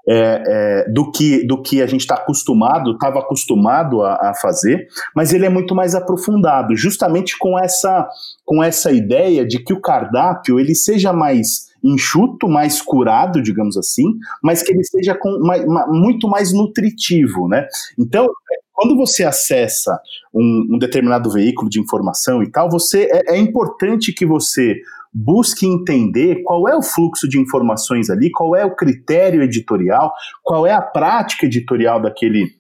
é, 0.10 0.44
é, 0.48 0.90
do, 0.90 1.12
que, 1.12 1.46
do 1.46 1.62
que 1.62 1.82
a 1.82 1.86
gente 1.86 2.02
está 2.02 2.16
acostumado, 2.16 2.92
estava 2.92 3.20
acostumado 3.20 4.02
a, 4.02 4.30
a, 4.30 4.34
fazer, 4.34 4.88
mas 5.14 5.34
ele 5.34 5.46
é 5.46 5.50
muito 5.50 5.76
mais 5.76 5.94
aprofundado, 5.94 6.76
justamente 6.76 7.38
com 7.38 7.60
essa, 7.60 8.08
com 8.46 8.64
essa 8.64 8.92
ideia 8.92 9.46
de 9.46 9.60
que 9.60 9.74
o 9.74 9.82
cardápio 9.82 10.60
ele 10.60 10.74
seja 10.74 11.12
mais 11.12 11.68
enxuto, 11.84 12.48
mais 12.48 12.82
curado, 12.82 13.42
digamos 13.42 13.78
assim, 13.78 14.06
mas 14.42 14.64
que 14.64 14.72
ele 14.72 14.84
seja 14.84 15.14
com, 15.14 15.40
mais, 15.40 15.64
muito 15.88 16.28
mais 16.28 16.54
nutritivo, 16.54 17.48
né? 17.48 17.68
Então, 17.98 18.28
quando 18.74 18.96
você 18.96 19.24
acessa 19.24 20.00
um, 20.34 20.76
um, 20.76 20.78
determinado 20.78 21.32
veículo 21.32 21.70
de 21.70 21.80
informação 21.80 22.44
e 22.44 22.52
tal, 22.52 22.70
você 22.70 23.10
é, 23.12 23.36
é 23.36 23.38
importante 23.38 24.14
que 24.14 24.26
você 24.26 24.76
busque 25.14 25.66
entender 25.66 26.44
qual 26.44 26.68
é 26.68 26.76
o 26.76 26.82
fluxo 26.82 27.28
de 27.28 27.40
informações 27.40 28.10
ali, 28.10 28.30
qual 28.32 28.56
é 28.56 28.66
o 28.66 28.76
critério 28.76 29.42
editorial, 29.42 30.14
qual 30.44 30.66
é 30.66 30.72
a 30.72 30.82
prática 30.82 31.46
editorial 31.46 32.02
daquele 32.02 32.58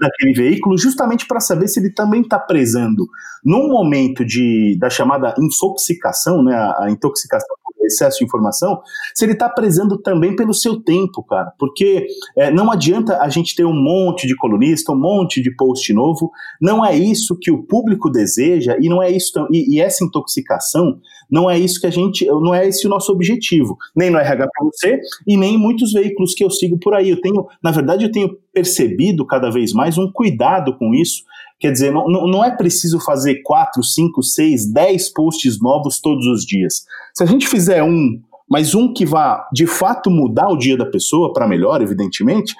daquele 0.00 0.32
veículo, 0.32 0.78
justamente 0.78 1.26
para 1.26 1.40
saber 1.40 1.66
se 1.68 1.80
ele 1.80 1.92
também 1.92 2.20
está 2.22 2.38
prezando. 2.38 3.06
Num 3.44 3.68
momento 3.68 4.24
de 4.24 4.76
da 4.78 4.88
chamada 4.88 5.34
intoxicação, 5.38 6.42
né, 6.42 6.54
a, 6.54 6.88
intoxicação 6.88 7.56
excesso 7.88 8.18
de 8.18 8.24
informação, 8.24 8.80
se 9.14 9.24
ele 9.24 9.32
está 9.32 9.48
prezando 9.48 9.98
também 9.98 10.34
pelo 10.36 10.54
seu 10.54 10.80
tempo, 10.80 11.22
cara. 11.22 11.52
Porque 11.58 12.06
é, 12.36 12.50
não 12.50 12.70
adianta 12.70 13.20
a 13.20 13.28
gente 13.28 13.54
ter 13.54 13.64
um 13.64 13.74
monte 13.74 14.26
de 14.26 14.36
colunista, 14.36 14.92
um 14.92 15.00
monte 15.00 15.42
de 15.42 15.54
post 15.54 15.92
novo, 15.92 16.30
não 16.60 16.84
é 16.84 16.96
isso 16.96 17.36
que 17.38 17.50
o 17.50 17.62
público 17.62 18.10
deseja 18.10 18.76
e 18.80 18.88
não 18.88 19.02
é 19.02 19.10
isso 19.10 19.32
e, 19.50 19.76
e 19.76 19.80
essa 19.80 20.04
intoxicação 20.04 21.00
não 21.30 21.50
é 21.50 21.58
isso 21.58 21.80
que 21.80 21.86
a 21.86 21.90
gente, 21.90 22.24
não 22.24 22.54
é 22.54 22.66
esse 22.66 22.86
o 22.86 22.90
nosso 22.90 23.12
objetivo, 23.12 23.76
nem 23.94 24.10
no 24.10 24.18
RH 24.18 24.48
para 24.48 24.64
você 24.64 25.00
e 25.26 25.36
nem 25.36 25.54
em 25.54 25.58
muitos 25.58 25.92
veículos 25.92 26.34
que 26.34 26.42
eu 26.42 26.50
sigo 26.50 26.78
por 26.78 26.94
aí. 26.94 27.10
Eu 27.10 27.20
tenho, 27.20 27.46
na 27.62 27.70
verdade, 27.70 28.04
eu 28.04 28.10
tenho 28.10 28.36
percebido 28.52 29.26
cada 29.26 29.50
vez 29.50 29.72
mais 29.72 29.98
um 29.98 30.10
cuidado 30.10 30.76
com 30.76 30.94
isso 30.94 31.22
Quer 31.60 31.72
dizer, 31.72 31.92
não, 31.92 32.06
não 32.06 32.44
é 32.44 32.56
preciso 32.56 33.00
fazer 33.00 33.42
4, 33.42 33.82
5, 33.82 34.22
6, 34.22 34.72
10 34.72 35.12
posts 35.12 35.60
novos 35.60 36.00
todos 36.00 36.26
os 36.26 36.42
dias. 36.42 36.84
Se 37.14 37.24
a 37.24 37.26
gente 37.26 37.48
fizer 37.48 37.82
um 37.82 38.20
mas 38.50 38.74
um 38.74 38.92
que 38.92 39.04
vá 39.04 39.46
de 39.52 39.66
fato 39.66 40.10
mudar 40.10 40.48
o 40.48 40.56
dia 40.56 40.76
da 40.76 40.86
pessoa 40.86 41.32
para 41.32 41.46
melhor, 41.46 41.82
evidentemente, 41.82 42.54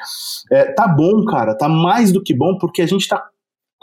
é, 0.53 0.73
tá 0.73 0.87
bom, 0.87 1.25
cara, 1.25 1.57
tá 1.57 1.67
mais 1.67 2.13
do 2.13 2.23
que 2.23 2.35
bom, 2.35 2.59
porque 2.59 2.83
a 2.83 2.87
gente 2.87 3.03
está 3.03 3.27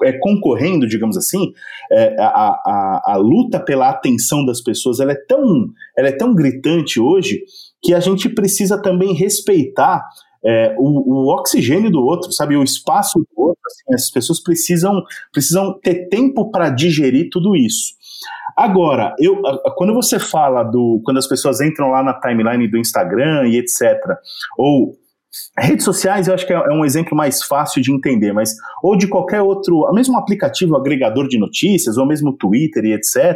é, 0.03 0.13
concorrendo, 0.19 0.87
digamos 0.87 1.17
assim, 1.17 1.51
é, 1.91 2.15
a, 2.19 2.27
a, 2.27 3.13
a, 3.13 3.15
luta 3.17 3.59
pela 3.59 3.89
atenção 3.89 4.45
das 4.45 4.61
pessoas 4.61 4.99
ela 4.99 5.13
é, 5.13 5.25
tão, 5.27 5.69
ela 5.97 6.09
é 6.09 6.11
tão 6.11 6.35
gritante 6.35 6.99
hoje 6.99 7.41
que 7.81 7.93
a 7.93 7.99
gente 7.99 8.29
precisa 8.29 8.79
também 8.81 9.13
respeitar 9.13 10.05
é, 10.45 10.75
o, 10.77 11.13
o, 11.13 11.33
oxigênio 11.33 11.91
do 11.91 12.03
outro, 12.03 12.31
sabe, 12.31 12.55
o 12.55 12.63
espaço 12.63 13.19
do 13.19 13.41
outro. 13.41 13.61
Assim, 13.65 13.95
as 13.95 14.11
pessoas 14.11 14.39
precisam, 14.41 15.03
precisam 15.31 15.79
ter 15.79 16.07
tempo 16.07 16.51
para 16.51 16.69
digerir 16.69 17.29
tudo 17.31 17.55
isso. 17.55 17.95
Agora, 18.55 19.13
eu, 19.19 19.41
quando 19.75 19.93
você 19.93 20.19
fala 20.19 20.63
do. 20.63 21.01
Quando 21.03 21.17
as 21.17 21.27
pessoas 21.27 21.59
entram 21.61 21.89
lá 21.89 22.03
na 22.03 22.13
timeline 22.19 22.67
do 22.67 22.77
Instagram 22.77 23.47
e 23.47 23.57
etc., 23.57 23.97
ou 24.57 24.95
Redes 25.57 25.85
sociais 25.85 26.27
eu 26.27 26.33
acho 26.33 26.45
que 26.45 26.53
é, 26.53 26.55
é 26.55 26.73
um 26.73 26.85
exemplo 26.85 27.15
mais 27.15 27.43
fácil 27.43 27.81
de 27.81 27.91
entender, 27.91 28.33
mas 28.33 28.51
ou 28.83 28.97
de 28.97 29.07
qualquer 29.07 29.41
outro, 29.41 29.89
mesmo 29.93 30.17
aplicativo 30.17 30.75
agregador 30.75 31.27
de 31.27 31.39
notícias, 31.39 31.97
ou 31.97 32.05
mesmo 32.05 32.33
Twitter 32.33 32.83
e 32.85 32.93
etc. 32.93 33.35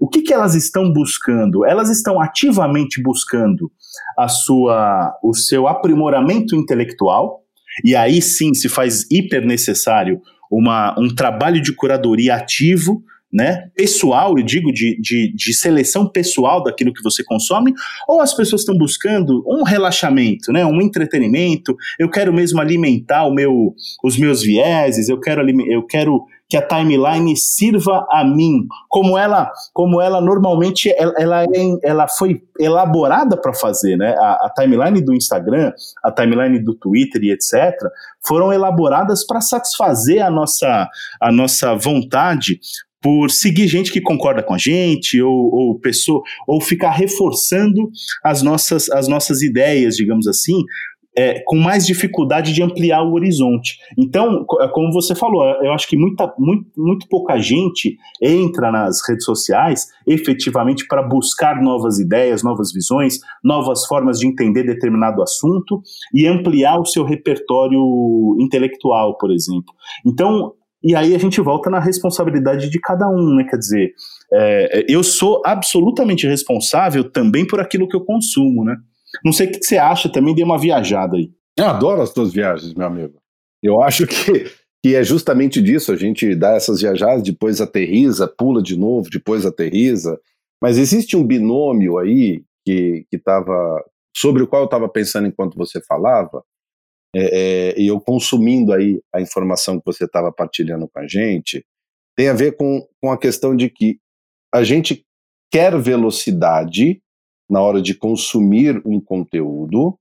O 0.00 0.08
que, 0.08 0.22
que 0.22 0.32
elas 0.32 0.54
estão 0.54 0.92
buscando? 0.92 1.64
Elas 1.64 1.90
estão 1.90 2.20
ativamente 2.20 3.02
buscando 3.02 3.70
a 4.18 4.28
sua, 4.28 5.12
o 5.22 5.34
seu 5.34 5.68
aprimoramento 5.68 6.56
intelectual, 6.56 7.42
e 7.84 7.96
aí 7.96 8.20
sim 8.20 8.54
se 8.54 8.68
faz 8.68 9.04
hiper 9.10 9.46
necessário 9.46 10.20
uma, 10.50 10.94
um 10.98 11.14
trabalho 11.14 11.60
de 11.62 11.74
curadoria 11.74 12.36
ativo 12.36 13.02
né, 13.32 13.70
pessoal, 13.74 14.36
eu 14.36 14.44
digo, 14.44 14.70
de, 14.70 15.00
de, 15.00 15.32
de, 15.34 15.54
seleção 15.54 16.06
pessoal 16.06 16.62
daquilo 16.62 16.92
que 16.92 17.02
você 17.02 17.24
consome, 17.24 17.72
ou 18.06 18.20
as 18.20 18.34
pessoas 18.34 18.60
estão 18.60 18.76
buscando 18.76 19.42
um 19.46 19.62
relaxamento, 19.62 20.52
né, 20.52 20.66
um 20.66 20.82
entretenimento, 20.82 21.74
eu 21.98 22.10
quero 22.10 22.32
mesmo 22.32 22.60
alimentar 22.60 23.24
o 23.24 23.32
meu, 23.32 23.74
os 24.04 24.18
meus 24.18 24.42
vieses, 24.42 25.08
eu 25.08 25.18
quero, 25.18 25.42
eu 25.70 25.82
quero 25.84 26.22
que 26.52 26.56
a 26.58 26.60
timeline 26.60 27.34
sirva 27.34 28.06
a 28.10 28.22
mim, 28.22 28.66
como 28.86 29.16
ela, 29.16 29.50
como 29.72 30.02
ela 30.02 30.20
normalmente 30.20 30.92
ela, 30.98 31.14
ela, 31.16 31.44
é, 31.44 31.48
ela 31.82 32.06
foi 32.06 32.42
elaborada 32.60 33.40
para 33.40 33.54
fazer, 33.54 33.96
né? 33.96 34.14
A, 34.18 34.48
a, 34.48 34.52
timeline 34.54 35.02
do 35.02 35.14
Instagram, 35.14 35.72
a 36.04 36.12
timeline 36.12 36.62
do 36.62 36.74
Twitter 36.74 37.22
e 37.22 37.32
etc. 37.32 37.72
foram 38.20 38.52
elaboradas 38.52 39.26
para 39.26 39.40
satisfazer 39.40 40.22
a 40.22 40.30
nossa, 40.30 40.86
a 41.18 41.32
nossa 41.32 41.74
vontade 41.74 42.60
por 43.02 43.30
seguir 43.30 43.66
gente 43.66 43.92
que 43.92 44.00
concorda 44.00 44.42
com 44.42 44.54
a 44.54 44.58
gente 44.58 45.20
ou, 45.20 45.50
ou 45.52 45.78
pessoa 45.80 46.22
ou 46.46 46.60
ficar 46.60 46.92
reforçando 46.92 47.90
as 48.22 48.42
nossas, 48.42 48.88
as 48.90 49.08
nossas 49.08 49.42
ideias, 49.42 49.96
digamos 49.96 50.28
assim, 50.28 50.62
é, 51.16 51.42
com 51.44 51.56
mais 51.56 51.86
dificuldade 51.86 52.52
de 52.52 52.62
ampliar 52.62 53.02
o 53.02 53.12
horizonte. 53.12 53.76
Então, 53.98 54.46
é 54.60 54.68
como 54.68 54.92
você 54.92 55.14
falou, 55.14 55.44
eu 55.62 55.72
acho 55.72 55.86
que 55.86 55.96
muita, 55.96 56.32
muito, 56.38 56.70
muito 56.76 57.06
pouca 57.08 57.38
gente 57.38 57.96
entra 58.20 58.70
nas 58.72 59.06
redes 59.06 59.24
sociais 59.24 59.86
efetivamente 60.06 60.86
para 60.86 61.02
buscar 61.02 61.60
novas 61.60 61.98
ideias, 61.98 62.42
novas 62.42 62.72
visões, 62.72 63.18
novas 63.44 63.84
formas 63.86 64.18
de 64.18 64.26
entender 64.26 64.62
determinado 64.64 65.22
assunto 65.22 65.82
e 66.14 66.26
ampliar 66.26 66.78
o 66.78 66.86
seu 66.86 67.04
repertório 67.04 67.80
intelectual, 68.40 69.16
por 69.18 69.30
exemplo. 69.30 69.74
Então, 70.06 70.54
e 70.82 70.94
aí 70.96 71.14
a 71.14 71.18
gente 71.18 71.40
volta 71.40 71.70
na 71.70 71.78
responsabilidade 71.78 72.68
de 72.68 72.80
cada 72.80 73.08
um, 73.08 73.36
né? 73.36 73.44
Quer 73.48 73.56
dizer, 73.56 73.94
é, 74.32 74.84
eu 74.88 75.02
sou 75.02 75.42
absolutamente 75.44 76.26
responsável 76.26 77.08
também 77.10 77.46
por 77.46 77.60
aquilo 77.60 77.88
que 77.88 77.96
eu 77.96 78.04
consumo, 78.04 78.64
né? 78.64 78.76
Não 79.24 79.32
sei 79.32 79.46
o 79.46 79.52
que 79.52 79.62
você 79.62 79.78
acha, 79.78 80.08
também 80.08 80.34
dei 80.34 80.44
uma 80.44 80.58
viajada 80.58 81.16
aí. 81.16 81.30
Eu 81.56 81.66
adoro 81.66 82.00
as 82.00 82.12
tuas 82.12 82.32
viagens, 82.32 82.74
meu 82.74 82.86
amigo. 82.86 83.14
Eu 83.62 83.82
acho 83.82 84.06
que, 84.06 84.50
que 84.82 84.96
é 84.96 85.04
justamente 85.04 85.62
disso, 85.62 85.92
a 85.92 85.96
gente 85.96 86.34
dá 86.34 86.54
essas 86.54 86.80
viajadas, 86.80 87.22
depois 87.22 87.60
aterriza, 87.60 88.26
pula 88.26 88.62
de 88.62 88.76
novo, 88.76 89.08
depois 89.10 89.46
aterriza. 89.46 90.18
Mas 90.60 90.78
existe 90.78 91.16
um 91.16 91.26
binômio 91.26 91.98
aí 91.98 92.42
que 92.64 93.06
estava 93.12 93.84
sobre 94.16 94.42
o 94.42 94.46
qual 94.46 94.62
eu 94.62 94.66
estava 94.66 94.88
pensando 94.88 95.26
enquanto 95.26 95.56
você 95.56 95.80
falava, 95.84 96.42
é, 97.14 97.74
é, 97.74 97.80
e 97.80 97.86
eu 97.86 98.00
consumindo 98.00 98.72
aí 98.72 99.00
a 99.12 99.20
informação 99.20 99.78
que 99.78 99.86
você 99.86 100.04
estava 100.04 100.32
partilhando 100.32 100.88
com 100.88 100.98
a 100.98 101.06
gente, 101.06 101.64
tem 102.16 102.28
a 102.28 102.34
ver 102.34 102.56
com, 102.56 102.86
com 103.00 103.10
a 103.10 103.18
questão 103.18 103.54
de 103.54 103.68
que 103.68 103.98
a 104.52 104.62
gente 104.62 105.04
quer 105.50 105.78
velocidade 105.78 107.02
na 107.50 107.60
hora 107.60 107.82
de 107.82 107.94
consumir 107.94 108.80
um 108.84 109.00
conteúdo, 109.00 109.98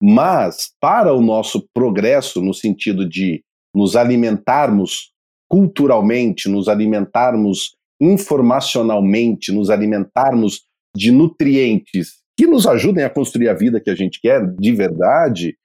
mas 0.00 0.72
para 0.80 1.12
o 1.12 1.20
nosso 1.20 1.68
progresso, 1.74 2.40
no 2.40 2.54
sentido 2.54 3.08
de 3.08 3.42
nos 3.74 3.96
alimentarmos 3.96 5.12
culturalmente, 5.48 6.48
nos 6.48 6.68
alimentarmos 6.68 7.76
informacionalmente, 8.00 9.52
nos 9.52 9.70
alimentarmos 9.70 10.64
de 10.96 11.10
nutrientes 11.10 12.22
que 12.36 12.46
nos 12.46 12.66
ajudem 12.66 13.04
a 13.04 13.10
construir 13.10 13.48
a 13.48 13.54
vida 13.54 13.80
que 13.80 13.90
a 13.90 13.94
gente 13.94 14.20
quer 14.20 14.44
de 14.54 14.72
verdade, 14.72 15.56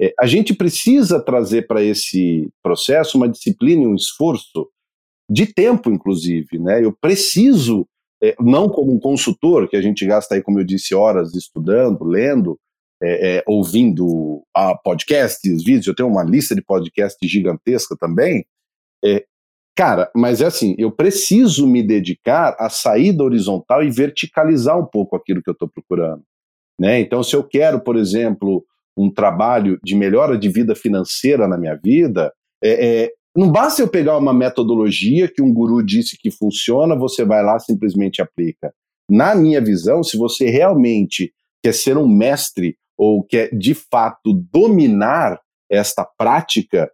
é, 0.00 0.12
a 0.18 0.26
gente 0.26 0.54
precisa 0.54 1.20
trazer 1.20 1.66
para 1.66 1.82
esse 1.82 2.48
processo 2.62 3.16
uma 3.16 3.28
disciplina 3.28 3.82
e 3.82 3.86
um 3.86 3.94
esforço 3.94 4.68
de 5.28 5.46
tempo, 5.46 5.90
inclusive. 5.90 6.58
Né? 6.58 6.84
Eu 6.84 6.92
preciso, 6.92 7.86
é, 8.22 8.34
não 8.38 8.68
como 8.68 8.92
um 8.92 9.00
consultor, 9.00 9.68
que 9.68 9.76
a 9.76 9.82
gente 9.82 10.04
gasta 10.06 10.34
aí, 10.34 10.42
como 10.42 10.60
eu 10.60 10.64
disse, 10.64 10.94
horas 10.94 11.34
estudando, 11.34 12.04
lendo, 12.04 12.58
é, 13.02 13.36
é 13.36 13.44
ouvindo 13.46 14.42
a 14.54 14.76
podcasts, 14.76 15.62
vídeos, 15.64 15.86
eu 15.86 15.94
tenho 15.94 16.08
uma 16.08 16.24
lista 16.24 16.54
de 16.54 16.62
podcasts 16.62 17.30
gigantesca 17.30 17.96
também. 17.98 18.44
É, 19.04 19.24
cara, 19.74 20.10
mas 20.14 20.40
é 20.40 20.46
assim, 20.46 20.74
eu 20.78 20.90
preciso 20.90 21.66
me 21.66 21.82
dedicar 21.82 22.54
a 22.58 22.68
sair 22.68 23.12
da 23.12 23.24
horizontal 23.24 23.82
e 23.82 23.90
verticalizar 23.90 24.78
um 24.78 24.86
pouco 24.86 25.16
aquilo 25.16 25.42
que 25.42 25.48
eu 25.48 25.54
estou 25.54 25.68
procurando. 25.68 26.22
Né? 26.78 27.00
Então, 27.00 27.22
se 27.22 27.34
eu 27.34 27.42
quero, 27.42 27.80
por 27.80 27.96
exemplo, 27.96 28.64
um 28.96 29.12
trabalho 29.12 29.78
de 29.84 29.94
melhora 29.94 30.38
de 30.38 30.48
vida 30.48 30.74
financeira 30.74 31.46
na 31.46 31.58
minha 31.58 31.78
vida, 31.82 32.32
é, 32.62 33.04
é, 33.04 33.10
não 33.36 33.52
basta 33.52 33.82
eu 33.82 33.88
pegar 33.88 34.16
uma 34.16 34.32
metodologia 34.32 35.28
que 35.28 35.42
um 35.42 35.52
guru 35.52 35.84
disse 35.84 36.16
que 36.18 36.30
funciona, 36.30 36.96
você 36.96 37.24
vai 37.24 37.42
lá 37.44 37.58
simplesmente 37.58 38.22
aplica. 38.22 38.72
Na 39.10 39.34
minha 39.34 39.60
visão, 39.60 40.02
se 40.02 40.16
você 40.16 40.48
realmente 40.48 41.32
quer 41.62 41.74
ser 41.74 41.98
um 41.98 42.08
mestre 42.08 42.76
ou 42.98 43.22
quer 43.22 43.50
de 43.56 43.74
fato 43.74 44.32
dominar 44.50 45.38
esta 45.70 46.04
prática, 46.16 46.90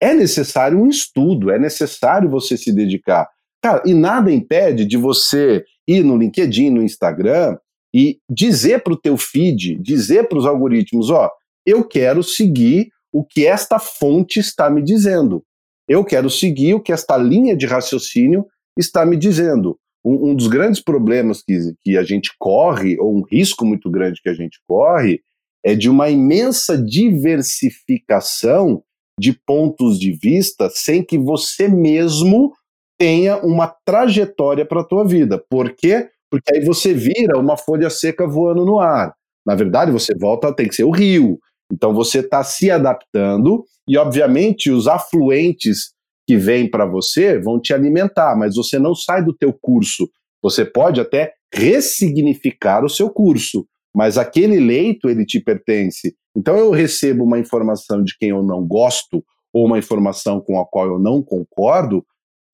é 0.00 0.12
necessário 0.12 0.78
um 0.78 0.88
estudo, 0.88 1.50
é 1.50 1.58
necessário 1.58 2.28
você 2.28 2.56
se 2.56 2.72
dedicar. 2.72 3.26
Cara, 3.62 3.82
e 3.84 3.94
nada 3.94 4.30
impede 4.30 4.84
de 4.84 4.96
você 4.96 5.64
ir 5.86 6.04
no 6.04 6.16
LinkedIn, 6.16 6.70
no 6.70 6.82
Instagram 6.82 7.56
e 7.94 8.18
dizer 8.30 8.82
para 8.82 8.92
o 8.92 9.00
teu 9.00 9.16
feed, 9.16 9.78
dizer 9.80 10.28
para 10.28 10.38
os 10.38 10.46
algoritmos, 10.46 11.10
ó, 11.10 11.30
eu 11.66 11.84
quero 11.84 12.22
seguir 12.22 12.88
o 13.12 13.24
que 13.24 13.46
esta 13.46 13.78
fonte 13.78 14.38
está 14.38 14.70
me 14.70 14.82
dizendo. 14.82 15.42
Eu 15.88 16.04
quero 16.04 16.28
seguir 16.28 16.74
o 16.74 16.80
que 16.80 16.92
esta 16.92 17.16
linha 17.16 17.56
de 17.56 17.66
raciocínio 17.66 18.46
está 18.78 19.06
me 19.06 19.16
dizendo. 19.16 19.78
Um, 20.04 20.30
um 20.30 20.34
dos 20.34 20.46
grandes 20.46 20.80
problemas 20.80 21.42
que, 21.42 21.58
que 21.80 21.96
a 21.96 22.02
gente 22.02 22.30
corre, 22.38 22.98
ou 22.98 23.16
um 23.16 23.22
risco 23.22 23.64
muito 23.64 23.90
grande 23.90 24.20
que 24.22 24.28
a 24.28 24.34
gente 24.34 24.60
corre, 24.68 25.22
é 25.64 25.74
de 25.74 25.88
uma 25.88 26.10
imensa 26.10 26.76
diversificação 26.76 28.82
de 29.18 29.32
pontos 29.32 29.98
de 29.98 30.12
vista 30.12 30.70
sem 30.70 31.02
que 31.02 31.18
você 31.18 31.66
mesmo 31.66 32.52
tenha 32.98 33.38
uma 33.38 33.66
trajetória 33.84 34.64
para 34.64 34.80
a 34.80 34.84
tua 34.84 35.04
vida. 35.04 35.42
Por 35.50 35.74
quê? 35.74 36.08
Porque 36.30 36.54
aí 36.54 36.64
você 36.64 36.92
vira 36.92 37.38
uma 37.38 37.56
folha 37.56 37.90
seca 37.90 38.26
voando 38.26 38.64
no 38.64 38.78
ar. 38.78 39.14
Na 39.46 39.54
verdade, 39.54 39.90
você 39.90 40.14
volta, 40.14 40.54
tem 40.54 40.68
que 40.68 40.74
ser 40.74 40.84
o 40.84 40.90
rio. 40.90 41.38
Então 41.72 41.94
você 41.94 42.20
está 42.20 42.42
se 42.42 42.70
adaptando 42.70 43.64
e, 43.88 43.96
obviamente, 43.96 44.70
os 44.70 44.86
afluentes 44.86 45.92
que 46.26 46.36
vêm 46.36 46.70
para 46.70 46.84
você 46.84 47.38
vão 47.38 47.58
te 47.58 47.72
alimentar, 47.72 48.36
mas 48.36 48.54
você 48.54 48.78
não 48.78 48.94
sai 48.94 49.24
do 49.24 49.34
teu 49.34 49.52
curso. 49.52 50.08
Você 50.42 50.64
pode 50.64 51.00
até 51.00 51.32
ressignificar 51.52 52.84
o 52.84 52.88
seu 52.88 53.08
curso, 53.08 53.66
mas 53.94 54.18
aquele 54.18 54.60
leito 54.60 55.08
ele 55.08 55.24
te 55.24 55.40
pertence. 55.40 56.14
Então 56.36 56.56
eu 56.56 56.70
recebo 56.70 57.24
uma 57.24 57.38
informação 57.38 58.02
de 58.02 58.16
quem 58.18 58.28
eu 58.28 58.42
não 58.42 58.66
gosto 58.66 59.24
ou 59.52 59.66
uma 59.66 59.78
informação 59.78 60.40
com 60.40 60.60
a 60.60 60.66
qual 60.66 60.86
eu 60.86 60.98
não 60.98 61.22
concordo. 61.22 62.04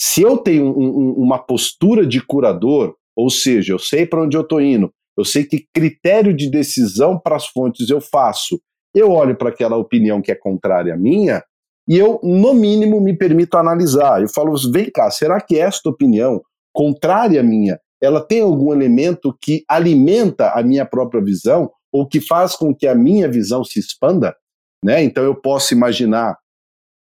Se 0.00 0.22
eu 0.22 0.38
tenho 0.38 0.66
um, 0.66 0.88
um, 0.88 1.12
uma 1.14 1.38
postura 1.38 2.06
de 2.06 2.24
curador, 2.24 2.94
ou 3.16 3.30
seja, 3.30 3.72
eu 3.72 3.78
sei 3.78 4.06
para 4.06 4.22
onde 4.22 4.36
eu 4.36 4.42
estou 4.42 4.60
indo, 4.60 4.92
eu 5.16 5.24
sei 5.24 5.44
que 5.44 5.66
critério 5.72 6.34
de 6.34 6.50
decisão 6.50 7.18
para 7.18 7.36
as 7.36 7.46
fontes 7.46 7.88
eu 7.88 8.00
faço, 8.00 8.60
eu 8.94 9.10
olho 9.10 9.36
para 9.36 9.50
aquela 9.50 9.76
opinião 9.76 10.20
que 10.20 10.32
é 10.32 10.34
contrária 10.34 10.94
à 10.94 10.96
minha 10.96 11.42
e 11.88 11.98
eu, 11.98 12.18
no 12.22 12.54
mínimo, 12.54 13.00
me 13.00 13.16
permito 13.16 13.56
analisar. 13.58 14.22
Eu 14.22 14.28
falo, 14.28 14.54
vem 14.72 14.90
cá, 14.90 15.10
será 15.10 15.40
que 15.40 15.58
esta 15.58 15.90
opinião 15.90 16.40
contrária 16.72 17.40
à 17.40 17.44
minha 17.44 17.78
ela 18.04 18.20
tem 18.20 18.42
algum 18.42 18.72
elemento 18.72 19.36
que 19.40 19.64
alimenta 19.68 20.50
a 20.50 20.62
minha 20.62 20.84
própria 20.84 21.22
visão 21.22 21.70
ou 21.92 22.06
que 22.06 22.20
faz 22.20 22.54
com 22.54 22.74
que 22.74 22.86
a 22.86 22.94
minha 22.94 23.28
visão 23.28 23.64
se 23.64 23.78
expanda, 23.78 24.34
né? 24.84 25.02
Então 25.02 25.24
eu 25.24 25.34
posso 25.34 25.72
imaginar, 25.72 26.36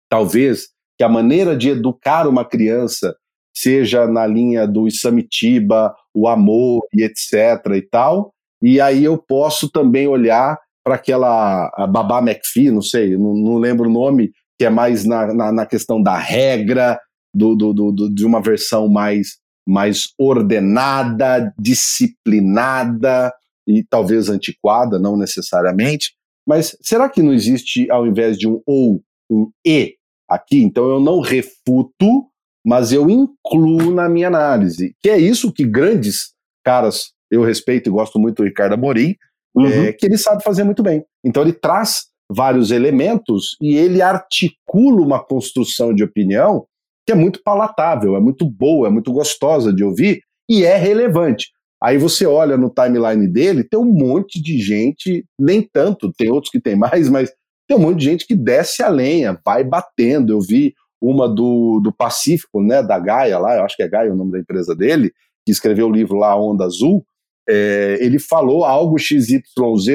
talvez, 0.08 0.68
que 0.96 1.02
a 1.02 1.08
maneira 1.08 1.56
de 1.56 1.70
educar 1.70 2.28
uma 2.28 2.44
criança 2.44 3.16
seja 3.64 4.06
na 4.06 4.26
linha 4.26 4.66
do 4.66 4.86
Isamitiba, 4.86 5.94
o 6.14 6.28
amor 6.28 6.86
e 6.92 7.02
etc 7.02 7.32
e 7.74 7.82
tal, 7.82 8.32
e 8.62 8.80
aí 8.80 9.04
eu 9.04 9.18
posso 9.18 9.68
também 9.70 10.06
olhar 10.06 10.58
para 10.84 10.94
aquela 10.96 11.70
Babá 11.90 12.20
McPhee, 12.20 12.70
não 12.70 12.82
sei, 12.82 13.16
não, 13.16 13.34
não, 13.34 13.56
lembro 13.56 13.88
o 13.88 13.92
nome, 13.92 14.30
que 14.58 14.64
é 14.64 14.70
mais 14.70 15.04
na, 15.04 15.32
na, 15.32 15.52
na 15.52 15.66
questão 15.66 16.02
da 16.02 16.16
regra, 16.16 16.98
do, 17.34 17.56
do, 17.56 17.72
do, 17.72 18.14
de 18.14 18.24
uma 18.24 18.40
versão 18.40 18.88
mais, 18.88 19.38
mais 19.66 20.08
ordenada, 20.18 21.52
disciplinada 21.58 23.32
e 23.66 23.82
talvez 23.82 24.28
antiquada, 24.28 24.98
não 24.98 25.16
necessariamente. 25.16 26.12
Mas 26.46 26.76
será 26.82 27.08
que 27.08 27.22
não 27.22 27.32
existe, 27.32 27.90
ao 27.90 28.06
invés 28.06 28.38
de 28.38 28.46
um 28.46 28.62
ou, 28.66 29.02
um 29.30 29.50
e 29.66 29.94
aqui? 30.28 30.62
Então 30.62 30.88
eu 30.88 31.00
não 31.00 31.20
refuto, 31.20 32.28
mas 32.64 32.92
eu 32.92 33.10
incluo 33.10 33.92
na 33.92 34.08
minha 34.08 34.28
análise. 34.28 34.94
Que 35.02 35.10
é 35.10 35.18
isso 35.18 35.52
que 35.52 35.64
grandes 35.64 36.32
caras, 36.64 37.12
eu 37.30 37.42
respeito 37.42 37.88
e 37.88 37.92
gosto 37.92 38.18
muito 38.18 38.36
do 38.36 38.44
Ricardo 38.44 38.72
Amorim, 38.72 39.14
uhum. 39.54 39.66
é, 39.66 39.92
que 39.92 40.06
ele 40.06 40.16
sabe 40.16 40.42
fazer 40.42 40.64
muito 40.64 40.82
bem. 40.82 41.04
Então 41.24 41.42
ele 41.42 41.52
traz 41.52 42.06
vários 42.30 42.70
elementos 42.70 43.56
e 43.60 43.76
ele 43.76 44.00
articula 44.00 45.02
uma 45.02 45.22
construção 45.22 45.94
de 45.94 46.02
opinião 46.02 46.66
que 47.06 47.12
é 47.12 47.14
muito 47.14 47.42
palatável, 47.42 48.16
é 48.16 48.20
muito 48.20 48.48
boa, 48.48 48.88
é 48.88 48.90
muito 48.90 49.12
gostosa 49.12 49.72
de 49.72 49.84
ouvir 49.84 50.22
e 50.48 50.64
é 50.64 50.76
relevante. 50.76 51.48
Aí 51.82 51.98
você 51.98 52.24
olha 52.24 52.56
no 52.56 52.70
timeline 52.70 53.28
dele, 53.28 53.62
tem 53.62 53.78
um 53.78 53.84
monte 53.84 54.40
de 54.40 54.58
gente, 54.58 55.22
nem 55.38 55.60
tanto, 55.60 56.10
tem 56.16 56.30
outros 56.30 56.50
que 56.50 56.60
tem 56.60 56.74
mais, 56.74 57.10
mas 57.10 57.30
tem 57.68 57.76
um 57.76 57.80
monte 57.80 57.98
de 57.98 58.04
gente 58.06 58.26
que 58.26 58.34
desce 58.34 58.82
a 58.82 58.88
lenha, 58.88 59.38
vai 59.44 59.62
batendo. 59.62 60.32
Eu 60.32 60.40
vi 60.40 60.74
uma 61.04 61.28
do, 61.28 61.80
do 61.80 61.92
Pacífico, 61.92 62.62
né, 62.62 62.82
da 62.82 62.98
Gaia 62.98 63.38
lá, 63.38 63.56
eu 63.56 63.64
acho 63.64 63.76
que 63.76 63.82
é 63.82 63.88
Gaia 63.88 64.12
o 64.12 64.16
nome 64.16 64.32
da 64.32 64.38
empresa 64.38 64.74
dele, 64.74 65.12
que 65.44 65.52
escreveu 65.52 65.88
o 65.88 65.92
livro 65.92 66.16
lá, 66.16 66.34
Onda 66.34 66.64
Azul, 66.64 67.04
é, 67.46 67.98
ele 68.00 68.18
falou 68.18 68.64
algo 68.64 68.98
XYZ 68.98 69.42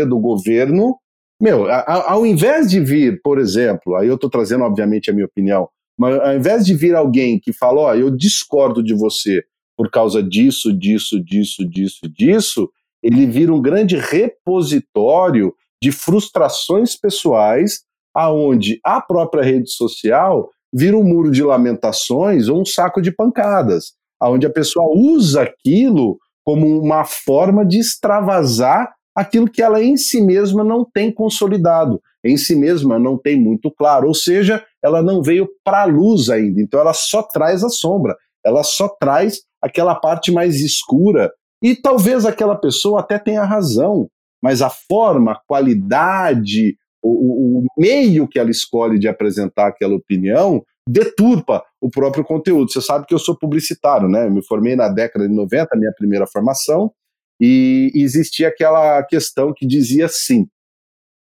do 0.08 0.20
governo. 0.20 0.96
Meu, 1.42 1.66
ao 1.68 2.26
invés 2.26 2.70
de 2.70 2.80
vir, 2.80 3.20
por 3.24 3.40
exemplo, 3.40 3.96
aí 3.96 4.08
eu 4.08 4.16
estou 4.16 4.30
trazendo, 4.30 4.64
obviamente, 4.64 5.10
a 5.10 5.14
minha 5.14 5.26
opinião, 5.26 5.68
mas 5.98 6.20
ao 6.20 6.36
invés 6.36 6.64
de 6.64 6.76
vir 6.76 6.96
alguém 6.96 7.40
que 7.40 7.52
fala, 7.52 7.92
oh, 7.92 7.96
eu 7.96 8.16
discordo 8.16 8.84
de 8.84 8.94
você 8.94 9.44
por 9.76 9.90
causa 9.90 10.22
disso, 10.22 10.72
disso, 10.78 11.20
disso, 11.24 11.68
disso, 11.68 12.02
disso, 12.10 12.70
ele 13.02 13.26
vira 13.26 13.54
um 13.54 13.62
grande 13.62 13.96
repositório 13.96 15.54
de 15.82 15.92
frustrações 15.92 16.96
pessoais, 16.96 17.82
aonde 18.14 18.80
a 18.84 19.02
própria 19.02 19.42
rede 19.42 19.72
social 19.72 20.50
vira 20.74 20.98
um 20.98 21.04
muro 21.04 21.32
de 21.32 21.44
lamentações 21.44 22.48
ou 22.48 22.62
um 22.62 22.66
saco 22.66 23.02
de 23.02 23.12
pancadas, 23.12 23.94
aonde 24.20 24.46
a 24.46 24.52
pessoa 24.52 24.90
usa 24.96 25.44
aquilo 25.44 26.18
como 26.46 26.80
uma 26.80 27.04
forma 27.04 27.66
de 27.66 27.80
extravasar 27.80 28.92
aquilo 29.16 29.50
que 29.50 29.62
ela 29.62 29.84
em 29.84 29.98
si 29.98 30.22
mesma 30.22 30.64
não 30.64 30.86
tem 30.86 31.12
consolidado, 31.12 32.02
em 32.24 32.38
si 32.38 32.56
mesma 32.56 32.98
não 32.98 33.18
tem 33.18 33.40
muito 33.40 33.72
claro, 33.72 34.08
ou 34.08 34.14
seja, 34.14 34.64
ela 34.84 35.02
não 35.02 35.22
veio 35.22 35.48
para 35.64 35.82
a 35.82 35.86
luz 35.86 36.30
ainda, 36.30 36.62
então 36.62 36.80
ela 36.80 36.94
só 36.94 37.22
traz 37.24 37.64
a 37.64 37.70
sombra, 37.70 38.16
ela 38.46 38.64
só 38.64 38.88
traz 38.88 39.42
aquela 39.62 39.96
parte 39.96 40.32
mais 40.32 40.56
escura. 40.62 41.32
E 41.62 41.76
talvez 41.76 42.26
aquela 42.26 42.56
pessoa 42.56 43.02
até 43.02 43.20
tenha 43.20 43.44
razão, 43.44 44.08
mas 44.42 44.62
a 44.62 44.70
forma, 44.70 45.34
a 45.34 45.40
qualidade, 45.46 46.78
o, 47.02 47.60
o, 47.60 47.66
meio 47.78 48.28
que 48.28 48.40
ela 48.40 48.50
escolhe 48.50 49.00
de 49.00 49.08
apresentar 49.08 49.68
aquela 49.68 49.96
opinião 49.96 50.64
deturpa 50.88 51.64
o 51.80 51.90
próprio 51.90 52.24
conteúdo. 52.24 52.72
Você 52.72 52.82
sabe 52.82 53.06
que 53.06 53.14
eu 53.14 53.20
sou 53.20 53.38
publicitário, 53.38 54.10
né? 54.10 54.26
Eu 54.26 54.32
me 54.32 54.44
formei 54.44 54.76
na 54.76 54.90
década 54.90 55.28
de 55.28 55.34
90, 55.34 55.78
minha 55.78 55.94
primeira 55.96 56.26
formação, 56.26 56.92
e 57.40 57.92
existia 57.96 58.48
aquela 58.48 59.02
questão 59.04 59.54
que 59.56 59.66
dizia 59.66 60.08
assim: 60.08 60.48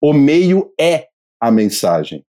o 0.02 0.12
meio 0.12 0.72
é 0.78 1.06
a 1.40 1.50
mensagem, 1.50 2.24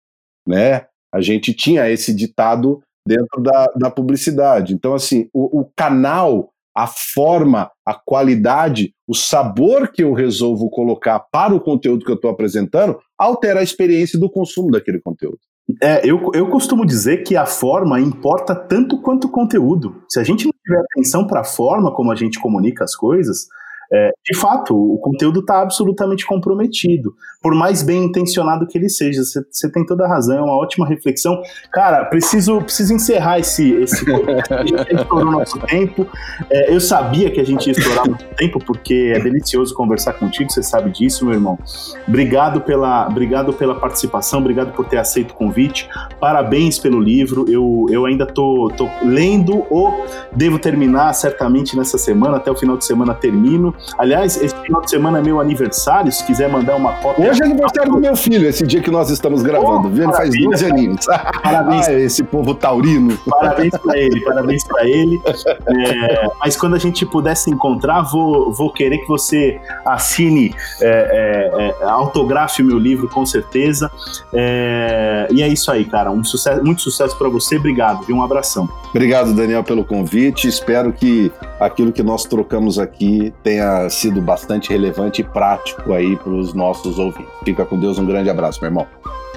né? 0.48 0.88
A 1.14 1.22
gente 1.22 1.54
tinha 1.54 1.90
esse 1.90 2.14
ditado 2.14 2.82
dentro 3.08 3.42
da, 3.42 3.66
da 3.78 3.92
publicidade. 3.92 4.74
Então, 4.74 4.94
assim, 4.94 5.30
o, 5.34 5.62
o 5.62 5.72
canal, 5.76 6.52
a 6.76 6.88
forma, 6.88 7.72
a 7.86 7.94
qualidade, 7.94 8.94
o 9.08 9.16
sabor 9.16 9.92
que 9.92 10.04
eu 10.04 10.14
resolvo 10.14 10.70
colocar 10.70 11.20
para 11.20 11.56
o 11.56 11.62
conteúdo 11.62 12.04
que 12.04 12.12
eu 12.12 12.16
estou 12.16 12.30
apresentando 12.30 13.00
altera 13.18 13.62
a 13.62 13.64
experiência 13.64 14.20
do 14.20 14.30
consumo 14.30 14.72
daquele 14.72 15.00
conteúdo. 15.00 15.40
É, 15.82 16.08
eu, 16.08 16.32
eu 16.34 16.48
costumo 16.50 16.86
dizer 16.86 17.24
que 17.24 17.36
a 17.36 17.46
forma 17.46 18.00
importa 18.00 18.54
tanto 18.54 19.02
quanto 19.02 19.28
o 19.28 19.32
conteúdo. 19.32 20.04
Se 20.10 20.20
a 20.20 20.24
gente 20.24 20.46
não 20.46 20.52
tiver 20.64 20.80
atenção 20.92 21.26
para 21.26 21.42
a 21.42 21.46
forma 21.46 21.94
como 21.94 22.12
a 22.12 22.16
gente 22.16 22.40
comunica 22.40 22.84
as 22.84 22.96
coisas, 22.96 23.48
é, 23.92 24.12
de 24.24 24.38
fato, 24.38 24.76
o 24.76 24.98
conteúdo 24.98 25.42
está 25.42 25.62
absolutamente 25.62 26.26
comprometido, 26.26 27.14
por 27.42 27.54
mais 27.54 27.84
bem 27.84 28.06
intencionado 28.06 28.66
que 28.68 28.78
ele 28.78 28.90
seja. 28.90 29.22
Você 29.24 29.72
tem 29.72 29.86
toda 29.86 30.06
a 30.06 30.08
razão, 30.08 30.38
é 30.38 30.42
uma 30.42 30.58
ótima 30.58 30.88
reflexão. 30.88 31.42
Cara, 31.72 32.06
preciso, 32.06 32.60
preciso 32.62 32.94
encerrar 32.94 33.40
esse. 33.40 33.72
esse 33.74 34.04
estourou 34.92 35.32
nosso 35.32 35.60
tempo. 35.60 36.08
É, 36.50 36.74
eu 36.74 36.80
sabia 36.80 37.30
que 37.30 37.40
a 37.40 37.44
gente 37.44 37.68
ia 37.68 37.74
estourar 37.74 38.08
muito 38.08 38.26
tempo, 38.36 38.60
porque 38.66 39.14
é 39.16 39.20
delicioso 39.20 39.76
conversar 39.76 40.14
contigo, 40.14 40.52
você 40.52 40.64
sabe 40.64 40.90
disso, 40.90 41.26
meu 41.26 41.36
irmão. 41.36 41.60
Obrigado 42.08 42.62
pela, 42.62 43.08
obrigado 43.08 43.54
pela 43.54 43.76
participação, 43.76 44.40
obrigado 44.40 44.74
por 44.74 44.86
ter 44.86 44.98
aceito 44.98 45.32
o 45.32 45.36
convite. 45.36 45.88
Parabéns 46.20 46.80
pelo 46.80 47.00
livro. 47.00 47.46
Eu, 47.48 47.86
eu 47.90 48.06
ainda 48.06 48.26
tô, 48.26 48.72
tô 48.76 48.90
lendo 49.04 49.66
ou 49.70 50.06
devo 50.32 50.58
terminar 50.58 51.14
certamente 51.14 51.78
nessa 51.78 51.98
semana, 51.98 52.38
até 52.38 52.50
o 52.50 52.56
final 52.56 52.78
de 52.78 52.86
semana 52.86 53.14
termino. 53.14 53.75
Aliás, 53.98 54.42
esse 54.42 54.56
final 54.62 54.82
de 54.82 54.90
semana 54.90 55.20
é 55.20 55.22
meu 55.22 55.40
aniversário, 55.40 56.12
se 56.12 56.24
quiser 56.24 56.50
mandar 56.50 56.76
uma 56.76 56.94
foto. 56.96 57.22
Hoje 57.22 57.42
é 57.42 57.46
aniversário 57.46 57.92
do 57.92 58.00
meu 58.00 58.16
filho, 58.16 58.48
esse 58.48 58.66
dia 58.66 58.82
que 58.82 58.92
nós 58.92 59.10
estamos 59.10 59.42
gravando, 59.44 59.90
oh? 59.90 59.96
Ele 59.96 60.14
faz 60.14 60.32
12 60.42 60.66
aninhos. 60.66 61.06
Parabéns. 61.44 61.88
Ah, 61.88 61.94
esse 61.94 62.24
povo 62.24 62.54
taurino. 62.54 63.18
Parabéns 63.30 63.78
para 63.78 63.98
ele, 63.98 64.22
parabéns 64.22 64.64
para 64.64 64.88
ele. 64.88 65.22
É, 65.26 66.28
mas 66.40 66.56
quando 66.56 66.76
a 66.76 66.80
gente 66.80 67.06
puder 67.06 67.36
se 67.36 67.50
encontrar, 67.50 68.02
vou, 68.02 68.52
vou 68.52 68.72
querer 68.72 68.98
que 69.00 69.08
você 69.08 69.60
assine, 69.86 70.54
é, 70.82 71.82
é, 71.82 71.84
é 71.84 71.90
autografe 71.90 72.62
o 72.62 72.66
meu 72.66 72.78
livro, 72.78 73.08
com 73.10 73.26
certeza. 73.26 73.90
É, 74.34 75.28
e 75.32 75.42
é 75.42 75.48
isso 75.48 75.72
aí, 75.72 75.86
cara. 75.86 76.12
Um 76.12 76.24
sucesso, 76.24 76.64
muito 76.64 76.82
sucesso 76.82 77.18
para 77.18 77.30
você. 77.30 77.58
Obrigado, 77.58 78.06
viu? 78.06 78.16
Um 78.16 78.24
abração. 78.24 78.70
Obrigado, 78.90 79.34
Daniel, 79.34 79.64
pelo 79.64 79.84
convite. 79.84 80.48
Espero 80.48 80.92
que 80.94 81.32
aquilo 81.60 81.92
que 81.92 82.04
nós 82.04 82.26
trocamos 82.26 82.80
aqui 82.80 83.34
tenha 83.66 83.90
sido 83.90 84.22
bastante 84.22 84.70
relevante 84.70 85.22
e 85.22 85.24
prático 85.24 85.94
aí 85.94 86.16
para 86.16 86.30
os 86.30 86.54
nossos 86.54 87.00
ouvintes. 87.00 87.34
Fica 87.44 87.66
com 87.66 87.80
Deus, 87.80 87.98
um 87.98 88.06
grande 88.06 88.30
abraço, 88.30 88.60
meu 88.62 88.70
irmão. 88.70 88.88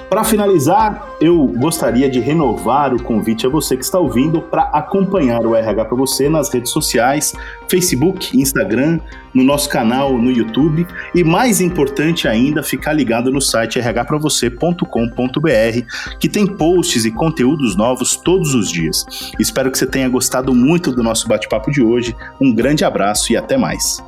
Para 0.09 0.23
finalizar, 0.23 1.07
eu 1.21 1.45
gostaria 1.45 2.09
de 2.09 2.19
renovar 2.19 2.95
o 2.95 3.03
convite 3.03 3.45
a 3.45 3.49
você 3.49 3.77
que 3.77 3.83
está 3.83 3.99
ouvindo 3.99 4.41
para 4.41 4.63
acompanhar 4.63 5.45
o 5.45 5.55
RH 5.55 5.85
para 5.85 5.95
você 5.95 6.27
nas 6.27 6.51
redes 6.51 6.71
sociais, 6.71 7.35
Facebook, 7.69 8.35
Instagram, 8.35 8.99
no 9.31 9.43
nosso 9.43 9.69
canal 9.69 10.17
no 10.17 10.31
YouTube 10.31 10.87
e 11.13 11.23
mais 11.23 11.61
importante 11.61 12.27
ainda, 12.27 12.63
ficar 12.63 12.93
ligado 12.93 13.31
no 13.31 13.39
site 13.39 13.79
rhpravocê.com.br, 13.79 16.17
que 16.19 16.27
tem 16.27 16.47
posts 16.47 17.05
e 17.05 17.11
conteúdos 17.11 17.77
novos 17.77 18.15
todos 18.15 18.55
os 18.55 18.71
dias. 18.71 19.05
Espero 19.39 19.71
que 19.71 19.77
você 19.77 19.85
tenha 19.85 20.09
gostado 20.09 20.55
muito 20.55 20.91
do 20.91 21.03
nosso 21.03 21.27
bate-papo 21.27 21.69
de 21.69 21.83
hoje. 21.83 22.15
Um 22.41 22.51
grande 22.51 22.83
abraço 22.83 23.31
e 23.31 23.37
até 23.37 23.57
mais. 23.57 24.01